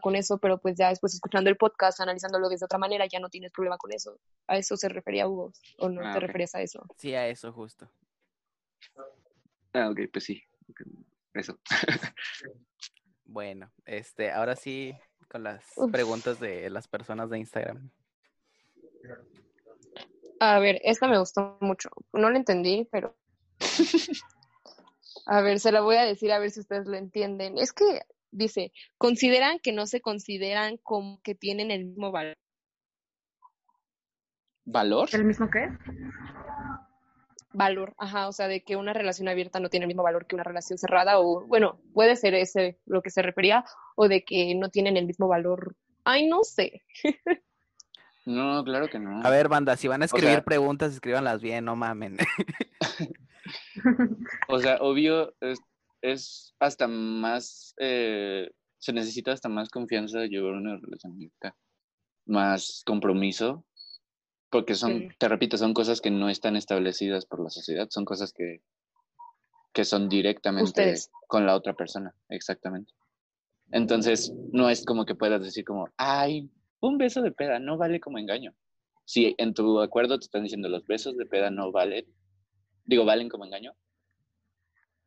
con 0.00 0.16
eso, 0.16 0.38
pero 0.38 0.58
pues 0.58 0.76
ya 0.76 0.88
después 0.88 1.14
escuchando 1.14 1.50
el 1.50 1.56
podcast, 1.56 2.00
analizándolo 2.00 2.48
de 2.48 2.56
otra 2.62 2.78
manera, 2.78 3.06
ya 3.06 3.20
no 3.20 3.30
tienes 3.30 3.52
problema 3.52 3.78
con 3.78 3.92
eso. 3.92 4.18
¿A 4.46 4.56
eso 4.56 4.76
se 4.76 4.88
refería 4.88 5.26
Hugo? 5.26 5.52
¿O 5.78 5.88
no 5.88 6.02
ah, 6.06 6.12
te 6.12 6.20
referías 6.20 6.54
a 6.54 6.62
eso? 6.62 6.86
Sí, 6.96 7.14
a 7.14 7.28
eso 7.28 7.52
justo. 7.52 7.90
Ah, 9.72 9.88
ok, 9.90 10.00
pues 10.12 10.24
sí. 10.24 10.42
Eso. 11.34 11.58
bueno, 13.24 13.72
este, 13.84 14.30
ahora 14.30 14.56
sí 14.56 14.94
con 15.28 15.44
las 15.44 15.64
preguntas 15.92 16.40
de 16.40 16.68
las 16.70 16.88
personas 16.88 17.30
de 17.30 17.38
Instagram. 17.38 17.90
A 20.40 20.58
ver, 20.58 20.80
esta 20.84 21.06
me 21.06 21.18
gustó 21.18 21.58
mucho. 21.60 21.90
No 22.14 22.30
la 22.30 22.38
entendí, 22.38 22.88
pero. 22.90 23.14
A 25.26 25.42
ver, 25.42 25.60
se 25.60 25.70
la 25.70 25.80
voy 25.80 25.96
a 25.96 26.04
decir 26.04 26.32
a 26.32 26.38
ver 26.38 26.50
si 26.50 26.60
ustedes 26.60 26.86
lo 26.86 26.96
entienden. 26.96 27.58
Es 27.58 27.72
que 27.72 28.00
dice, 28.32 28.72
consideran 28.96 29.60
que 29.60 29.72
no 29.72 29.86
se 29.86 30.00
consideran 30.00 30.76
como 30.78 31.20
que 31.22 31.34
tienen 31.34 31.70
el 31.70 31.84
mismo 31.84 32.10
valor. 32.10 32.36
¿Valor? 34.64 35.08
¿El 35.12 35.24
mismo 35.24 35.48
qué? 35.50 35.68
Valor, 37.52 37.94
ajá, 37.98 38.28
o 38.28 38.32
sea, 38.32 38.48
de 38.48 38.62
que 38.62 38.76
una 38.76 38.92
relación 38.92 39.28
abierta 39.28 39.60
no 39.60 39.68
tiene 39.68 39.84
el 39.84 39.88
mismo 39.88 40.02
valor 40.02 40.26
que 40.26 40.36
una 40.36 40.44
relación 40.44 40.78
cerrada, 40.78 41.20
o 41.20 41.46
bueno, 41.46 41.80
puede 41.92 42.16
ser 42.16 42.34
ese 42.34 42.78
lo 42.86 43.02
que 43.02 43.10
se 43.10 43.22
refería, 43.22 43.64
o 43.96 44.08
de 44.08 44.24
que 44.24 44.54
no 44.54 44.68
tienen 44.70 44.96
el 44.96 45.06
mismo 45.06 45.28
valor. 45.28 45.76
Ay, 46.04 46.26
no 46.28 46.44
sé. 46.44 46.82
no, 48.30 48.64
claro 48.64 48.88
que 48.88 48.98
no. 48.98 49.22
A 49.22 49.30
ver, 49.30 49.48
banda, 49.48 49.76
si 49.76 49.88
van 49.88 50.02
a 50.02 50.06
escribir 50.06 50.42
preguntas, 50.42 50.92
escríbanlas 50.92 51.40
bien, 51.40 51.64
no 51.64 51.76
mamen. 51.76 52.16
o 54.48 54.58
sea, 54.58 54.78
obvio, 54.80 55.34
es, 56.02 56.54
hasta 56.58 56.86
más, 56.86 57.74
eh, 57.78 58.50
se 58.78 58.92
necesita 58.92 59.32
hasta 59.32 59.48
más 59.48 59.68
confianza 59.68 60.18
de 60.20 60.28
llevar 60.28 60.52
una 60.52 60.76
relación 60.76 61.12
abierta, 61.12 61.56
más 62.26 62.82
compromiso, 62.86 63.64
porque 64.50 64.74
son, 64.74 65.14
te 65.18 65.28
repito, 65.28 65.56
son 65.56 65.74
cosas 65.74 66.00
que 66.00 66.10
no 66.10 66.28
están 66.28 66.56
establecidas 66.56 67.26
por 67.26 67.42
la 67.42 67.50
sociedad, 67.50 67.88
son 67.90 68.04
cosas 68.04 68.32
que, 68.32 68.62
que 69.72 69.84
son 69.84 70.08
directamente 70.08 70.94
con 71.28 71.46
la 71.46 71.54
otra 71.54 71.74
persona, 71.74 72.14
exactamente. 72.28 72.92
Entonces, 73.72 74.32
no 74.52 74.68
es 74.68 74.84
como 74.84 75.04
que 75.04 75.14
puedas 75.14 75.42
decir 75.42 75.64
como, 75.64 75.88
ay, 75.96 76.50
un 76.80 76.98
beso 76.98 77.22
de 77.22 77.32
peda 77.32 77.58
no 77.58 77.76
vale 77.76 78.00
como 78.00 78.18
engaño. 78.18 78.54
Si 79.04 79.34
en 79.38 79.54
tu 79.54 79.80
acuerdo 79.80 80.18
te 80.18 80.24
están 80.24 80.44
diciendo 80.44 80.68
los 80.68 80.86
besos 80.86 81.16
de 81.16 81.26
peda 81.26 81.50
no 81.50 81.72
valen, 81.72 82.06
digo, 82.84 83.04
valen 83.04 83.28
como 83.28 83.44
engaño, 83.44 83.74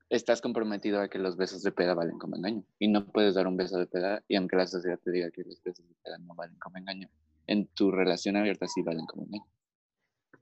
estás 0.09 0.41
comprometido 0.41 1.01
a 1.01 1.09
que 1.09 1.19
los 1.19 1.37
besos 1.37 1.63
de 1.63 1.71
peda 1.71 1.93
valen 1.93 2.17
como 2.19 2.35
engaño. 2.35 2.63
Y 2.79 2.87
no 2.87 3.05
puedes 3.05 3.35
dar 3.35 3.47
un 3.47 3.57
beso 3.57 3.77
de 3.77 3.87
peda 3.87 4.23
y 4.27 4.35
aunque 4.35 4.55
la 4.55 4.67
sociedad 4.67 4.99
te 4.99 5.11
diga 5.11 5.31
que 5.31 5.43
los 5.43 5.61
besos 5.63 5.87
de 5.87 5.95
peda 6.03 6.17
no 6.19 6.35
valen 6.35 6.57
como 6.59 6.77
engaño, 6.77 7.09
en 7.47 7.67
tu 7.67 7.91
relación 7.91 8.35
abierta 8.35 8.67
sí 8.67 8.81
valen 8.81 9.05
como 9.05 9.23
engaño. 9.23 9.45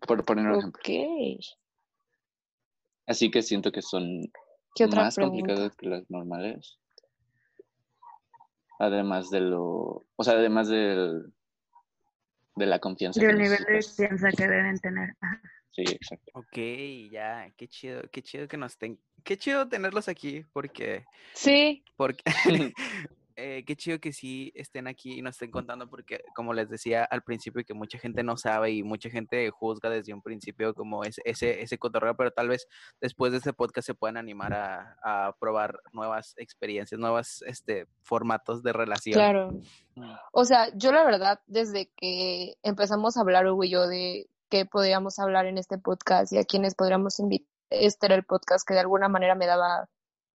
Por 0.07 0.25
poner 0.25 0.47
un 0.47 0.59
ejemplo. 0.59 0.81
Así 3.05 3.29
que 3.29 3.41
siento 3.41 3.71
que 3.71 3.81
son 3.81 4.21
más 4.95 5.15
complicadas 5.15 5.75
que 5.75 5.87
las 5.87 6.09
normales. 6.09 6.79
Además 8.81 9.29
de 9.29 9.41
lo, 9.41 10.07
o 10.15 10.23
sea, 10.23 10.33
además 10.33 10.67
del, 10.67 11.31
de 12.55 12.65
la 12.65 12.79
confianza. 12.79 13.21
Del 13.21 13.37
nivel 13.37 13.59
de 13.59 13.79
confianza 13.79 14.31
que 14.31 14.47
deben 14.47 14.79
tener. 14.79 15.15
Sí, 15.69 15.83
exacto. 15.83 16.31
Ok, 16.33 16.57
ya, 17.11 17.47
qué 17.55 17.67
chido, 17.67 18.01
qué 18.11 18.23
chido 18.23 18.47
que 18.47 18.57
nos 18.57 18.71
estén, 18.71 18.99
qué 19.23 19.37
chido 19.37 19.69
tenerlos 19.69 20.07
aquí, 20.07 20.45
porque... 20.51 21.05
Sí. 21.33 21.83
Porque, 21.95 22.23
eh, 23.41 23.63
qué 23.65 23.75
chido 23.75 23.99
que 23.99 24.13
sí 24.13 24.51
estén 24.55 24.87
aquí 24.87 25.17
y 25.17 25.21
nos 25.21 25.35
estén 25.35 25.51
contando 25.51 25.89
porque, 25.89 26.23
como 26.35 26.53
les 26.53 26.69
decía 26.69 27.03
al 27.03 27.23
principio, 27.23 27.63
que 27.65 27.73
mucha 27.73 27.97
gente 27.97 28.23
no 28.23 28.37
sabe 28.37 28.71
y 28.71 28.83
mucha 28.83 29.09
gente 29.09 29.49
juzga 29.49 29.89
desde 29.89 30.13
un 30.13 30.21
principio 30.21 30.73
como 30.73 31.03
ese, 31.03 31.21
ese, 31.25 31.61
ese 31.61 31.77
cotorreo, 31.77 32.15
pero 32.15 32.31
tal 32.31 32.49
vez 32.49 32.67
después 32.99 33.31
de 33.31 33.39
este 33.39 33.53
podcast 33.53 33.87
se 33.87 33.93
puedan 33.93 34.17
animar 34.17 34.53
a, 34.53 34.97
a 35.03 35.35
probar 35.39 35.79
nuevas 35.91 36.33
experiencias, 36.37 36.99
nuevos 36.99 37.41
este, 37.47 37.87
formatos 38.03 38.63
de 38.63 38.73
relación. 38.73 39.13
Claro. 39.13 39.51
Mm. 39.95 40.13
O 40.33 40.45
sea, 40.45 40.69
yo 40.75 40.91
la 40.91 41.03
verdad, 41.03 41.39
desde 41.47 41.91
que 41.97 42.55
empezamos 42.63 43.17
a 43.17 43.21
hablar 43.21 43.47
Hugo 43.47 43.63
y 43.63 43.71
yo 43.71 43.87
de 43.87 44.27
qué 44.49 44.65
podríamos 44.65 45.17
hablar 45.19 45.45
en 45.45 45.57
este 45.57 45.77
podcast 45.77 46.31
y 46.33 46.37
a 46.37 46.43
quienes 46.43 46.75
podríamos 46.75 47.19
invitar, 47.19 47.49
este 47.71 48.07
era 48.07 48.15
el 48.15 48.25
podcast 48.25 48.67
que 48.67 48.73
de 48.73 48.81
alguna 48.81 49.07
manera 49.07 49.33
me 49.33 49.47
daba 49.47 49.89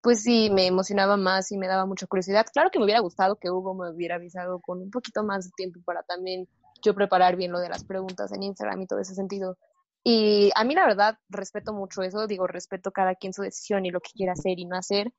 pues 0.06 0.22
sí, 0.22 0.52
me 0.52 0.68
emocionaba 0.68 1.18
más 1.18 1.52
y 1.52 1.58
me 1.58 1.66
daba 1.66 1.88
mucha 1.88 2.06
curiosidad. 2.06 2.46
Claro 2.54 2.70
que 2.70 2.78
me 2.78 2.86
hubiera 2.86 3.00
gustado 3.00 3.38
que 3.38 3.50
Hugo 3.50 3.74
me 3.74 3.90
hubiera 3.90 4.18
avisado 4.18 4.60
con 4.60 4.80
un 4.80 4.92
poquito 4.92 5.24
más 5.24 5.46
de 5.46 5.52
tiempo 5.58 5.80
para 5.84 6.04
también 6.04 6.48
yo 6.84 6.94
preparar 6.94 7.36
bien 7.36 7.52
lo 7.52 7.58
de 7.58 7.70
las 7.70 7.84
preguntas 7.84 8.32
en 8.32 8.44
Instagram 8.44 8.84
y 8.84 8.86
todo 8.86 9.00
ese 9.00 9.16
sentido. 9.16 9.58
Y 10.04 10.52
a 10.54 10.64
mí 10.64 10.76
la 10.76 10.86
verdad 10.86 11.18
respeto 11.28 11.74
mucho 11.74 12.04
eso, 12.04 12.28
digo, 12.28 12.46
respeto 12.46 12.92
cada 12.92 13.16
quien 13.16 13.34
su 13.34 13.42
decisión 13.42 13.84
y 13.88 13.90
lo 13.90 14.00
que 14.00 14.12
quiera 14.16 14.34
hacer 14.34 14.60
y 14.60 14.66
no 14.66 14.78
hacer, 14.78 15.12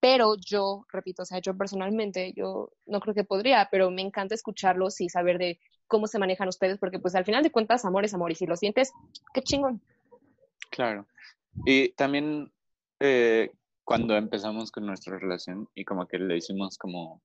pero 0.00 0.36
yo, 0.36 0.86
repito, 0.90 1.24
o 1.24 1.26
sea, 1.26 1.38
yo 1.40 1.54
personalmente, 1.54 2.32
yo 2.34 2.70
no 2.86 3.00
creo 3.00 3.14
que 3.14 3.24
podría, 3.24 3.68
pero 3.70 3.90
me 3.90 4.00
encanta 4.00 4.34
escucharlos 4.34 4.98
y 5.02 5.10
saber 5.10 5.36
de 5.36 5.60
cómo 5.86 6.06
se 6.06 6.18
manejan 6.18 6.48
ustedes, 6.48 6.78
porque 6.78 6.98
pues 6.98 7.14
al 7.14 7.26
final 7.26 7.42
de 7.42 7.52
cuentas, 7.52 7.84
amor 7.84 8.06
es 8.06 8.14
amor 8.14 8.32
y 8.32 8.34
si 8.36 8.46
lo 8.46 8.56
sientes, 8.56 8.92
qué 9.34 9.42
chingón. 9.42 9.82
Claro. 10.70 11.06
Y 11.66 11.90
también 11.90 12.50
eh, 12.98 13.50
cuando 13.84 14.16
empezamos 14.16 14.70
con 14.70 14.86
nuestra 14.86 15.18
relación 15.18 15.68
y 15.74 15.84
como 15.84 16.06
que 16.06 16.18
le 16.18 16.36
hicimos 16.36 16.78
como 16.78 17.22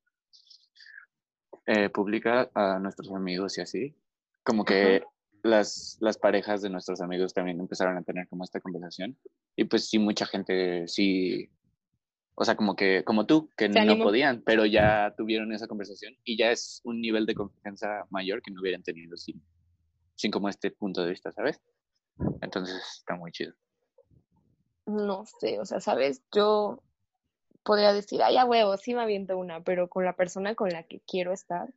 eh, 1.66 1.90
pública 1.90 2.50
a 2.54 2.80
nuestros 2.80 3.12
amigos 3.12 3.58
y 3.58 3.62
así, 3.62 3.96
como 4.44 4.66
que 4.66 5.04
las, 5.44 5.98
las 6.02 6.18
parejas 6.18 6.62
de 6.62 6.70
nuestros 6.70 7.02
amigos 7.02 7.34
también 7.34 7.60
empezaron 7.60 7.98
a 7.98 8.04
tener 8.04 8.28
como 8.28 8.44
esta 8.44 8.60
conversación 8.60 9.18
y 9.56 9.66
pues 9.66 9.90
sí, 9.90 10.00
mucha 10.00 10.26
gente 10.26 10.88
sí, 10.88 11.50
o 12.36 12.46
sea, 12.46 12.56
como 12.56 12.76
que, 12.76 13.04
como 13.04 13.26
tú, 13.26 13.50
que 13.58 13.70
no 13.70 13.98
podían, 13.98 14.42
pero 14.44 14.66
ya 14.66 15.14
tuvieron 15.18 15.52
esa 15.54 15.68
conversación 15.68 16.16
y 16.24 16.38
ya 16.38 16.52
es 16.52 16.82
un 16.84 17.02
nivel 17.02 17.26
de 17.26 17.36
confianza 17.36 18.06
mayor 18.10 18.42
que 18.42 18.52
no 18.52 18.62
hubieran 18.62 18.84
tenido 18.84 19.18
sin, 19.18 19.42
sin 20.16 20.32
como 20.32 20.50
este 20.50 20.72
punto 20.72 21.04
de 21.04 21.10
vista, 21.10 21.32
¿sabes? 21.32 21.62
Entonces 22.42 22.76
está 23.00 23.16
muy 23.16 23.32
chido 23.32 23.54
no 24.88 25.26
sé, 25.26 25.60
o 25.60 25.66
sea, 25.66 25.80
¿sabes? 25.80 26.24
Yo 26.34 26.82
podría 27.64 27.94
decir, 27.94 28.24
ay, 28.24 28.38
a 28.38 28.46
huevo, 28.46 28.78
sí 28.78 28.96
me 28.96 29.02
aviento 29.02 29.38
una, 29.38 29.62
pero 29.62 29.90
con 29.90 30.06
la 30.06 30.14
persona 30.14 30.56
con 30.56 30.70
la 30.70 30.84
que 30.84 31.02
quiero 31.02 31.34
estar, 31.34 31.70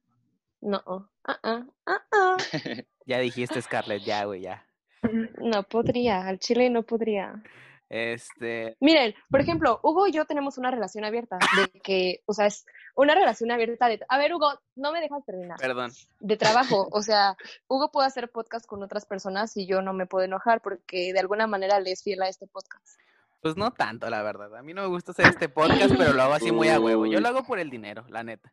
no, 0.61 0.83
ah, 1.25 1.39
ah, 1.43 1.67
ah, 1.87 2.03
ah. 2.13 2.37
ya 3.07 3.19
dijiste, 3.19 3.61
Scarlett, 3.61 4.05
ya, 4.05 4.25
güey, 4.25 4.43
ya. 4.43 4.67
No 5.39 5.63
podría, 5.65 6.27
al 6.27 6.39
chile 6.39 6.71
no 6.71 6.83
podría. 6.83 7.43
Este. 7.89 8.77
Miren, 8.81 9.15
por 9.31 9.41
ejemplo, 9.41 9.81
Hugo 9.83 10.07
y 10.07 10.13
yo 10.13 10.27
tenemos 10.27 10.59
una 10.59 10.71
relación 10.71 11.05
abierta, 11.05 11.39
de 11.57 11.81
que, 11.81 12.23
o 12.27 12.33
sea, 12.33 12.47
es 12.47 12.65
una 13.01 13.15
relación 13.15 13.51
abierta 13.51 13.89
de. 13.89 14.01
A 14.09 14.19
ver, 14.19 14.35
Hugo, 14.35 14.53
no 14.77 14.93
me 14.93 15.01
dejas 15.01 15.25
terminar. 15.25 15.59
Perdón. 15.59 15.91
De 16.21 16.37
trabajo, 16.37 16.89
o 16.93 17.03
sea, 17.03 17.35
Hugo 17.67 17.91
puede 17.91 18.07
hacer 18.07 18.31
podcast 18.31 18.67
con 18.67 18.83
otras 18.83 19.07
personas 19.07 19.57
y 19.57 19.67
yo 19.67 19.81
no 19.81 19.95
me 19.95 20.07
puedo 20.07 20.25
enojar 20.25 20.61
porque 20.61 21.13
de 21.13 21.19
alguna 21.21 21.47
manera 21.47 21.81
le 21.81 21.93
es 21.93 22.03
fiel 22.03 22.21
a 22.23 22.29
este 22.29 22.47
podcast. 22.47 22.99
Pues 23.41 23.57
no 23.57 23.73
tanto, 23.73 24.11
la 24.11 24.23
verdad. 24.23 24.55
A 24.55 24.63
mí 24.63 24.75
no 24.75 24.83
me 24.83 24.89
gusta 24.89 25.13
hacer 25.13 25.29
este 25.29 25.49
podcast, 25.49 25.95
pero 25.97 26.13
lo 26.13 26.23
hago 26.23 26.35
así 26.35 26.53
muy 26.53 26.69
a 26.69 26.79
huevo. 26.79 27.07
Yo 27.07 27.21
lo 27.21 27.29
hago 27.29 27.43
por 27.45 27.59
el 27.59 27.71
dinero, 27.71 28.05
la 28.09 28.23
neta. 28.23 28.53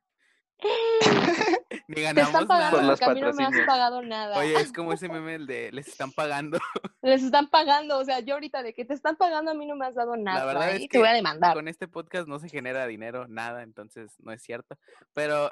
Ni 1.87 2.01
ganamos 2.01 2.31
te 2.31 2.37
están 2.39 2.47
pagando 2.47 2.81
nada. 2.81 2.89
Porque 2.89 3.05
a 3.05 3.13
mí 3.13 3.21
no 3.21 3.33
me 3.33 3.45
has 3.45 3.65
pagado 3.65 4.01
nada. 4.01 4.37
Oye, 4.39 4.55
es 4.55 4.73
como 4.73 4.93
ese 4.93 5.07
meme 5.09 5.35
el 5.35 5.47
de 5.47 5.71
les 5.71 5.87
están 5.87 6.11
pagando. 6.11 6.57
Les 7.01 7.23
están 7.23 7.47
pagando, 7.49 7.99
o 7.99 8.03
sea, 8.03 8.19
yo 8.19 8.33
ahorita 8.33 8.63
de 8.63 8.73
que 8.73 8.83
te 8.83 8.93
están 8.93 9.15
pagando 9.15 9.51
a 9.51 9.53
mí 9.53 9.65
no 9.65 9.75
me 9.77 9.85
has 9.85 9.95
dado 9.95 10.17
nada. 10.17 10.39
La 10.39 10.45
verdad 10.45 10.71
es 10.71 10.81
que 10.81 10.87
te 10.89 10.97
voy 10.97 11.07
a 11.07 11.13
demandar. 11.13 11.53
Con 11.53 11.69
este 11.69 11.87
podcast 11.87 12.27
no 12.27 12.39
se 12.39 12.49
genera 12.49 12.85
dinero, 12.85 13.27
nada, 13.29 13.63
entonces 13.63 14.13
no 14.19 14.33
es 14.33 14.41
cierto. 14.41 14.77
Pero 15.13 15.49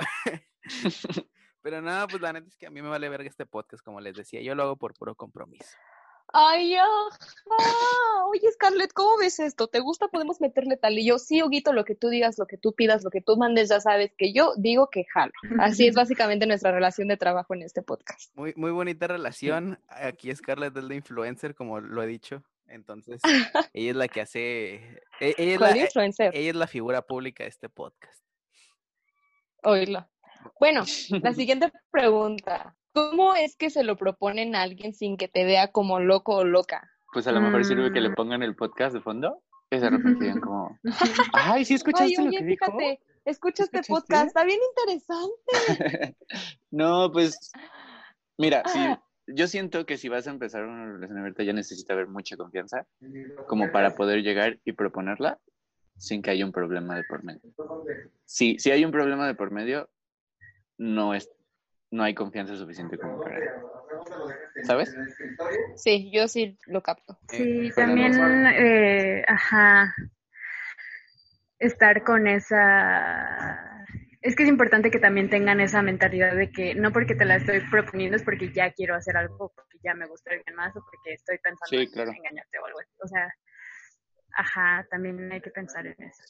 pero 1.61 1.81
nada, 1.81 2.07
pues 2.07 2.21
la 2.21 2.33
neta 2.33 2.47
es 2.47 2.57
que 2.57 2.67
a 2.67 2.69
mí 2.69 2.81
me 2.81 2.89
vale 2.89 3.09
verga 3.09 3.29
este 3.29 3.45
podcast, 3.45 3.83
como 3.83 3.99
les 4.01 4.15
decía, 4.15 4.41
yo 4.41 4.53
lo 4.53 4.63
hago 4.63 4.75
por 4.75 4.93
puro 4.93 5.15
compromiso. 5.15 5.77
Ay, 6.37 6.75
ajá. 6.75 8.25
Oye, 8.27 8.51
Scarlett, 8.51 8.91
¿cómo 8.91 9.17
ves 9.17 9.39
esto? 9.39 9.67
¿Te 9.67 9.79
gusta? 9.79 10.09
Podemos 10.09 10.41
meterle 10.41 10.75
tal. 10.75 10.99
Y 10.99 11.05
yo, 11.05 11.17
sí, 11.17 11.41
Huguito, 11.41 11.71
lo 11.71 11.85
que 11.85 11.95
tú 11.95 12.09
digas, 12.09 12.37
lo 12.37 12.45
que 12.45 12.57
tú 12.57 12.73
pidas, 12.73 13.05
lo 13.05 13.09
que 13.09 13.21
tú 13.21 13.37
mandes, 13.37 13.69
ya 13.69 13.79
sabes 13.79 14.11
que 14.17 14.33
yo 14.33 14.51
digo 14.57 14.89
que 14.89 15.05
jalo. 15.05 15.31
Así 15.59 15.87
es 15.87 15.95
básicamente 15.95 16.45
nuestra 16.45 16.73
relación 16.73 17.07
de 17.07 17.15
trabajo 17.15 17.53
en 17.53 17.61
este 17.61 17.81
podcast. 17.81 18.35
Muy, 18.35 18.53
muy 18.57 18.71
bonita 18.71 19.07
relación. 19.07 19.79
Aquí 19.87 20.35
Scarlett 20.35 20.75
es 20.75 20.83
la 20.83 20.95
influencer, 20.95 21.55
como 21.55 21.79
lo 21.79 22.03
he 22.03 22.07
dicho. 22.07 22.43
Entonces, 22.67 23.21
ella 23.73 23.91
es 23.91 23.95
la 23.95 24.09
que 24.09 24.19
hace. 24.19 24.73
E, 25.21 25.35
ella 25.37 25.53
es 25.53 25.59
la, 25.61 25.77
influencer? 25.77 26.35
Ella 26.35 26.49
es 26.49 26.55
la 26.57 26.67
figura 26.67 27.01
pública 27.01 27.45
de 27.45 27.49
este 27.49 27.69
podcast. 27.69 28.21
Oírlo. 29.63 30.05
Bueno, 30.59 30.83
la 31.21 31.33
siguiente 31.33 31.71
pregunta. 31.91 32.75
¿Cómo 32.95 33.35
es 33.35 33.57
que 33.57 33.69
se 33.69 33.83
lo 33.83 33.97
proponen 33.97 34.55
a 34.55 34.61
alguien 34.61 34.93
sin 34.93 35.17
que 35.17 35.27
te 35.27 35.43
vea 35.43 35.73
como 35.73 35.99
loco 35.99 36.37
o 36.37 36.45
loca? 36.45 36.89
Pues 37.11 37.27
a 37.27 37.33
lo 37.33 37.41
mejor 37.41 37.65
sirve 37.65 37.91
que 37.91 37.99
le 37.99 38.09
mm. 38.09 38.15
pongan 38.15 38.41
el 38.41 38.55
podcast 38.55 38.95
de 38.95 39.01
fondo 39.01 39.43
y 39.69 39.79
se 39.79 39.89
repente 39.89 40.33
como, 40.39 40.79
ay, 41.33 41.65
sí 41.65 41.73
escuchaste 41.73 42.23
lo 42.23 42.31
que 42.31 42.45
fíjate, 42.45 42.99
escucha 43.25 43.63
este 43.63 43.81
podcast, 43.85 44.27
está 44.27 44.45
bien 44.45 44.59
interesante. 44.69 46.15
no, 46.71 47.11
pues, 47.11 47.51
mira, 48.37 48.63
sí, 48.67 48.79
ah. 48.79 49.03
yo 49.27 49.47
siento 49.47 49.85
que 49.85 49.97
si 49.97 50.07
vas 50.07 50.27
a 50.27 50.31
empezar 50.31 50.63
una 50.63 50.93
relación 50.93 51.17
abierta 51.17 51.43
ya 51.43 51.51
necesita 51.51 51.93
haber 51.93 52.07
mucha 52.07 52.37
confianza 52.37 52.87
como 53.47 53.73
para 53.73 53.95
poder 53.95 54.23
llegar 54.23 54.57
y 54.63 54.71
proponerla 54.71 55.37
sin 55.97 56.21
que 56.21 56.31
haya 56.31 56.45
un 56.45 56.53
problema 56.53 56.95
de 56.95 57.03
por 57.03 57.25
medio. 57.25 57.41
Si, 58.23 58.57
si 58.57 58.71
hay 58.71 58.85
un 58.85 58.91
problema 58.91 59.27
de 59.27 59.35
por 59.35 59.51
medio, 59.51 59.89
no 60.77 61.13
es 61.13 61.29
no 61.91 62.03
hay 62.03 62.13
confianza 62.13 62.55
suficiente 62.55 62.97
como 62.97 63.19
para 63.21 63.39
¿Sabes? 64.63 64.95
Sí, 65.75 66.11
yo 66.11 66.27
sí 66.27 66.57
lo 66.65 66.81
capto. 66.81 67.17
Sí, 67.29 67.71
también, 67.75 68.13
eh, 68.47 69.23
ajá, 69.27 69.93
estar 71.59 72.03
con 72.03 72.27
esa... 72.27 73.85
Es 74.21 74.35
que 74.35 74.43
es 74.43 74.49
importante 74.49 74.89
que 74.89 74.99
también 74.99 75.29
tengan 75.29 75.59
esa 75.59 75.83
mentalidad 75.83 76.35
de 76.35 76.49
que 76.51 76.73
no 76.73 76.91
porque 76.91 77.13
te 77.13 77.25
la 77.25 77.35
estoy 77.35 77.59
proponiendo 77.69 78.17
es 78.17 78.23
porque 78.23 78.51
ya 78.51 78.71
quiero 78.71 78.95
hacer 78.95 79.17
algo, 79.17 79.51
porque 79.55 79.77
ya 79.83 79.93
me 79.93 80.07
gusta 80.07 80.31
alguien 80.31 80.55
más 80.55 80.75
o 80.75 80.83
porque 80.83 81.13
estoy 81.13 81.37
pensando 81.37 81.77
en 81.77 82.15
engañarte 82.15 82.59
o 82.59 82.65
algo 82.65 82.79
así. 82.79 82.91
O 83.03 83.07
sea, 83.07 83.31
ajá, 84.33 84.87
también 84.89 85.31
hay 85.31 85.41
que 85.41 85.51
pensar 85.51 85.85
en 85.85 85.95
eso. 85.99 86.23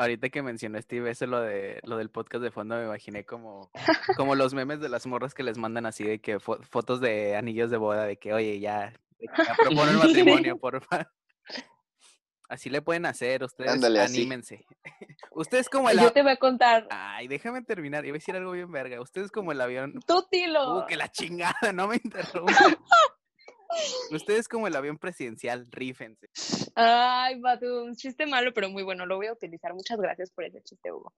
Ahorita 0.00 0.30
que 0.30 0.40
mencionó 0.40 0.80
Steve 0.80 1.10
eso 1.10 1.26
lo 1.26 1.42
de 1.42 1.78
lo 1.82 1.98
del 1.98 2.08
podcast 2.08 2.42
de 2.42 2.50
fondo 2.50 2.74
me 2.74 2.86
imaginé 2.86 3.26
como 3.26 3.70
como 4.16 4.34
los 4.34 4.54
memes 4.54 4.80
de 4.80 4.88
las 4.88 5.06
morras 5.06 5.34
que 5.34 5.42
les 5.42 5.58
mandan 5.58 5.84
así 5.84 6.04
de 6.04 6.22
que 6.22 6.40
fotos 6.40 7.02
de 7.02 7.36
anillos 7.36 7.70
de 7.70 7.76
boda 7.76 8.06
de 8.06 8.16
que 8.16 8.32
oye 8.32 8.58
ya, 8.60 8.94
ya 9.18 9.54
propone 9.58 9.90
el 9.90 9.98
matrimonio 9.98 10.56
porfa 10.58 11.10
así 12.48 12.70
le 12.70 12.80
pueden 12.80 13.04
hacer 13.04 13.44
ustedes 13.44 13.84
anímense. 13.84 14.64
Ustedes 15.32 15.68
como 15.68 15.90
el 15.90 16.00
yo 16.00 16.10
te 16.12 16.22
voy 16.22 16.32
a 16.32 16.36
contar. 16.36 16.88
Ay 16.88 17.28
déjame 17.28 17.60
terminar 17.62 18.06
iba 18.06 18.14
a 18.14 18.18
decir 18.18 18.34
algo 18.34 18.52
bien 18.52 18.72
verga. 18.72 19.02
Ustedes 19.02 19.30
como 19.30 19.52
el 19.52 19.60
avión. 19.60 20.00
Tú 20.06 20.26
tilo 20.30 20.78
uh, 20.78 20.86
que 20.86 20.96
la 20.96 21.08
chingada 21.12 21.72
no 21.74 21.88
me 21.88 21.96
interrumpa 22.02 22.54
Ustedes 24.10 24.48
como 24.48 24.66
el 24.66 24.76
avión 24.76 24.98
presidencial, 24.98 25.66
rífense. 25.70 26.28
Ay, 26.74 27.40
Batu, 27.40 27.84
un 27.84 27.96
chiste 27.96 28.26
malo, 28.26 28.52
pero 28.52 28.68
muy 28.70 28.82
bueno. 28.82 29.06
Lo 29.06 29.16
voy 29.16 29.26
a 29.26 29.32
utilizar. 29.32 29.74
Muchas 29.74 29.98
gracias 30.00 30.30
por 30.30 30.44
ese 30.44 30.62
chiste, 30.62 30.92
Hugo. 30.92 31.12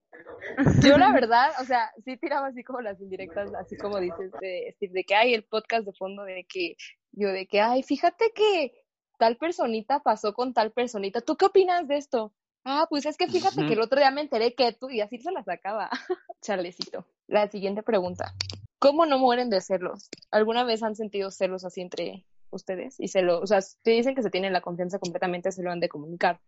Yo, 0.81 0.97
la 0.97 1.11
verdad, 1.11 1.51
o 1.61 1.65
sea, 1.65 1.91
sí 2.03 2.17
tiraba 2.17 2.47
así 2.47 2.63
como 2.63 2.81
las 2.81 2.99
indirectas, 2.99 3.53
así 3.55 3.77
como 3.77 3.99
dices, 3.99 4.31
de, 4.39 4.75
de 4.79 5.03
que 5.03 5.15
hay 5.15 5.33
el 5.33 5.43
podcast 5.43 5.85
de 5.85 5.93
fondo, 5.93 6.23
de 6.23 6.45
que 6.47 6.75
yo, 7.11 7.29
de 7.29 7.47
que, 7.47 7.61
ay, 7.61 7.83
fíjate 7.83 8.31
que 8.33 8.73
tal 9.17 9.37
personita 9.37 10.01
pasó 10.01 10.33
con 10.33 10.53
tal 10.53 10.71
personita. 10.71 11.21
¿Tú 11.21 11.37
qué 11.37 11.45
opinas 11.45 11.87
de 11.87 11.97
esto? 11.97 12.33
Ah, 12.65 12.87
pues 12.89 13.05
es 13.05 13.17
que 13.17 13.27
fíjate 13.27 13.65
que 13.65 13.73
el 13.73 13.81
otro 13.81 13.99
día 13.99 14.11
me 14.11 14.21
enteré 14.21 14.55
que 14.55 14.71
tú, 14.71 14.89
y 14.89 15.01
así 15.01 15.17
se 15.17 15.31
la 15.31 15.43
sacaba. 15.43 15.89
Charlecito. 16.41 17.05
La 17.27 17.49
siguiente 17.49 17.83
pregunta. 17.83 18.33
¿Cómo 18.79 19.05
no 19.05 19.17
mueren 19.17 19.49
de 19.49 19.61
celos? 19.61 20.09
¿Alguna 20.31 20.63
vez 20.63 20.83
han 20.83 20.95
sentido 20.95 21.31
celos 21.31 21.65
así 21.65 21.81
entre 21.81 22.25
ustedes 22.53 22.99
y 22.99 23.07
se 23.07 23.21
lo, 23.21 23.39
o 23.39 23.47
sea, 23.47 23.59
te 23.81 23.91
dicen 23.91 24.15
que 24.15 24.23
se 24.23 24.29
tienen 24.29 24.53
la 24.53 24.61
confianza 24.61 24.99
completamente, 24.99 25.51
se 25.51 25.63
lo 25.63 25.71
han 25.71 25.79
de 25.79 25.89
comunicar. 25.89 26.39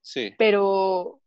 Sí. 0.00 0.34
Pero 0.38 1.20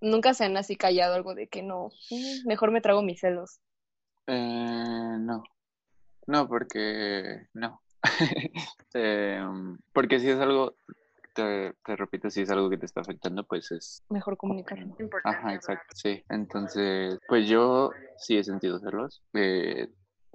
nunca 0.00 0.34
se 0.34 0.44
han 0.44 0.56
así 0.56 0.76
callado 0.76 1.14
algo 1.14 1.34
de 1.34 1.48
que 1.48 1.62
no, 1.62 1.90
mm, 2.10 2.46
mejor 2.46 2.70
me 2.70 2.80
trago 2.80 3.02
mis 3.02 3.20
celos. 3.20 3.60
Eh, 4.26 5.16
no. 5.20 5.42
No, 6.26 6.46
porque 6.46 7.46
no. 7.54 7.80
eh, 8.94 9.42
porque 9.92 10.20
si 10.20 10.28
es 10.28 10.38
algo, 10.38 10.74
te, 11.34 11.72
te, 11.84 11.96
repito, 11.96 12.28
si 12.28 12.42
es 12.42 12.50
algo 12.50 12.68
que 12.68 12.76
te 12.76 12.86
está 12.86 13.00
afectando, 13.00 13.44
pues 13.44 13.70
es... 13.72 14.02
Mejor 14.10 14.36
comunicarlo. 14.36 14.94
Ajá, 15.24 15.54
exacto, 15.54 15.94
sí. 15.94 16.22
Entonces, 16.28 17.18
pues 17.28 17.48
yo 17.48 17.90
sí 18.18 18.36
he 18.36 18.44
sentido 18.44 18.78
celos 18.78 19.22
eh, 19.34 19.88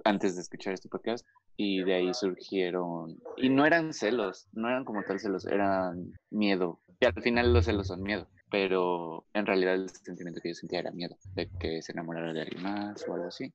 antes 0.04 0.34
de 0.34 0.42
escuchar 0.42 0.74
este 0.74 0.88
podcast 0.88 1.24
y 1.56 1.84
de 1.84 1.94
ahí 1.94 2.14
surgieron, 2.14 3.18
y 3.36 3.48
no 3.48 3.66
eran 3.66 3.92
celos, 3.92 4.48
no 4.52 4.68
eran 4.68 4.84
como 4.84 5.02
tal 5.02 5.20
celos, 5.20 5.46
eran 5.46 6.12
miedo. 6.30 6.80
Y 7.00 7.06
al 7.06 7.22
final 7.22 7.52
los 7.52 7.66
celos 7.66 7.88
son 7.88 8.02
miedo, 8.02 8.28
pero 8.50 9.26
en 9.34 9.46
realidad 9.46 9.74
el 9.74 9.90
sentimiento 9.90 10.40
que 10.40 10.50
yo 10.50 10.54
sentía 10.54 10.80
era 10.80 10.90
miedo, 10.90 11.16
de 11.34 11.48
que 11.60 11.82
se 11.82 11.92
enamorara 11.92 12.32
de 12.32 12.42
alguien 12.42 12.62
más 12.62 13.06
o 13.08 13.14
algo 13.14 13.28
así. 13.28 13.52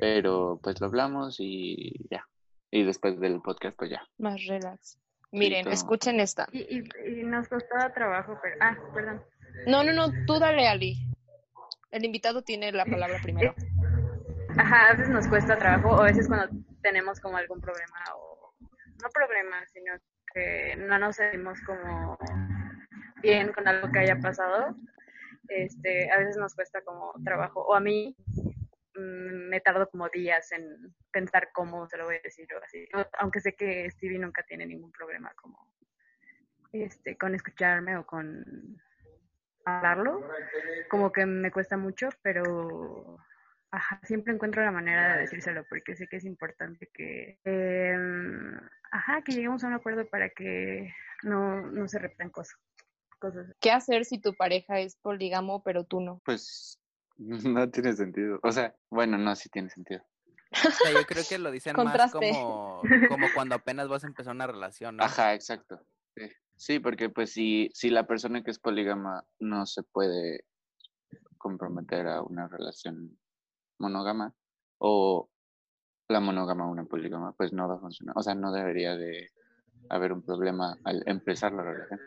Pero 0.00 0.58
pues 0.62 0.80
lo 0.80 0.86
hablamos 0.86 1.36
y 1.38 2.06
ya. 2.10 2.26
Y 2.70 2.84
después 2.84 3.20
del 3.20 3.40
podcast, 3.40 3.76
pues 3.76 3.90
ya. 3.90 4.02
Más 4.18 4.44
relax. 4.46 4.98
Miren, 5.30 5.68
escuchen 5.68 6.20
esta. 6.20 6.46
Y, 6.52 6.80
y, 6.80 7.22
nos 7.24 7.48
costaba 7.48 7.92
trabajo, 7.92 8.38
pero... 8.42 8.56
Ah, 8.60 8.76
perdón. 8.94 9.22
No, 9.66 9.82
no, 9.82 9.92
no, 9.92 10.10
tú 10.26 10.38
dale, 10.38 10.66
Ali. 10.66 10.96
El 11.90 12.04
invitado 12.04 12.42
tiene 12.42 12.72
la 12.72 12.84
palabra 12.84 13.18
primero. 13.22 13.54
Ajá, 14.56 14.88
a 14.88 14.92
veces 14.92 15.08
nos 15.08 15.26
cuesta 15.28 15.58
trabajo, 15.58 15.90
o 15.90 16.00
a 16.00 16.04
veces 16.04 16.28
cuando 16.28 16.48
tenemos 16.82 17.20
como 17.20 17.36
algún 17.36 17.60
problema, 17.60 17.98
o 18.16 18.54
no 19.02 19.08
problema, 19.10 19.66
sino 19.66 19.94
que 20.32 20.76
no 20.76 20.98
nos 20.98 21.16
sentimos 21.16 21.60
como 21.62 22.18
bien 23.22 23.52
con 23.52 23.68
algo 23.68 23.90
que 23.90 24.00
haya 24.00 24.18
pasado, 24.18 24.76
este, 25.48 26.10
a 26.10 26.18
veces 26.18 26.36
nos 26.36 26.54
cuesta 26.54 26.82
como 26.82 27.12
trabajo, 27.24 27.62
o 27.62 27.74
a 27.74 27.80
mí 27.80 28.16
mm, 28.94 29.48
me 29.48 29.60
tardo 29.60 29.88
como 29.88 30.08
días 30.08 30.50
en 30.52 30.94
pensar 31.10 31.50
cómo 31.52 31.86
se 31.88 31.96
lo 31.98 32.06
voy 32.06 32.16
a 32.16 32.22
decir 32.22 32.46
o 32.54 32.64
así, 32.64 32.88
aunque 33.18 33.40
sé 33.40 33.54
que 33.54 33.90
Stevie 33.90 34.18
nunca 34.18 34.42
tiene 34.42 34.66
ningún 34.66 34.90
problema 34.92 35.32
como 35.36 35.72
este 36.72 37.18
con 37.18 37.34
escucharme 37.34 37.98
o 37.98 38.06
con 38.06 38.44
hablarlo, 39.64 40.26
como 40.88 41.12
que 41.12 41.26
me 41.26 41.52
cuesta 41.52 41.76
mucho, 41.76 42.08
pero 42.22 43.18
ajá, 43.72 44.00
siempre 44.04 44.34
encuentro 44.34 44.62
la 44.62 44.70
manera 44.70 45.14
de 45.14 45.22
decírselo 45.22 45.64
porque 45.68 45.96
sé 45.96 46.06
que 46.06 46.16
es 46.16 46.24
importante 46.24 46.90
que, 46.92 47.38
em, 47.44 48.60
ajá, 48.90 49.22
que 49.22 49.32
lleguemos 49.32 49.64
a 49.64 49.68
un 49.68 49.72
acuerdo 49.72 50.06
para 50.06 50.28
que 50.28 50.94
no, 51.22 51.62
no 51.62 51.88
se 51.88 51.98
repitan 51.98 52.30
cosas, 52.30 52.58
cosas. 53.18 53.52
¿Qué 53.60 53.70
hacer 53.70 54.04
si 54.04 54.20
tu 54.20 54.34
pareja 54.34 54.78
es 54.78 54.96
polígamo 54.96 55.62
pero 55.62 55.84
tú 55.84 56.00
no? 56.00 56.20
Pues 56.24 56.78
no 57.18 57.68
tiene 57.70 57.94
sentido. 57.94 58.38
O 58.42 58.52
sea, 58.52 58.76
bueno, 58.90 59.16
no, 59.16 59.34
sí 59.34 59.48
tiene 59.48 59.70
sentido. 59.70 60.04
yo 60.52 61.06
creo 61.06 61.24
que 61.26 61.38
lo 61.38 61.50
dicen 61.50 61.74
más 61.76 62.12
como, 62.12 62.82
como 63.08 63.26
cuando 63.34 63.54
apenas 63.54 63.88
vas 63.88 64.04
a 64.04 64.08
empezar 64.08 64.34
una 64.34 64.46
relación, 64.46 64.98
¿no? 64.98 65.04
Ajá, 65.04 65.32
exacto. 65.32 65.80
Sí. 66.14 66.28
sí, 66.56 66.78
porque 66.78 67.08
pues 67.08 67.32
si, 67.32 67.70
si 67.72 67.88
la 67.88 68.06
persona 68.06 68.42
que 68.42 68.50
es 68.50 68.58
polígama 68.58 69.24
no 69.40 69.64
se 69.64 69.82
puede 69.82 70.44
comprometer 71.38 72.06
a 72.06 72.20
una 72.20 72.48
relación 72.48 73.18
monógama 73.82 74.34
o 74.78 75.28
la 76.08 76.20
monógama 76.20 76.66
una 76.66 76.84
polígama, 76.84 77.32
pues 77.32 77.52
no 77.52 77.68
va 77.68 77.74
a 77.74 77.78
funcionar. 77.78 78.16
O 78.16 78.22
sea, 78.22 78.34
no 78.34 78.52
debería 78.52 78.96
de 78.96 79.30
haber 79.88 80.12
un 80.12 80.22
problema 80.22 80.78
al 80.84 81.02
empezar 81.06 81.52
la 81.52 81.62
relación. 81.62 82.00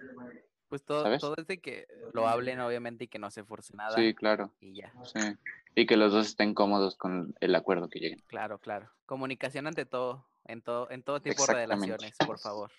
Pues 0.67 0.84
todo, 0.84 1.17
todo 1.19 1.36
es 1.38 1.47
de 1.47 1.61
que 1.61 1.88
lo 2.13 2.28
hablen, 2.28 2.59
obviamente, 2.59 3.03
y 3.03 3.07
que 3.07 3.19
no 3.19 3.30
se 3.30 3.43
force 3.43 3.76
nada. 3.76 3.95
Sí, 3.95 4.15
claro. 4.15 4.51
Y 4.59 4.73
ya. 4.76 4.91
Sí. 5.03 5.19
Y 5.76 5.86
que 5.86 5.95
los 5.95 6.11
dos 6.11 6.28
estén 6.28 6.53
cómodos 6.53 6.95
con 6.95 7.36
el 7.39 7.53
acuerdo 7.53 7.88
que 7.89 7.99
lleguen. 7.99 8.23
Claro, 8.28 8.59
claro. 8.59 8.89
Comunicación 9.05 9.67
ante 9.67 9.86
todo, 9.86 10.26
en 10.45 10.61
todo, 10.61 10.89
en 10.89 11.03
todo 11.03 11.21
tipo 11.21 11.45
de 11.45 11.53
relaciones, 11.53 12.15
por 12.26 12.39
favor. 12.39 12.71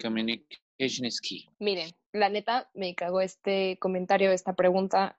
Communication 0.00 1.06
is 1.06 1.20
key. 1.20 1.48
Miren, 1.58 1.90
la 2.12 2.28
neta 2.28 2.70
me 2.74 2.94
cago 2.94 3.20
este 3.20 3.78
comentario, 3.78 4.32
esta 4.32 4.54
pregunta, 4.54 5.18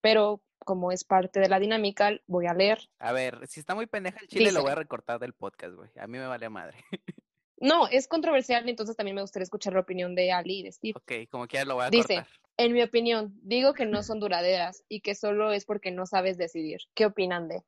pero 0.00 0.40
como 0.58 0.92
es 0.92 1.04
parte 1.04 1.40
de 1.40 1.48
la 1.48 1.58
dinámica, 1.58 2.10
voy 2.26 2.46
a 2.46 2.54
leer. 2.54 2.78
A 2.98 3.12
ver, 3.12 3.46
si 3.46 3.60
está 3.60 3.74
muy 3.74 3.86
pendeja 3.86 4.18
el 4.20 4.28
chile, 4.28 4.52
lo 4.52 4.62
voy 4.62 4.72
a 4.72 4.76
recortar 4.76 5.18
del 5.18 5.32
podcast, 5.32 5.74
güey. 5.74 5.90
A 5.98 6.06
mí 6.06 6.18
me 6.18 6.26
vale 6.26 6.48
madre. 6.48 6.78
no, 7.60 7.88
es 7.88 8.08
controversial, 8.08 8.68
entonces 8.68 8.96
también 8.96 9.14
me 9.14 9.22
gustaría 9.22 9.44
escuchar 9.44 9.74
la 9.74 9.80
opinión 9.80 10.14
de 10.14 10.32
Ali 10.32 10.60
y 10.60 10.62
de 10.64 10.72
Steve. 10.72 10.94
Ok, 10.96 11.30
como 11.30 11.46
quiera 11.46 11.64
lo 11.64 11.74
voy 11.74 11.84
a 11.84 11.90
Dice, 11.90 12.24
en 12.56 12.72
mi 12.72 12.82
opinión, 12.82 13.38
digo 13.42 13.74
que 13.74 13.86
no 13.86 14.02
son 14.02 14.20
duraderas 14.20 14.84
y 14.88 15.00
que 15.00 15.14
solo 15.14 15.52
es 15.52 15.64
porque 15.64 15.90
no 15.90 16.06
sabes 16.06 16.38
decidir. 16.38 16.80
¿Qué 16.94 17.06
opinan 17.06 17.48
de? 17.48 17.62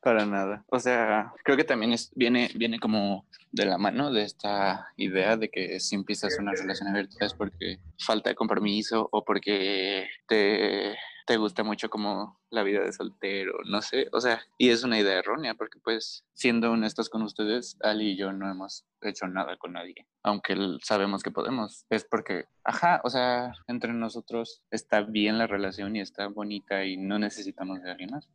Para 0.00 0.24
nada. 0.26 0.64
O 0.68 0.78
sea, 0.78 1.32
creo 1.42 1.56
que 1.56 1.64
también 1.64 1.92
es, 1.92 2.12
viene, 2.14 2.50
viene 2.54 2.78
como 2.78 3.26
de 3.50 3.66
la 3.66 3.78
mano 3.78 4.12
de 4.12 4.22
esta 4.22 4.92
idea 4.96 5.36
de 5.36 5.50
que 5.50 5.80
si 5.80 5.96
empiezas 5.96 6.38
una 6.38 6.52
relación 6.52 6.88
abierta 6.88 7.24
es 7.24 7.34
porque 7.34 7.80
falta 7.98 8.30
de 8.30 8.36
compromiso 8.36 9.08
o 9.10 9.24
porque 9.24 10.06
te 10.28 10.96
te 11.28 11.36
gusta 11.36 11.62
mucho 11.62 11.90
como 11.90 12.40
la 12.48 12.62
vida 12.62 12.80
de 12.80 12.90
soltero, 12.90 13.58
no 13.66 13.82
sé, 13.82 14.08
o 14.12 14.20
sea, 14.20 14.40
y 14.56 14.70
es 14.70 14.82
una 14.82 14.98
idea 14.98 15.18
errónea 15.18 15.54
porque 15.54 15.78
pues 15.78 16.24
siendo 16.32 16.72
honestos 16.72 17.10
con 17.10 17.20
ustedes, 17.20 17.76
Ali 17.82 18.12
y 18.12 18.16
yo 18.16 18.32
no 18.32 18.50
hemos 18.50 18.86
hecho 19.02 19.28
nada 19.28 19.58
con 19.58 19.74
nadie, 19.74 20.06
aunque 20.22 20.56
sabemos 20.82 21.22
que 21.22 21.30
podemos, 21.30 21.84
es 21.90 22.06
porque, 22.06 22.46
ajá, 22.64 23.02
o 23.04 23.10
sea, 23.10 23.52
entre 23.66 23.92
nosotros 23.92 24.62
está 24.70 25.02
bien 25.02 25.36
la 25.36 25.46
relación 25.46 25.96
y 25.96 26.00
está 26.00 26.28
bonita 26.28 26.86
y 26.86 26.96
no 26.96 27.18
necesitamos 27.18 27.82
de 27.82 27.90
alguien 27.90 28.10
más. 28.10 28.26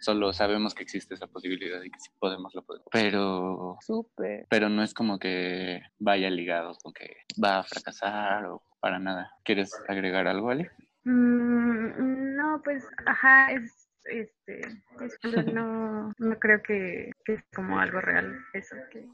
Solo 0.00 0.32
sabemos 0.34 0.74
que 0.74 0.82
existe 0.82 1.14
esa 1.14 1.26
posibilidad 1.26 1.82
y 1.82 1.90
que 1.90 2.00
si 2.00 2.10
podemos, 2.18 2.54
lo 2.54 2.62
podemos. 2.62 2.88
Pero. 2.90 3.76
Súper. 3.82 4.46
Pero 4.48 4.70
no 4.70 4.82
es 4.82 4.94
como 4.94 5.18
que 5.18 5.82
vaya 5.98 6.30
ligado 6.30 6.74
con 6.82 6.94
que 6.94 7.14
va 7.42 7.58
a 7.58 7.62
fracasar 7.62 8.46
o 8.46 8.62
para 8.80 8.98
nada. 8.98 9.30
¿Quieres 9.44 9.70
agregar 9.88 10.26
algo, 10.26 10.48
Ali? 10.48 10.66
Mm, 11.04 12.36
no, 12.36 12.60
pues, 12.62 12.86
ajá, 13.06 13.52
es, 13.52 13.88
este, 14.04 14.60
no, 15.54 16.12
no 16.18 16.38
creo 16.38 16.62
que, 16.62 17.10
que, 17.24 17.34
es 17.34 17.44
como 17.54 17.78
algo 17.78 18.00
real 18.00 18.36
eso 18.52 18.76
que, 18.90 19.06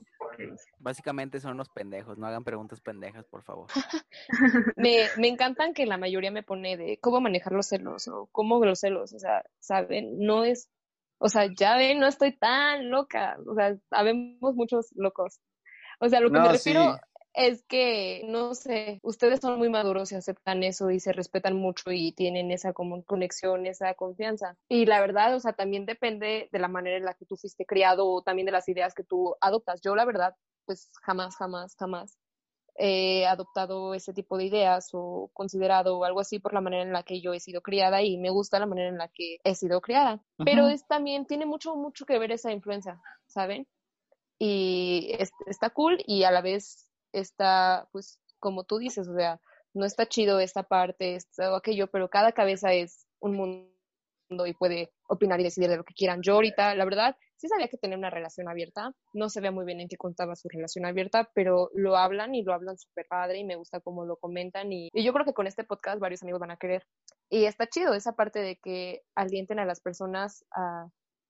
Básicamente 0.79 1.41
son 1.41 1.55
unos 1.55 1.69
pendejos, 1.69 2.17
no 2.19 2.27
hagan 2.27 2.45
preguntas 2.45 2.81
pendejas, 2.81 3.27
por 3.27 3.43
favor. 3.43 3.69
me, 4.77 5.07
me 5.17 5.29
encantan 5.29 5.75
que 5.75 5.87
la 5.87 5.99
mayoría 5.99 6.31
me 6.31 6.43
pone 6.43 6.77
de 6.77 6.99
cómo 7.01 7.21
manejar 7.21 7.53
los 7.53 7.67
celos 7.67 8.07
o 8.09 8.29
cómo 8.31 8.65
los 8.65 8.81
celos, 8.81 9.13
o 9.13 9.19
sea, 9.19 9.45
¿saben? 9.59 10.19
No 10.19 10.45
es, 10.45 10.71
o 11.19 11.29
sea, 11.29 11.49
ya 11.55 11.77
ven, 11.77 11.99
no 11.99 12.07
estoy 12.07 12.37
tan 12.37 12.91
loca, 12.91 13.37
o 13.47 13.55
sea, 13.55 13.77
sabemos 13.91 14.55
muchos 14.55 14.93
locos. 14.95 15.41
O 16.01 16.09
sea, 16.09 16.21
lo 16.21 16.31
que 16.31 16.39
me 16.39 16.49
refiero 16.49 16.97
es 17.35 17.63
que, 17.65 18.23
no 18.27 18.55
sé, 18.55 19.01
ustedes 19.03 19.41
son 19.41 19.59
muy 19.59 19.69
maduros 19.69 20.13
y 20.13 20.17
aceptan 20.17 20.63
eso 20.63 20.91
y 20.91 21.01
se 21.01 21.13
respetan 21.13 21.57
mucho 21.57 21.93
y 21.93 22.13
tienen 22.13 22.51
esa 22.51 22.73
como 22.73 23.03
conexión, 23.05 23.67
esa 23.67 23.95
confianza. 23.95 24.57
Y 24.69 24.87
la 24.87 25.01
verdad, 25.01 25.35
o 25.35 25.41
sea, 25.41 25.53
también 25.53 25.87
depende 25.87 26.49
de 26.51 26.59
la 26.59 26.69
manera 26.69 26.97
en 26.97 27.05
la 27.05 27.15
que 27.15 27.27
tú 27.27 27.37
fuiste 27.37 27.67
criado 27.67 28.09
o 28.09 28.23
también 28.23 28.47
de 28.47 28.53
las 28.53 28.69
ideas 28.69 28.95
que 28.95 29.05
tú 29.05 29.37
adoptas. 29.41 29.81
Yo, 29.81 29.95
la 29.95 30.05
verdad, 30.05 30.35
pues 30.65 30.91
jamás, 31.03 31.37
jamás, 31.37 31.77
jamás 31.77 32.19
he 32.79 33.27
adoptado 33.27 33.93
ese 33.93 34.13
tipo 34.13 34.39
de 34.39 34.45
ideas 34.45 34.91
o 34.93 35.31
considerado 35.35 36.05
algo 36.05 36.21
así 36.21 36.39
por 36.39 36.55
la 36.55 36.61
manera 36.61 36.85
en 36.85 36.93
la 36.93 37.03
que 37.03 37.21
yo 37.21 37.35
he 37.35 37.41
sido 37.41 37.61
criada 37.61 38.03
y 38.03 38.17
me 38.19 38.31
gusta 38.31 38.61
la 38.61 38.67
manera 38.67 38.89
en 38.89 38.99
la 38.99 39.09
que 39.09 39.39
he 39.43 39.55
sido 39.55 39.81
criada. 39.81 40.23
Pero 40.37 40.69
es 40.69 40.87
también 40.87 41.27
tiene 41.27 41.45
mucho, 41.45 41.75
mucho 41.75 42.07
que 42.07 42.19
ver 42.19 42.31
esa 42.31 42.53
influencia, 42.53 43.01
¿saben? 43.27 43.67
Y 44.39 45.17
está 45.47 45.71
cool 45.71 45.99
y 46.07 46.23
a 46.23 46.31
la 46.31 46.41
vez 46.41 46.88
está, 47.13 47.89
pues, 47.93 48.19
como 48.39 48.65
tú 48.65 48.79
dices, 48.79 49.09
o 49.09 49.15
sea, 49.15 49.41
no 49.75 49.85
está 49.85 50.07
chido 50.07 50.41
esta 50.41 50.63
parte, 50.63 51.15
esto, 51.15 51.55
aquello, 51.55 51.89
pero 51.89 52.09
cada 52.09 52.33
cabeza 52.33 52.73
es 52.73 53.07
un 53.21 53.35
mundo 53.35 54.47
y 54.47 54.53
puede 54.53 54.93
opinar 55.09 55.41
y 55.41 55.45
decidir 55.45 55.71
de 55.71 55.77
lo 55.79 55.85
que 55.85 55.95
quieran. 55.95 56.23
Yo 56.23 56.35
ahorita, 56.35 56.75
la 56.75 56.85
verdad, 56.85 57.17
sí 57.37 57.49
sabía 57.49 57.69
que 57.69 57.79
tenía 57.79 57.97
una 57.97 58.11
relación 58.11 58.49
abierta, 58.49 58.93
no 59.15 59.29
se 59.29 59.41
ve 59.41 59.51
muy 59.51 59.65
bien 59.65 59.81
en 59.81 59.89
qué 59.89 59.97
contaba 59.97 60.37
su 60.37 60.49
relación 60.49 60.85
abierta, 60.85 61.31
pero 61.35 61.71
lo 61.75 61.97
hablan 61.97 62.35
y 62.35 62.43
lo 62.43 62.53
hablan 62.53 62.77
súper 62.79 63.07
padre 63.09 63.39
y 63.39 63.45
me 63.45 63.57
gusta 63.57 63.81
cómo 63.81 64.05
lo 64.05 64.17
comentan 64.17 64.73
y, 64.73 64.89
y, 64.93 65.05
yo 65.05 65.13
creo 65.13 65.25
que 65.25 65.33
con 65.33 65.47
este 65.47 65.65
podcast 65.65 65.99
varios 66.01 66.23
amigos 66.23 66.41
van 66.41 66.51
a 66.51 66.57
querer. 66.57 66.87
Y 67.31 67.45
está 67.45 67.67
chido 67.67 67.95
esa 67.95 68.13
parte 68.17 68.41
de 68.41 68.57
que 68.57 69.03
alienten 69.15 69.59
a 69.59 69.65
las 69.65 69.81
personas 69.81 70.45
a 70.51 70.89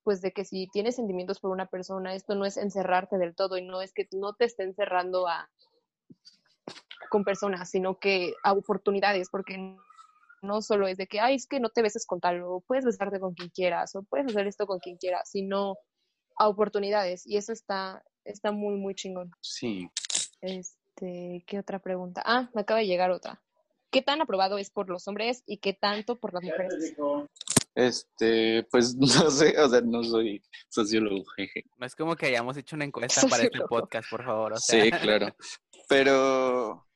pues 0.09 0.22
de 0.22 0.32
que 0.32 0.46
si 0.46 0.68
tienes 0.68 0.96
sentimientos 0.96 1.38
por 1.38 1.50
una 1.50 1.66
persona, 1.66 2.14
esto 2.14 2.34
no 2.34 2.46
es 2.46 2.56
encerrarte 2.56 3.18
del 3.18 3.34
todo 3.34 3.59
y 3.59 3.62
no 3.62 3.82
es 3.82 3.92
que 3.92 4.09
no 4.12 4.32
te 4.32 4.46
esté 4.46 4.62
encerrando 4.62 5.28
a 5.28 5.50
con 7.11 7.24
personas, 7.24 7.68
sino 7.68 7.98
que 7.98 8.32
a 8.42 8.54
oportunidades, 8.54 9.28
porque 9.28 9.76
no 10.40 10.62
solo 10.62 10.88
es 10.88 10.96
de 10.96 11.09
que, 11.09 11.20
ay, 11.20 11.34
es 11.34 11.46
que 11.46 11.61
no 11.61 11.68
te 11.68 11.82
beses 11.82 12.06
con 12.06 12.20
tal, 12.20 12.42
o 12.42 12.61
puedes 12.66 12.86
besarte 12.86 13.20
con 13.20 13.34
quien 13.34 13.50
quieras, 13.50 13.94
o 13.96 14.02
puedes 14.02 14.28
hacer 14.28 14.46
esto 14.46 14.66
con 14.66 14.78
quien 14.78 14.96
quieras, 14.96 15.28
sino 15.30 15.76
a 16.38 16.48
oportunidades. 16.48 17.26
Y 17.26 17.36
eso 17.36 17.52
está, 17.52 18.02
está 18.24 18.50
muy, 18.50 18.76
muy 18.76 18.94
chingón. 18.94 19.30
Sí. 19.42 19.90
Este, 20.40 21.44
¿qué 21.46 21.59
otra 21.59 21.80
pregunta? 21.80 22.22
Ah, 22.24 22.48
me 22.54 22.62
acaba 22.62 22.80
de 22.80 22.86
llegar 22.86 23.11
otra. 23.11 23.42
¿Qué 23.90 24.00
tan 24.00 24.22
aprobado 24.22 24.56
es 24.56 24.70
por 24.70 24.88
los 24.88 25.06
hombres 25.06 25.42
y 25.44 25.59
qué 25.59 25.74
tanto 25.74 26.16
por 26.16 26.32
las 26.32 26.44
mujeres? 26.44 26.94
Este, 27.79 28.64
pues 28.72 28.97
no 28.99 29.31
sé, 29.31 29.57
o 29.57 29.68
sea, 29.68 29.81
no 29.83 30.03
soy 30.03 30.43
sociólogo, 30.68 31.24
jeje. 31.37 31.64
No 31.76 31.87
es 31.87 31.95
como 31.95 32.16
que 32.16 32.26
hayamos 32.26 32.57
hecho 32.57 32.74
una 32.74 32.85
encuesta 32.85 33.29
para 33.29 33.45
este 33.45 33.61
podcast, 33.61 34.11
por 34.11 34.24
favor. 34.24 34.59
Sí, 34.59 34.91
claro. 35.01 35.29
Pero, 35.89 36.89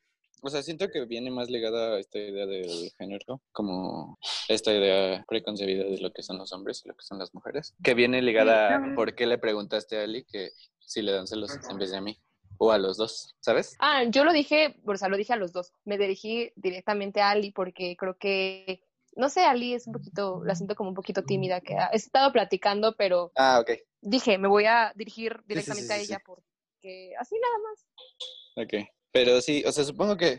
o 0.43 0.51
sea, 0.51 0.61
siento 0.61 0.89
que 0.89 1.05
viene 1.05 1.31
más 1.31 1.49
ligada 1.49 1.95
a 1.95 2.01
esta 2.01 2.19
idea 2.19 2.47
del 2.47 2.91
género, 2.99 3.41
como 3.53 4.19
esta 4.49 4.73
idea 4.73 5.25
preconcebida 5.29 5.85
de 5.85 5.99
lo 5.99 6.13
que 6.13 6.25
son 6.25 6.39
los 6.39 6.53
hombres 6.53 6.83
y 6.85 6.89
lo 6.89 6.97
que 6.97 7.05
son 7.05 7.21
las 7.21 7.33
mujeres, 7.33 7.77
que 7.85 7.95
viene 7.95 8.21
ligada 8.21 8.75
a 8.75 8.95
por 8.97 9.15
qué 9.15 9.27
le 9.27 9.39
preguntaste 9.39 10.01
a 10.01 10.03
Ali 10.03 10.25
que 10.25 10.51
si 10.81 11.01
le 11.01 11.13
dan 11.13 11.29
celos 11.29 11.61
en 11.71 11.79
vez 11.79 11.93
de 11.93 11.99
a 11.99 12.01
mí. 12.01 12.19
O 12.59 12.71
a 12.71 12.79
los 12.79 12.97
dos, 12.97 13.35
¿sabes? 13.41 13.77
Ah, 13.81 14.05
yo 14.05 14.25
lo 14.25 14.33
dije, 14.33 14.81
o 14.85 14.97
sea, 14.97 15.09
lo 15.09 15.17
dije 15.17 15.33
a 15.33 15.37
los 15.37 15.53
dos. 15.53 15.73
Me 15.85 15.99
dirigí 15.99 16.53
directamente 16.55 17.21
a 17.21 17.31
Ali 17.31 17.51
porque 17.51 17.97
creo 17.97 18.17
que 18.19 18.85
no 19.17 19.29
sé, 19.29 19.45
Ali 19.45 19.75
es 19.75 19.87
un 19.87 19.93
poquito, 19.93 20.43
la 20.45 20.55
siento 20.55 20.75
como 20.75 20.91
un 20.91 20.95
poquito 20.95 21.23
tímida, 21.23 21.61
que 21.61 21.77
ha, 21.77 21.89
he 21.93 21.97
estado 21.97 22.33
platicando, 22.33 22.95
pero 22.97 23.33
ah, 23.37 23.61
okay. 23.61 23.81
dije, 24.01 24.39
me 24.39 24.49
voy 24.49 24.67
a 24.67 24.93
dirigir 24.95 25.43
directamente 25.47 25.93
a 25.93 25.99
ella 25.99 26.21
porque 26.25 27.13
así 27.19 27.37
nada 27.39 27.59
más. 27.69 28.67
Ok, 28.67 28.89
pero 29.11 29.41
sí, 29.41 29.63
o 29.67 29.73
sea, 29.73 29.85
supongo 29.85 30.17
que 30.17 30.39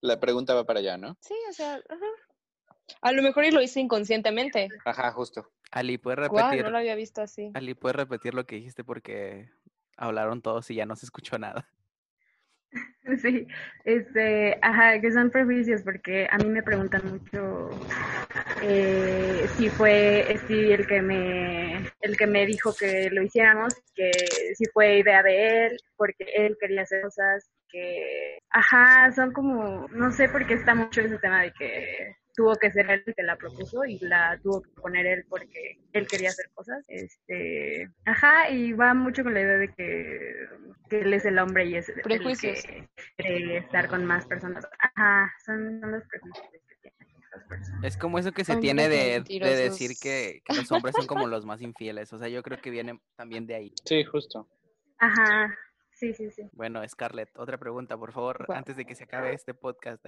la 0.00 0.20
pregunta 0.20 0.54
va 0.54 0.64
para 0.64 0.80
allá, 0.80 0.96
¿no? 0.96 1.16
Sí, 1.20 1.34
o 1.48 1.52
sea, 1.52 1.74
ajá. 1.74 2.06
A 3.02 3.12
lo 3.12 3.22
mejor 3.22 3.44
y 3.44 3.50
lo 3.50 3.60
hice 3.60 3.80
inconscientemente. 3.80 4.68
Ajá, 4.84 5.12
justo. 5.12 5.52
Ali, 5.70 5.98
¿puedes 5.98 6.18
repetir? 6.18 6.64
no 6.64 6.70
lo 6.70 6.78
había 6.78 6.94
visto 6.94 7.20
así. 7.20 7.50
Ali, 7.54 7.74
¿puedes 7.74 7.96
repetir 7.96 8.34
lo 8.34 8.46
que 8.46 8.56
dijiste 8.56 8.82
porque 8.82 9.50
hablaron 9.96 10.40
todos 10.40 10.70
y 10.70 10.74
ya 10.74 10.86
no 10.86 10.96
se 10.96 11.06
escuchó 11.06 11.38
nada? 11.38 11.68
Sí, 13.22 13.46
este, 13.84 14.58
ajá, 14.60 15.00
que 15.00 15.10
son 15.10 15.30
prejuicios 15.30 15.82
porque 15.82 16.28
a 16.30 16.36
mí 16.36 16.44
me 16.50 16.62
preguntan 16.62 17.02
mucho 17.10 17.70
eh, 18.62 19.46
si 19.56 19.70
fue 19.70 20.26
Stevie 20.44 20.74
el 20.74 20.86
que 20.86 21.00
me, 21.00 21.86
el 22.02 22.16
que 22.16 22.26
me 22.26 22.44
dijo 22.44 22.74
que 22.78 23.08
lo 23.10 23.22
hiciéramos, 23.22 23.74
que 23.94 24.10
si 24.54 24.66
fue 24.66 24.98
idea 24.98 25.22
de 25.22 25.66
él, 25.66 25.78
porque 25.96 26.26
él 26.36 26.56
quería 26.60 26.82
hacer 26.82 27.02
cosas 27.02 27.48
que, 27.70 28.38
ajá, 28.50 29.10
son 29.12 29.32
como, 29.32 29.86
no 29.88 30.10
sé 30.12 30.28
por 30.28 30.46
qué 30.46 30.54
está 30.54 30.74
mucho 30.74 31.00
ese 31.00 31.18
tema 31.18 31.42
de 31.42 31.52
que 31.52 32.16
tuvo 32.38 32.54
que 32.54 32.70
ser 32.70 32.88
él 32.88 33.02
el 33.04 33.14
que 33.16 33.22
la 33.24 33.34
propuso 33.34 33.84
y 33.84 33.98
la 33.98 34.38
tuvo 34.40 34.62
que 34.62 34.70
poner 34.70 35.06
él 35.06 35.26
porque 35.28 35.80
él 35.92 36.06
quería 36.06 36.28
hacer 36.28 36.48
cosas. 36.54 36.84
Este, 36.86 37.90
ajá, 38.04 38.48
y 38.48 38.72
va 38.74 38.94
mucho 38.94 39.24
con 39.24 39.34
la 39.34 39.40
idea 39.40 39.56
de 39.56 39.74
que, 39.74 40.46
él 40.90 41.12
es 41.12 41.24
el 41.24 41.36
hombre 41.40 41.64
y 41.64 41.74
es 41.74 41.88
el 41.88 41.96
que 41.96 42.88
quiere 43.16 43.56
estar 43.56 43.88
con 43.88 44.04
más 44.04 44.24
personas. 44.24 44.64
Ajá, 44.78 45.32
son, 45.44 45.80
los 45.80 46.04
prejuicios 46.06 46.46
que 46.68 46.76
tienen 46.80 47.08
las 47.32 47.44
personas. 47.48 47.84
Es 47.84 47.96
como 47.96 48.20
eso 48.20 48.30
que 48.30 48.44
se 48.44 48.54
tiene 48.58 48.88
de, 48.88 49.20
de 49.20 49.56
decir 49.56 49.96
que, 50.00 50.40
que, 50.44 50.54
los 50.54 50.70
hombres 50.70 50.94
son 50.96 51.08
como 51.08 51.26
los 51.26 51.44
más 51.44 51.60
infieles. 51.60 52.12
O 52.12 52.18
sea, 52.18 52.28
yo 52.28 52.40
creo 52.44 52.60
que 52.60 52.70
viene 52.70 53.00
también 53.16 53.48
de 53.48 53.56
ahí. 53.56 53.72
Sí, 53.84 54.04
justo. 54.04 54.48
Ajá, 54.98 55.58
sí, 55.90 56.14
sí, 56.14 56.30
sí. 56.30 56.48
Bueno, 56.52 56.88
Scarlett, 56.88 57.36
otra 57.36 57.58
pregunta, 57.58 57.98
por 57.98 58.12
favor, 58.12 58.46
antes 58.54 58.76
de 58.76 58.84
que 58.84 58.94
se 58.94 59.04
acabe 59.04 59.34
este 59.34 59.54
podcast. 59.54 60.06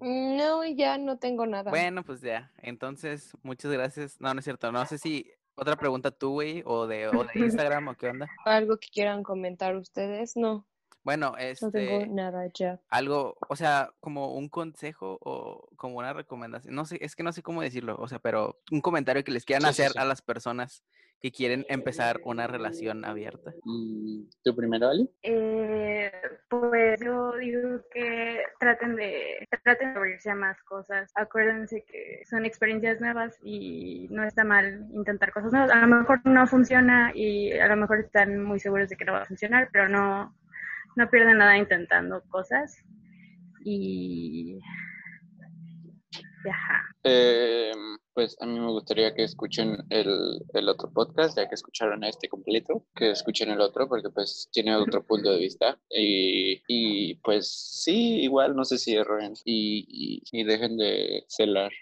No, 0.00 0.64
ya 0.64 0.98
no 0.98 1.18
tengo 1.18 1.46
nada. 1.46 1.70
Bueno, 1.70 2.02
pues 2.04 2.20
ya. 2.20 2.50
Entonces, 2.58 3.32
muchas 3.42 3.72
gracias. 3.72 4.20
No, 4.20 4.32
no 4.32 4.40
es 4.40 4.44
cierto. 4.44 4.70
No 4.72 4.84
sé 4.86 4.98
si 4.98 5.30
otra 5.54 5.76
pregunta 5.76 6.10
tú, 6.10 6.32
güey, 6.32 6.62
o 6.64 6.86
de, 6.86 7.08
o 7.08 7.24
de 7.24 7.30
Instagram 7.74 7.88
o 7.88 7.94
qué 7.94 8.08
onda. 8.08 8.28
Algo 8.44 8.76
que 8.78 8.88
quieran 8.88 9.22
comentar 9.22 9.74
ustedes, 9.76 10.36
no. 10.36 10.66
Bueno, 11.02 11.36
este. 11.38 11.66
No 11.66 11.72
tengo 11.72 12.00
este, 12.00 12.08
nada 12.08 12.50
ya. 12.52 12.80
Algo, 12.88 13.36
o 13.48 13.54
sea, 13.54 13.92
como 14.00 14.34
un 14.34 14.48
consejo 14.48 15.18
o 15.22 15.68
como 15.76 15.98
una 15.98 16.12
recomendación. 16.12 16.74
No 16.74 16.84
sé, 16.84 16.98
es 17.00 17.14
que 17.14 17.22
no 17.22 17.32
sé 17.32 17.42
cómo 17.42 17.62
decirlo, 17.62 17.96
o 17.98 18.08
sea, 18.08 18.18
pero 18.18 18.60
un 18.72 18.80
comentario 18.80 19.22
que 19.22 19.30
les 19.30 19.44
quieran 19.44 19.66
hacer 19.66 19.92
a 19.96 20.04
las 20.04 20.20
personas 20.20 20.82
que 21.20 21.32
quieren 21.32 21.64
empezar 21.68 22.20
una 22.24 22.46
relación 22.46 23.04
abierta. 23.04 23.52
Mm, 23.64 24.22
¿Tu 24.42 24.56
primero, 24.56 24.88
Ali? 24.88 25.10
Eh, 25.22 26.12
pues 26.48 27.00
yo 27.00 27.36
digo 27.36 27.80
que 27.92 28.42
traten 28.60 28.96
de, 28.96 29.46
traten 29.64 29.92
de 29.92 29.98
abrirse 29.98 30.30
a 30.30 30.34
más 30.34 30.62
cosas. 30.62 31.10
Acuérdense 31.14 31.84
que 31.84 32.22
son 32.28 32.44
experiencias 32.44 33.00
nuevas 33.00 33.38
y 33.42 34.08
no 34.10 34.24
está 34.24 34.44
mal 34.44 34.86
intentar 34.92 35.32
cosas 35.32 35.52
nuevas. 35.52 35.70
A 35.70 35.80
lo 35.80 35.86
mejor 35.86 36.20
no 36.24 36.46
funciona 36.46 37.12
y 37.14 37.52
a 37.52 37.68
lo 37.68 37.76
mejor 37.76 38.00
están 38.00 38.42
muy 38.42 38.60
seguros 38.60 38.88
de 38.88 38.96
que 38.96 39.04
no 39.04 39.12
va 39.12 39.22
a 39.22 39.26
funcionar, 39.26 39.68
pero 39.72 39.88
no 39.88 40.34
no 40.96 41.10
pierden 41.10 41.38
nada 41.38 41.56
intentando 41.58 42.22
cosas 42.28 42.82
y 43.64 44.58
eh, 47.04 47.72
pues 48.14 48.36
a 48.40 48.46
mí 48.46 48.58
me 48.58 48.70
gustaría 48.70 49.14
que 49.14 49.24
escuchen 49.24 49.76
el, 49.90 50.42
el, 50.54 50.68
otro 50.68 50.90
podcast, 50.92 51.36
ya 51.36 51.48
que 51.48 51.54
escucharon 51.54 52.04
este 52.04 52.28
completo, 52.28 52.84
que 52.94 53.10
escuchen 53.10 53.50
el 53.50 53.60
otro 53.60 53.88
porque 53.88 54.10
pues 54.10 54.48
tiene 54.52 54.74
otro 54.76 55.04
punto 55.04 55.30
de 55.30 55.38
vista. 55.38 55.78
Y, 55.90 56.62
y 56.66 57.14
pues 57.16 57.48
sí, 57.48 58.20
igual 58.22 58.56
no 58.56 58.64
se 58.64 58.78
cierren 58.78 59.34
y, 59.44 59.86
y, 59.88 60.22
y 60.32 60.44
dejen 60.44 60.76
de 60.76 61.24
celar 61.28 61.72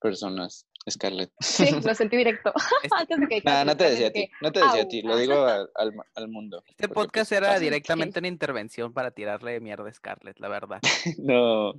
personas 0.00 0.66
Scarlett. 0.90 1.30
Sí, 1.40 1.66
lo 1.84 1.94
sentí 1.94 2.16
directo. 2.16 2.52
no, 3.44 3.64
no 3.64 3.76
te 3.76 3.90
decía 3.90 4.08
a 4.08 4.10
ti, 4.10 4.30
no 4.40 4.52
te 4.52 4.60
decía 4.60 4.82
a 4.82 4.88
ti, 4.88 5.02
lo 5.02 5.16
digo 5.16 5.44
al, 5.44 5.68
al, 6.14 6.28
mundo. 6.28 6.62
Este 6.66 6.88
podcast 6.88 7.32
era 7.32 7.58
directamente 7.58 8.18
una 8.18 8.28
intervención 8.28 8.92
para 8.92 9.10
tirarle 9.10 9.60
mierda 9.60 9.88
a 9.88 9.92
Scarlett, 9.92 10.38
la 10.38 10.48
verdad. 10.48 10.80
no, 11.18 11.74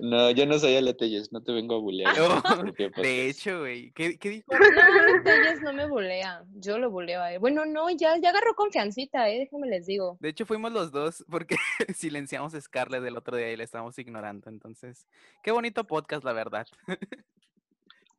no, 0.00 0.30
yo 0.30 0.46
no 0.46 0.58
soy 0.58 0.76
Aletelles, 0.76 1.32
no 1.32 1.42
te 1.42 1.52
vengo 1.52 1.76
a 1.76 1.78
bulear. 1.78 2.14
de 2.96 3.28
hecho, 3.28 3.60
güey, 3.60 3.92
¿qué, 3.92 4.18
¿qué, 4.18 4.30
dijo? 4.30 4.46
No, 4.52 5.02
Aletelles 5.02 5.60
no 5.62 5.72
me 5.72 5.86
bulea, 5.86 6.44
yo 6.54 6.78
lo 6.78 6.90
buleo 6.90 7.20
a 7.20 7.32
él. 7.32 7.38
Bueno, 7.38 7.66
no, 7.66 7.90
ya, 7.90 8.16
ya 8.18 8.30
agarró 8.30 8.54
confiancita, 8.54 9.28
eh, 9.28 9.38
déjame 9.38 9.68
les 9.68 9.86
digo. 9.86 10.16
De 10.20 10.30
hecho, 10.30 10.46
fuimos 10.46 10.72
los 10.72 10.90
dos 10.92 11.24
porque 11.28 11.56
silenciamos 11.94 12.54
a 12.54 12.60
Scarlett 12.60 13.04
el 13.04 13.16
otro 13.16 13.36
día 13.36 13.52
y 13.52 13.56
le 13.56 13.64
estábamos 13.64 13.98
ignorando, 13.98 14.48
entonces, 14.50 15.06
qué 15.42 15.50
bonito 15.50 15.84
podcast, 15.84 16.24
la 16.24 16.32
verdad. 16.32 16.66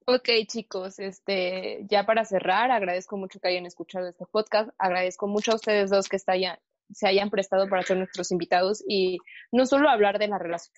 Ok, 0.06 0.30
chicos, 0.48 0.98
este, 1.00 1.86
ya 1.88 2.06
para 2.06 2.26
cerrar, 2.26 2.72
agradezco 2.72 3.18
mucho 3.18 3.40
que 3.40 3.50
hayan 3.50 3.68
escuchado 3.68 4.08
este 4.08 4.26
podcast, 4.26 4.72
agradezco 4.80 5.28
mucho 5.28 5.52
a 5.52 5.56
ustedes 5.56 5.92
dos 5.92 6.10
que, 6.10 6.18
se 6.18 7.08
hayan 7.08 7.30
prestado 7.30 7.70
para 7.70 7.84
ser 7.84 7.98
nuestros 7.98 8.32
invitados 8.32 8.84
y 8.88 9.20
no 9.52 9.66
solo 9.66 9.90
hablar 9.90 10.20
de 10.20 10.28
la 10.28 10.40
relación 10.40 10.74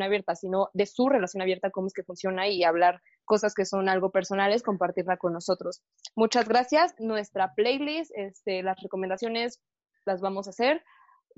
abierta, 0.00 0.34
sino 0.34 0.68
de 0.74 0.86
su 0.86 1.08
relación 1.08 1.42
abierta, 1.42 1.70
cómo 1.70 1.88
es 1.88 1.94
que 1.94 2.04
funciona 2.04 2.46
y 2.48 2.62
hablar 2.62 3.00
cosas 3.24 3.54
que 3.54 3.64
son 3.64 3.88
algo 3.88 4.10
personales, 4.10 4.62
compartirla 4.62 5.16
con 5.16 5.32
nosotros. 5.32 5.82
Muchas 6.14 6.48
gracias. 6.48 6.94
Nuestra 6.98 7.54
playlist, 7.54 8.10
este, 8.14 8.62
las 8.62 8.80
recomendaciones 8.82 9.60
las 10.04 10.20
vamos 10.20 10.46
a 10.46 10.50
hacer, 10.50 10.82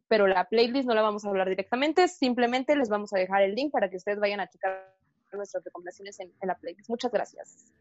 pero 0.09 0.27
la 0.27 0.49
playlist 0.49 0.87
no 0.87 0.95
la 0.95 1.03
vamos 1.03 1.25
a 1.25 1.29
hablar 1.29 1.49
directamente, 1.49 2.09
simplemente 2.09 2.77
les 2.77 2.89
vamos 2.89 3.13
a 3.13 3.19
dejar 3.19 3.43
el 3.43 3.55
link 3.55 3.73
para 3.73 3.89
que 3.89 3.97
ustedes 3.97 4.21
vayan 4.21 4.41
a 4.41 4.49
checar 4.49 5.00
nuestras 5.39 5.65
recomendaciones 5.65 6.19
en, 6.21 6.33
en 6.41 6.49
la 6.49 6.57
playlist. 6.57 6.89
Muchas 6.89 7.13
gracias. 7.13 7.73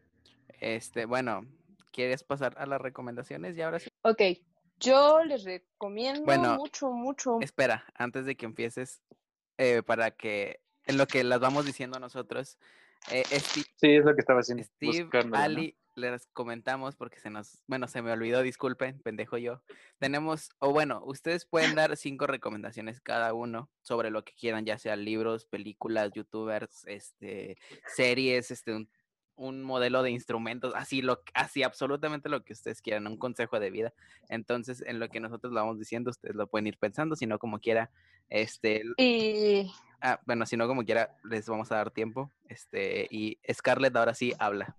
Este, 0.60 1.04
bueno, 1.04 1.46
¿quieres 1.92 2.22
pasar 2.22 2.54
a 2.58 2.66
las 2.66 2.80
recomendaciones 2.80 3.56
y 3.56 3.62
ahora 3.62 3.78
sí? 3.78 3.90
Ok, 4.02 4.22
yo 4.78 5.22
les 5.24 5.44
recomiendo 5.44 6.56
mucho, 6.56 6.90
mucho. 6.90 7.38
Espera, 7.40 7.84
antes 7.94 8.24
de 8.24 8.36
que 8.36 8.46
empieces, 8.46 9.02
eh, 9.58 9.82
para 9.82 10.10
que 10.10 10.60
en 10.86 10.96
lo 10.96 11.06
que 11.06 11.22
las 11.24 11.40
vamos 11.40 11.66
diciendo 11.66 11.98
nosotros. 11.98 12.58
Eh, 13.10 13.24
sí, 13.40 13.64
es 13.80 14.04
lo 14.04 14.14
que 14.14 14.20
estaba 14.20 14.40
haciendo. 14.40 14.64
Steve, 14.64 15.08
Ali, 15.32 15.76
les 15.94 16.26
comentamos 16.32 16.96
porque 16.96 17.20
se 17.20 17.30
nos, 17.30 17.62
bueno, 17.66 17.88
se 17.88 18.02
me 18.02 18.12
olvidó, 18.12 18.42
disculpen, 18.42 19.00
pendejo 19.00 19.38
yo. 19.38 19.62
Tenemos, 19.98 20.50
o 20.58 20.72
bueno, 20.72 21.02
ustedes 21.04 21.46
pueden 21.46 21.74
dar 21.74 21.96
cinco 21.96 22.26
recomendaciones 22.26 23.00
cada 23.00 23.34
uno 23.34 23.70
sobre 23.82 24.10
lo 24.10 24.24
que 24.24 24.34
quieran, 24.34 24.64
ya 24.64 24.78
sea 24.78 24.96
libros, 24.96 25.46
películas, 25.46 26.10
youtubers, 26.12 26.84
este, 26.86 27.58
series, 27.94 28.50
este, 28.50 28.74
un 28.74 28.88
un 29.40 29.62
modelo 29.62 30.02
de 30.02 30.10
instrumentos, 30.10 30.74
así, 30.76 31.00
lo, 31.00 31.22
así 31.32 31.62
absolutamente 31.62 32.28
lo 32.28 32.44
que 32.44 32.52
ustedes 32.52 32.82
quieran, 32.82 33.06
un 33.06 33.16
consejo 33.16 33.58
de 33.58 33.70
vida. 33.70 33.94
Entonces, 34.28 34.82
en 34.86 35.00
lo 35.00 35.08
que 35.08 35.18
nosotros 35.18 35.52
lo 35.52 35.60
vamos 35.60 35.78
diciendo, 35.78 36.10
ustedes 36.10 36.36
lo 36.36 36.46
pueden 36.46 36.66
ir 36.66 36.76
pensando, 36.76 37.16
si 37.16 37.26
no 37.26 37.38
como 37.38 37.58
quiera, 37.58 37.90
este... 38.28 38.82
Y... 38.98 39.72
Ah, 40.02 40.20
bueno, 40.26 40.44
si 40.44 40.58
no 40.58 40.68
como 40.68 40.84
quiera, 40.84 41.16
les 41.24 41.48
vamos 41.48 41.72
a 41.72 41.76
dar 41.76 41.90
tiempo. 41.90 42.30
Este, 42.48 43.06
y 43.10 43.38
Scarlett 43.50 43.96
ahora 43.96 44.14
sí 44.14 44.34
habla. 44.38 44.76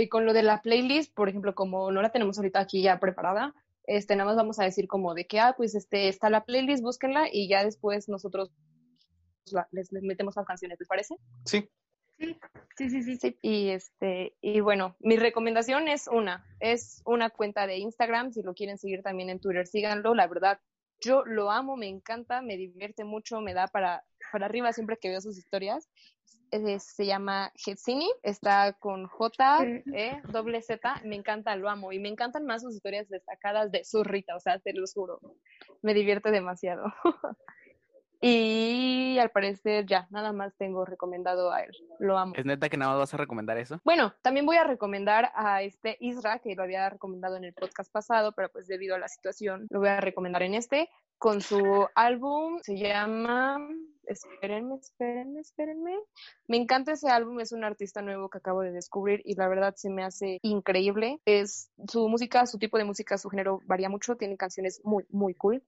Y 0.00 0.08
con 0.08 0.26
lo 0.26 0.32
de 0.32 0.42
la 0.42 0.62
playlist, 0.62 1.14
por 1.14 1.28
ejemplo, 1.28 1.54
como 1.54 1.90
no 1.92 2.02
la 2.02 2.10
tenemos 2.10 2.38
ahorita 2.38 2.60
aquí 2.60 2.82
ya 2.82 2.98
preparada, 2.98 3.54
este, 3.84 4.16
nada 4.16 4.28
más 4.30 4.36
vamos 4.36 4.58
a 4.58 4.64
decir 4.64 4.88
como 4.88 5.14
de 5.14 5.26
que, 5.26 5.38
ah, 5.38 5.54
pues 5.56 5.74
este, 5.74 6.08
está 6.08 6.28
la 6.28 6.44
playlist, 6.44 6.82
búsquenla 6.82 7.28
y 7.30 7.48
ya 7.48 7.64
después 7.64 8.08
nosotros 8.08 8.50
les, 9.70 9.92
les 9.92 10.02
metemos 10.02 10.34
las 10.36 10.46
canciones, 10.46 10.78
¿les 10.78 10.88
parece? 10.88 11.16
Sí. 11.44 11.68
Sí, 12.76 12.90
sí, 12.90 13.02
sí, 13.02 13.16
sí. 13.16 13.38
Y 13.42 13.68
este, 13.68 14.34
y 14.40 14.60
bueno, 14.60 14.96
mi 15.00 15.16
recomendación 15.16 15.86
es 15.88 16.08
una, 16.08 16.44
es 16.60 17.02
una 17.04 17.30
cuenta 17.30 17.66
de 17.66 17.76
Instagram, 17.78 18.32
si 18.32 18.42
lo 18.42 18.54
quieren 18.54 18.78
seguir 18.78 19.02
también 19.02 19.30
en 19.30 19.38
Twitter, 19.38 19.66
síganlo, 19.66 20.14
la 20.14 20.26
verdad, 20.26 20.58
yo 21.00 21.24
lo 21.24 21.50
amo, 21.50 21.76
me 21.76 21.88
encanta, 21.88 22.40
me 22.42 22.56
divierte 22.56 23.04
mucho, 23.04 23.40
me 23.40 23.54
da 23.54 23.66
para, 23.68 24.04
para 24.32 24.46
arriba 24.46 24.72
siempre 24.72 24.96
que 24.96 25.10
veo 25.10 25.20
sus 25.20 25.38
historias. 25.38 25.88
Se 26.50 27.06
llama 27.06 27.52
Getsini, 27.56 28.10
está 28.22 28.72
con 28.74 29.06
J, 29.06 29.64
E, 29.92 30.20
doble 30.28 30.62
Z, 30.62 31.02
me 31.04 31.16
encanta, 31.16 31.56
lo 31.56 31.68
amo. 31.68 31.92
Y 31.92 31.98
me 31.98 32.08
encantan 32.08 32.46
más 32.46 32.62
sus 32.62 32.74
historias 32.74 33.08
destacadas 33.08 33.70
de 33.72 33.84
su 33.84 34.04
Rita, 34.04 34.36
o 34.36 34.40
sea, 34.40 34.58
te 34.58 34.72
lo 34.72 34.84
juro. 34.92 35.20
Me 35.82 35.94
divierte 35.94 36.30
demasiado. 36.30 36.92
Y 38.20 39.18
al 39.18 39.30
parecer 39.30 39.84
ya, 39.86 40.06
nada 40.10 40.32
más 40.32 40.54
tengo 40.56 40.84
recomendado 40.84 41.52
a 41.52 41.60
él. 41.60 41.72
Lo 41.98 42.18
amo. 42.18 42.32
¿Es 42.34 42.46
neta 42.46 42.68
que 42.68 42.76
nada 42.76 42.92
más 42.92 43.00
vas 43.00 43.14
a 43.14 43.18
recomendar 43.18 43.58
eso? 43.58 43.80
Bueno, 43.84 44.14
también 44.22 44.46
voy 44.46 44.56
a 44.56 44.64
recomendar 44.64 45.30
a 45.34 45.62
este 45.62 45.96
Isra, 46.00 46.38
que 46.38 46.54
lo 46.54 46.62
había 46.62 46.88
recomendado 46.88 47.36
en 47.36 47.44
el 47.44 47.52
podcast 47.52 47.92
pasado, 47.92 48.32
pero 48.32 48.48
pues 48.50 48.66
debido 48.66 48.94
a 48.94 48.98
la 48.98 49.08
situación 49.08 49.66
lo 49.70 49.80
voy 49.80 49.90
a 49.90 50.00
recomendar 50.00 50.42
en 50.42 50.54
este, 50.54 50.88
con 51.18 51.40
su 51.40 51.86
álbum, 51.94 52.58
se 52.62 52.76
llama... 52.78 53.58
Espérenme, 54.06 54.76
espérenme, 54.76 55.40
espérenme. 55.40 55.96
Me 56.46 56.56
encanta 56.56 56.92
ese 56.92 57.08
álbum, 57.08 57.40
es 57.40 57.52
un 57.52 57.64
artista 57.64 58.02
nuevo 58.02 58.28
que 58.28 58.38
acabo 58.38 58.60
de 58.62 58.72
descubrir 58.72 59.22
y 59.24 59.34
la 59.34 59.48
verdad 59.48 59.74
se 59.76 59.90
me 59.90 60.04
hace 60.04 60.38
increíble. 60.42 61.20
Es 61.24 61.70
su 61.88 62.08
música, 62.08 62.46
su 62.46 62.58
tipo 62.58 62.78
de 62.78 62.84
música, 62.84 63.18
su 63.18 63.28
género 63.28 63.60
varía 63.66 63.88
mucho, 63.88 64.16
tiene 64.16 64.36
canciones 64.36 64.80
muy, 64.84 65.04
muy 65.10 65.34
cool 65.34 65.62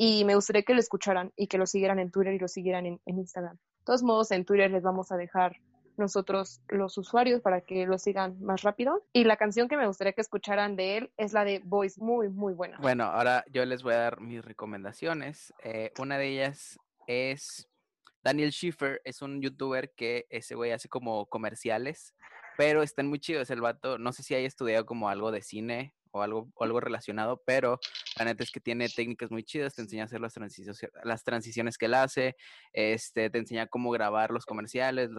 y 0.00 0.24
me 0.24 0.36
gustaría 0.36 0.62
que 0.62 0.74
lo 0.74 0.80
escucharan 0.80 1.32
y 1.36 1.48
que 1.48 1.58
lo 1.58 1.66
siguieran 1.66 1.98
en 1.98 2.12
Twitter 2.12 2.32
y 2.32 2.38
lo 2.38 2.46
siguieran 2.46 2.86
en, 2.86 3.00
Instagram. 3.04 3.56
De 3.56 3.84
todos 3.84 4.04
modos, 4.04 4.30
en 4.30 4.44
Twitter 4.44 4.70
les 4.70 4.82
vamos 4.82 5.10
a 5.10 5.16
dejar 5.16 5.56
nosotros 5.96 6.60
los 6.68 6.96
usuarios 6.96 7.40
para 7.42 7.62
que 7.62 7.84
lo 7.84 7.98
sigan 7.98 8.40
más 8.40 8.62
rápido. 8.62 9.02
Y 9.12 9.24
la 9.24 9.36
canción 9.36 9.66
que 9.68 9.76
me 9.76 9.88
gustaría 9.88 10.12
que 10.12 10.20
escucharan 10.20 10.76
de 10.76 10.98
él 10.98 11.10
es 11.16 11.32
la 11.32 11.44
de 11.44 11.60
Voice, 11.64 12.00
muy, 12.00 12.28
muy 12.28 12.54
buena. 12.54 12.78
Bueno, 12.78 13.06
ahora 13.06 13.44
yo 13.50 13.66
les 13.66 13.82
voy 13.82 13.94
a 13.94 13.98
dar 13.98 14.20
mis 14.20 14.44
recomendaciones. 14.44 15.52
Eh, 15.64 15.92
una 15.98 16.16
de 16.16 16.28
ellas 16.28 16.78
es 17.08 17.68
Daniel 18.22 18.52
Schiffer, 18.52 19.00
es 19.04 19.22
un 19.22 19.40
youtuber 19.40 19.92
que 19.94 20.26
ese 20.30 20.54
güey 20.54 20.72
hace 20.72 20.88
como 20.88 21.26
comerciales, 21.26 22.14
pero 22.56 22.82
están 22.82 23.06
muy 23.06 23.20
chidos. 23.20 23.50
El 23.50 23.60
vato, 23.60 23.98
no 23.98 24.12
sé 24.12 24.22
si 24.22 24.34
haya 24.34 24.46
estudiado 24.46 24.86
como 24.86 25.08
algo 25.08 25.30
de 25.30 25.42
cine 25.42 25.94
o 26.12 26.22
algo, 26.22 26.50
algo 26.60 26.80
relacionado, 26.80 27.42
pero 27.44 27.78
la 28.18 28.24
neta 28.24 28.42
es 28.42 28.50
que 28.50 28.60
tiene 28.60 28.88
técnicas 28.88 29.30
muy 29.30 29.44
chidas, 29.44 29.74
te 29.74 29.82
enseña 29.82 30.02
a 30.02 30.06
hacer 30.06 30.20
las 30.20 30.34
transiciones, 30.34 30.80
las 31.04 31.24
transiciones 31.24 31.78
que 31.78 31.86
él 31.86 31.94
hace, 31.94 32.36
este, 32.72 33.30
te 33.30 33.38
enseña 33.38 33.66
cómo 33.66 33.90
grabar 33.90 34.30
los 34.30 34.44
comerciales, 34.44 35.10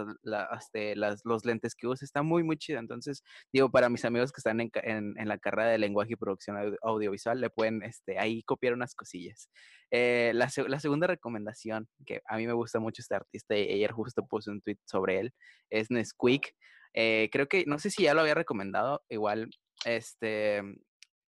este, 0.57 0.95
las, 0.95 1.21
los 1.23 1.45
lentes 1.45 1.75
que 1.75 1.87
usa, 1.87 2.05
está 2.05 2.23
muy, 2.23 2.43
muy 2.43 2.57
chido. 2.57 2.79
Entonces, 2.79 3.23
digo, 3.53 3.71
para 3.71 3.89
mis 3.89 4.05
amigos 4.05 4.31
que 4.31 4.39
están 4.39 4.59
en, 4.59 4.71
en, 4.83 5.27
la 5.27 5.37
carrera 5.37 5.69
de 5.69 5.77
lenguaje 5.77 6.13
y 6.13 6.15
producción 6.15 6.77
audiovisual, 6.81 7.39
le 7.39 7.49
pueden 7.49 7.83
este, 7.83 8.19
ahí 8.19 8.43
copiar 8.43 8.73
unas 8.73 8.95
cosillas. 8.95 9.49
Eh, 9.91 10.31
la, 10.35 10.49
la, 10.67 10.79
segunda 10.79 11.07
recomendación, 11.07 11.87
que 12.05 12.21
a 12.25 12.37
mí 12.37 12.45
me 12.45 12.53
gusta 12.53 12.79
mucho 12.79 13.01
este 13.01 13.15
artista, 13.15 13.57
y 13.57 13.73
ayer 13.73 13.91
justo 13.91 14.25
puse 14.27 14.51
un 14.51 14.61
tweet 14.61 14.77
sobre 14.85 15.19
él, 15.19 15.33
es 15.69 15.89
Nesquik. 15.89 16.53
Eh, 16.93 17.29
creo 17.31 17.47
que, 17.47 17.65
no 17.65 17.79
sé 17.79 17.89
si 17.89 18.03
ya 18.03 18.13
lo 18.13 18.21
había 18.21 18.35
recomendado, 18.35 19.03
igual 19.09 19.49
este, 19.86 20.61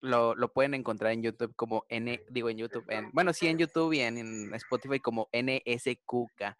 lo, 0.01 0.35
lo, 0.35 0.51
pueden 0.51 0.73
encontrar 0.73 1.11
en 1.11 1.23
YouTube 1.23 1.53
como 1.55 1.85
N, 1.89 2.21
digo 2.29 2.49
en 2.49 2.57
YouTube, 2.57 2.85
en, 2.89 3.11
bueno, 3.11 3.33
sí 3.33 3.47
en 3.47 3.57
YouTube 3.57 3.93
y 3.93 4.01
en, 4.01 4.53
Spotify 4.55 4.99
como 4.99 5.29
NSQK. 5.31 6.55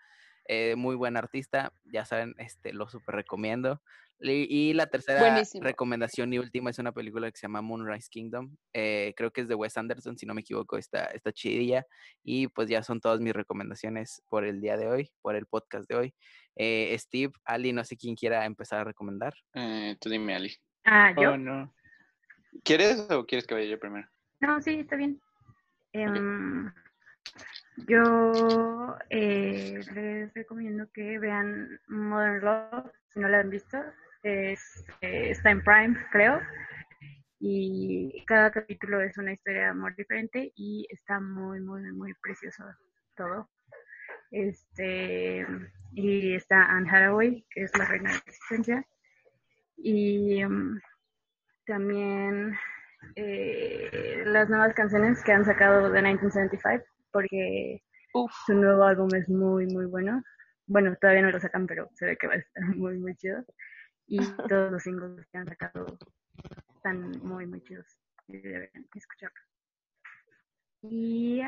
Eh, 0.47 0.75
muy 0.75 0.95
buen 0.95 1.17
artista, 1.17 1.71
ya 1.85 2.03
saben, 2.05 2.33
este, 2.37 2.73
lo 2.73 2.89
super 2.89 3.15
recomiendo. 3.15 3.81
Y, 4.23 4.73
la 4.73 4.85
tercera 4.85 5.41
recomendación 5.61 6.31
y 6.31 6.37
última 6.37 6.69
es 6.69 6.77
una 6.77 6.91
película 6.91 7.31
que 7.31 7.37
se 7.37 7.47
llama 7.47 7.61
Moonrise 7.61 8.07
Kingdom. 8.07 8.55
Eh, 8.71 9.13
creo 9.17 9.31
que 9.31 9.41
es 9.41 9.47
de 9.47 9.55
Wes 9.55 9.77
Anderson, 9.77 10.15
si 10.15 10.27
no 10.27 10.35
me 10.35 10.41
equivoco, 10.41 10.77
está, 10.77 11.05
está 11.05 11.31
chidilla. 11.31 11.87
Y 12.23 12.47
pues 12.49 12.69
ya 12.69 12.83
son 12.83 12.99
todas 12.99 13.19
mis 13.19 13.33
recomendaciones 13.33 14.21
por 14.29 14.45
el 14.45 14.61
día 14.61 14.77
de 14.77 14.87
hoy, 14.87 15.09
por 15.23 15.35
el 15.35 15.47
podcast 15.47 15.89
de 15.89 15.95
hoy. 15.95 16.15
Eh, 16.55 16.95
Steve, 16.99 17.33
Ali, 17.45 17.73
no 17.73 17.83
sé 17.83 17.97
quién 17.97 18.15
quiera 18.15 18.45
empezar 18.45 18.81
a 18.81 18.83
recomendar. 18.83 19.33
tú 19.99 20.09
dime, 20.09 20.35
Ali. 20.35 20.55
Ah, 20.85 21.15
yo. 21.19 21.31
Oh, 21.31 21.37
no. 21.37 21.73
¿Quieres 22.63 23.09
o 23.09 23.25
quieres 23.25 23.47
que 23.47 23.55
vaya 23.55 23.67
yo 23.67 23.79
primero? 23.79 24.07
No, 24.39 24.61
sí, 24.61 24.79
está 24.79 24.95
bien. 24.95 25.21
Em, 25.93 26.71
yo 27.87 28.95
eh, 29.09 29.79
les 29.93 30.33
recomiendo 30.33 30.89
que 30.93 31.19
vean 31.19 31.79
Modern 31.87 32.43
Love, 32.43 32.91
si 33.13 33.19
no 33.19 33.29
la 33.29 33.39
han 33.39 33.49
visto. 33.49 33.77
Es, 34.23 34.85
eh, 35.01 35.31
está 35.31 35.51
en 35.51 35.63
Prime, 35.63 35.97
creo. 36.11 36.39
Y 37.39 38.23
cada 38.25 38.51
capítulo 38.51 39.01
es 39.01 39.17
una 39.17 39.33
historia 39.33 39.61
de 39.61 39.67
amor 39.69 39.95
diferente 39.95 40.51
y 40.55 40.85
está 40.89 41.19
muy, 41.19 41.59
muy, 41.59 41.81
muy 41.91 42.13
precioso 42.21 42.63
todo. 43.15 43.49
Este, 44.29 45.45
y 45.93 46.35
está 46.35 46.65
Anne 46.65 46.89
Hathaway, 46.89 47.45
que 47.49 47.63
es 47.63 47.77
la 47.77 47.85
reina 47.85 48.09
de 48.09 48.15
la 48.15 48.23
existencia. 48.27 48.85
Y 49.77 50.41
em, 50.41 50.79
también 51.65 52.55
eh, 53.15 54.23
las 54.25 54.49
nuevas 54.49 54.73
canciones 54.73 55.23
que 55.23 55.31
han 55.31 55.45
sacado 55.45 55.89
de 55.89 56.01
1975, 56.01 56.85
porque 57.11 57.83
su 58.45 58.53
nuevo 58.53 58.83
álbum 58.83 59.09
es 59.15 59.27
muy, 59.29 59.67
muy 59.67 59.85
bueno. 59.85 60.23
Bueno, 60.67 60.95
todavía 60.99 61.23
no 61.23 61.31
lo 61.31 61.39
sacan, 61.39 61.67
pero 61.67 61.89
se 61.93 62.05
ve 62.05 62.17
que 62.17 62.27
va 62.27 62.33
a 62.33 62.37
estar 62.37 62.63
muy, 62.75 62.97
muy 62.97 63.15
chido. 63.15 63.43
Y 64.07 64.19
todos 64.47 64.71
los 64.71 64.83
singles 64.83 65.25
que 65.31 65.37
han 65.37 65.47
sacado 65.47 65.97
están 66.75 67.11
muy, 67.21 67.45
muy 67.45 67.61
chidos. 67.61 67.85
Deberían 68.27 68.85
escucharlo. 68.95 69.39
Y 70.83 71.41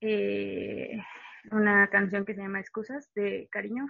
eh, 0.00 1.02
una 1.50 1.88
canción 1.88 2.24
que 2.24 2.34
se 2.34 2.40
llama 2.40 2.60
Excusas 2.60 3.12
de 3.14 3.48
Cariño, 3.50 3.86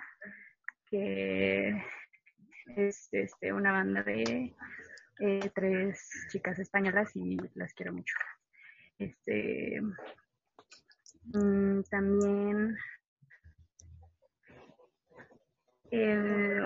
que 0.87 1.83
es 2.77 3.09
este, 3.13 3.53
una 3.53 3.73
banda 3.73 4.03
de 4.03 4.55
eh, 5.21 5.51
tres 5.55 6.09
chicas 6.31 6.59
españolas 6.59 7.11
y 7.15 7.37
las 7.55 7.73
quiero 7.75 7.93
mucho. 7.93 8.15
Este, 8.99 9.81
mm, 11.33 11.83
también 11.91 12.77
Eh, 15.95 16.57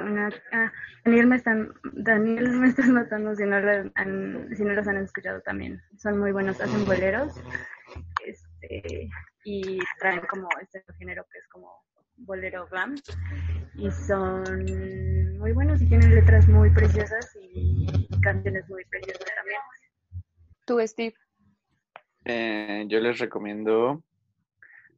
ah, 0.52 0.72
Daniel, 1.04 1.26
me 1.26 1.34
están, 1.34 1.74
Daniel 1.94 2.48
me 2.48 2.68
estás 2.68 2.86
matando 2.86 3.34
si 3.34 3.42
no, 3.42 3.58
si 4.54 4.62
no 4.64 4.72
los 4.72 4.86
han 4.86 4.98
escuchado 4.98 5.40
también. 5.40 5.82
Son 5.98 6.16
muy 6.16 6.30
buenos, 6.30 6.60
hacen 6.60 6.84
boleros 6.84 7.34
este, 8.24 9.10
y 9.44 9.80
traen 9.98 10.24
como 10.30 10.48
este 10.60 10.80
género 10.96 11.26
que 11.32 11.38
es 11.38 11.48
como 11.48 11.72
bolero 12.16 12.66
glam 12.68 12.94
y 13.74 13.90
son 13.90 14.42
muy 15.38 15.52
buenos 15.52 15.80
y 15.82 15.88
tienen 15.88 16.14
letras 16.14 16.48
muy 16.48 16.70
preciosas 16.70 17.36
y 17.52 17.86
canciones 18.22 18.68
muy 18.68 18.84
preciosas 18.86 19.26
también. 19.36 19.60
¿Tú, 20.64 20.80
Steve? 20.86 21.14
Eh, 22.24 22.84
yo 22.88 23.00
les 23.00 23.18
recomiendo 23.18 24.02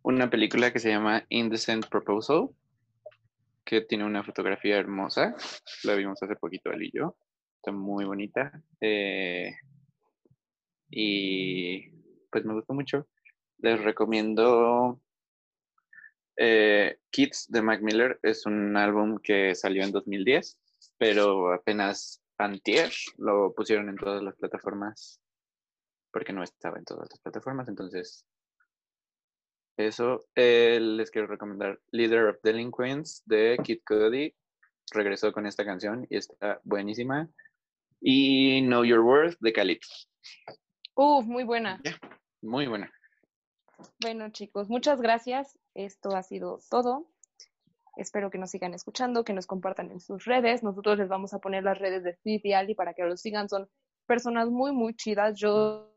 una 0.03 0.31
película 0.31 0.73
que 0.73 0.79
se 0.79 0.91
llama 0.91 1.25
Indecent 1.29 1.87
Proposal, 1.89 2.49
que 3.65 3.83
tiene 3.83 4.05
una 4.05 4.23
fotografía 4.23 4.79
hermosa. 4.79 5.35
La 5.85 5.95
vimos 5.95 6.23
hace 6.23 6.37
poquito 6.37 6.71
él 6.71 6.85
y 6.85 6.91
yo. 6.93 7.17
Está 7.57 7.73
muy 7.73 8.05
bonita. 8.05 8.63
Eh, 8.81 9.55
y 10.91 11.91
pues 12.31 12.45
me 12.45 12.55
gustó 12.55 12.73
mucho. 12.73 13.07
Les 13.59 13.83
recomiendo 13.83 15.01
eh, 16.39 16.99
Kids 17.11 17.47
de 17.49 17.63
Mac 17.63 17.83
Miller. 17.83 18.19
Es 18.23 18.47
un 18.47 18.77
álbum 18.77 19.19
que 19.23 19.55
salió 19.55 19.83
en 19.83 19.93
2010, 19.93 20.59
pero 20.97 21.53
apenas 21.53 22.23
antier 22.39 22.91
lo 23.17 23.53
pusieron 23.55 23.89
en 23.89 23.97
todas 23.97 24.23
las 24.23 24.37
plataformas 24.37 25.21
porque 26.13 26.33
no 26.33 26.43
estaba 26.43 26.79
en 26.79 26.85
todas 26.85 27.09
las 27.11 27.21
plataformas. 27.21 27.69
Entonces, 27.69 28.25
eso. 29.77 30.25
Eh, 30.35 30.79
les 30.81 31.11
quiero 31.11 31.29
recomendar 31.29 31.81
Leader 31.93 32.27
of 32.27 32.37
Delinquents 32.43 33.23
de 33.27 33.57
Kid 33.63 33.81
Cudi. 33.87 34.35
Regresó 34.93 35.33
con 35.33 35.47
esta 35.47 35.65
canción 35.65 36.07
y 36.11 36.17
está 36.17 36.61
buenísima. 36.65 37.29
Y 38.01 38.61
Know 38.63 38.85
Your 38.85 39.01
Worth 39.01 39.39
de 39.41 39.53
Khalid. 39.53 39.79
Uf, 40.95 41.25
muy 41.27 41.45
buena. 41.45 41.81
muy 42.43 42.67
buena. 42.67 42.93
Bueno, 44.01 44.31
chicos, 44.31 44.69
muchas 44.69 45.01
gracias. 45.01 45.57
Esto 45.79 46.17
ha 46.17 46.25
sido 46.25 46.59
todo. 46.71 47.07
Espero 47.97 48.31
que 48.31 48.39
nos 48.39 48.51
sigan 48.51 48.75
escuchando, 48.75 49.25
que 49.25 49.33
nos 49.33 49.47
compartan 49.47 49.93
en 49.93 50.01
sus 50.01 50.25
redes. 50.25 50.65
Nosotros 50.65 50.99
les 50.99 51.09
vamos 51.09 51.35
a 51.35 51.39
poner 51.39 51.63
las 51.63 51.79
redes 51.79 52.03
de 52.03 52.15
Steve 52.15 52.41
y 52.43 52.53
Ali 52.53 52.75
para 52.75 52.95
que 52.95 53.05
los 53.05 53.21
sigan. 53.21 53.49
Son 53.49 53.69
personas 54.05 54.49
muy, 54.49 54.73
muy 54.73 54.97
chidas. 54.97 55.39
Yo 55.39 55.89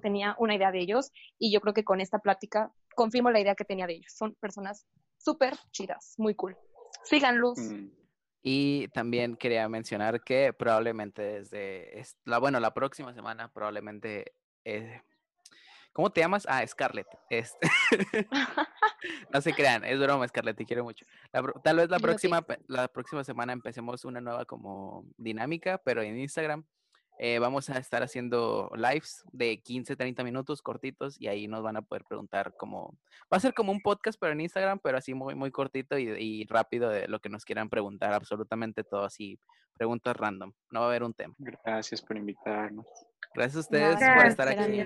tenía 0.00 0.36
una 0.38 0.54
idea 0.54 0.70
de 0.70 0.78
ellos 0.78 1.10
y 1.36 1.52
yo 1.52 1.60
creo 1.60 1.74
que 1.74 1.82
con 1.82 2.00
esta 2.00 2.20
plática 2.20 2.72
confirmo 2.94 3.32
la 3.32 3.40
idea 3.40 3.56
que 3.56 3.64
tenía 3.64 3.88
de 3.88 3.94
ellos. 3.94 4.12
Son 4.16 4.36
personas 4.36 4.86
súper 5.18 5.56
chidas, 5.72 6.14
muy 6.18 6.36
cool. 6.36 6.56
Síganlos. 7.02 7.58
Mm. 7.58 7.88
Y 8.44 8.86
también 8.88 9.34
quería 9.34 9.68
mencionar 9.68 10.22
que 10.22 10.52
probablemente 10.52 11.22
desde 11.22 12.04
la, 12.24 12.38
bueno, 12.38 12.60
la 12.60 12.72
próxima 12.72 13.12
semana 13.14 13.52
probablemente 13.52 14.32
eh, 14.64 15.02
¿Cómo 15.92 16.10
te 16.10 16.20
llamas? 16.20 16.46
Ah, 16.48 16.66
Scarlett. 16.66 17.06
Este. 17.28 17.68
no 19.32 19.40
se 19.40 19.52
crean, 19.52 19.84
es 19.84 19.98
broma, 20.00 20.26
Scarlett, 20.26 20.56
te 20.56 20.64
quiero 20.64 20.84
mucho. 20.84 21.04
tal 21.62 21.76
vez 21.76 21.90
la 21.90 21.98
próxima, 21.98 22.44
la 22.66 22.88
próxima 22.88 23.24
semana 23.24 23.52
empecemos 23.52 24.04
una 24.04 24.20
nueva 24.20 24.44
como 24.44 25.04
dinámica, 25.16 25.78
pero 25.84 26.02
en 26.02 26.18
Instagram 26.18 26.64
eh, 27.18 27.38
vamos 27.38 27.70
a 27.70 27.78
estar 27.78 28.02
haciendo 28.02 28.70
lives 28.74 29.24
de 29.32 29.60
15, 29.60 29.96
30 29.96 30.24
minutos 30.24 30.62
cortitos 30.62 31.20
y 31.20 31.28
ahí 31.28 31.46
nos 31.46 31.62
van 31.62 31.76
a 31.76 31.82
poder 31.82 32.04
preguntar 32.04 32.54
como, 32.56 32.96
va 33.32 33.36
a 33.36 33.40
ser 33.40 33.54
como 33.54 33.70
un 33.70 33.80
podcast 33.80 34.18
pero 34.20 34.32
en 34.32 34.40
Instagram, 34.40 34.80
pero 34.82 34.98
así 34.98 35.14
muy, 35.14 35.34
muy 35.34 35.50
cortito 35.50 35.98
y, 35.98 36.44
rápido 36.46 36.88
de 36.88 37.08
lo 37.08 37.20
que 37.20 37.28
nos 37.28 37.44
quieran 37.44 37.68
preguntar, 37.68 38.12
absolutamente 38.12 38.82
todo 38.84 39.04
así, 39.04 39.38
preguntas 39.74 40.16
random, 40.16 40.52
no 40.70 40.80
va 40.80 40.86
a 40.86 40.88
haber 40.88 41.02
un 41.04 41.14
tema. 41.14 41.34
Gracias 41.38 42.02
por 42.02 42.16
invitarnos. 42.16 42.86
Gracias 43.34 43.56
a 43.56 43.60
ustedes 43.60 43.96
por 43.96 44.26
estar 44.26 44.48
aquí. 44.48 44.84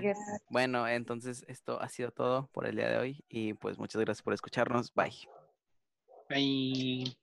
Bueno, 0.49 0.87
entonces 0.87 1.43
esto 1.47 1.81
ha 1.81 1.89
sido 1.89 2.11
todo 2.11 2.47
por 2.53 2.65
el 2.65 2.75
día 2.75 2.89
de 2.89 2.97
hoy 2.97 3.25
y 3.27 3.53
pues 3.55 3.77
muchas 3.77 4.01
gracias 4.01 4.23
por 4.23 4.33
escucharnos. 4.33 4.93
Bye. 4.93 5.27
Bye. 6.29 7.17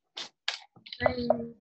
Bye. 1.01 1.64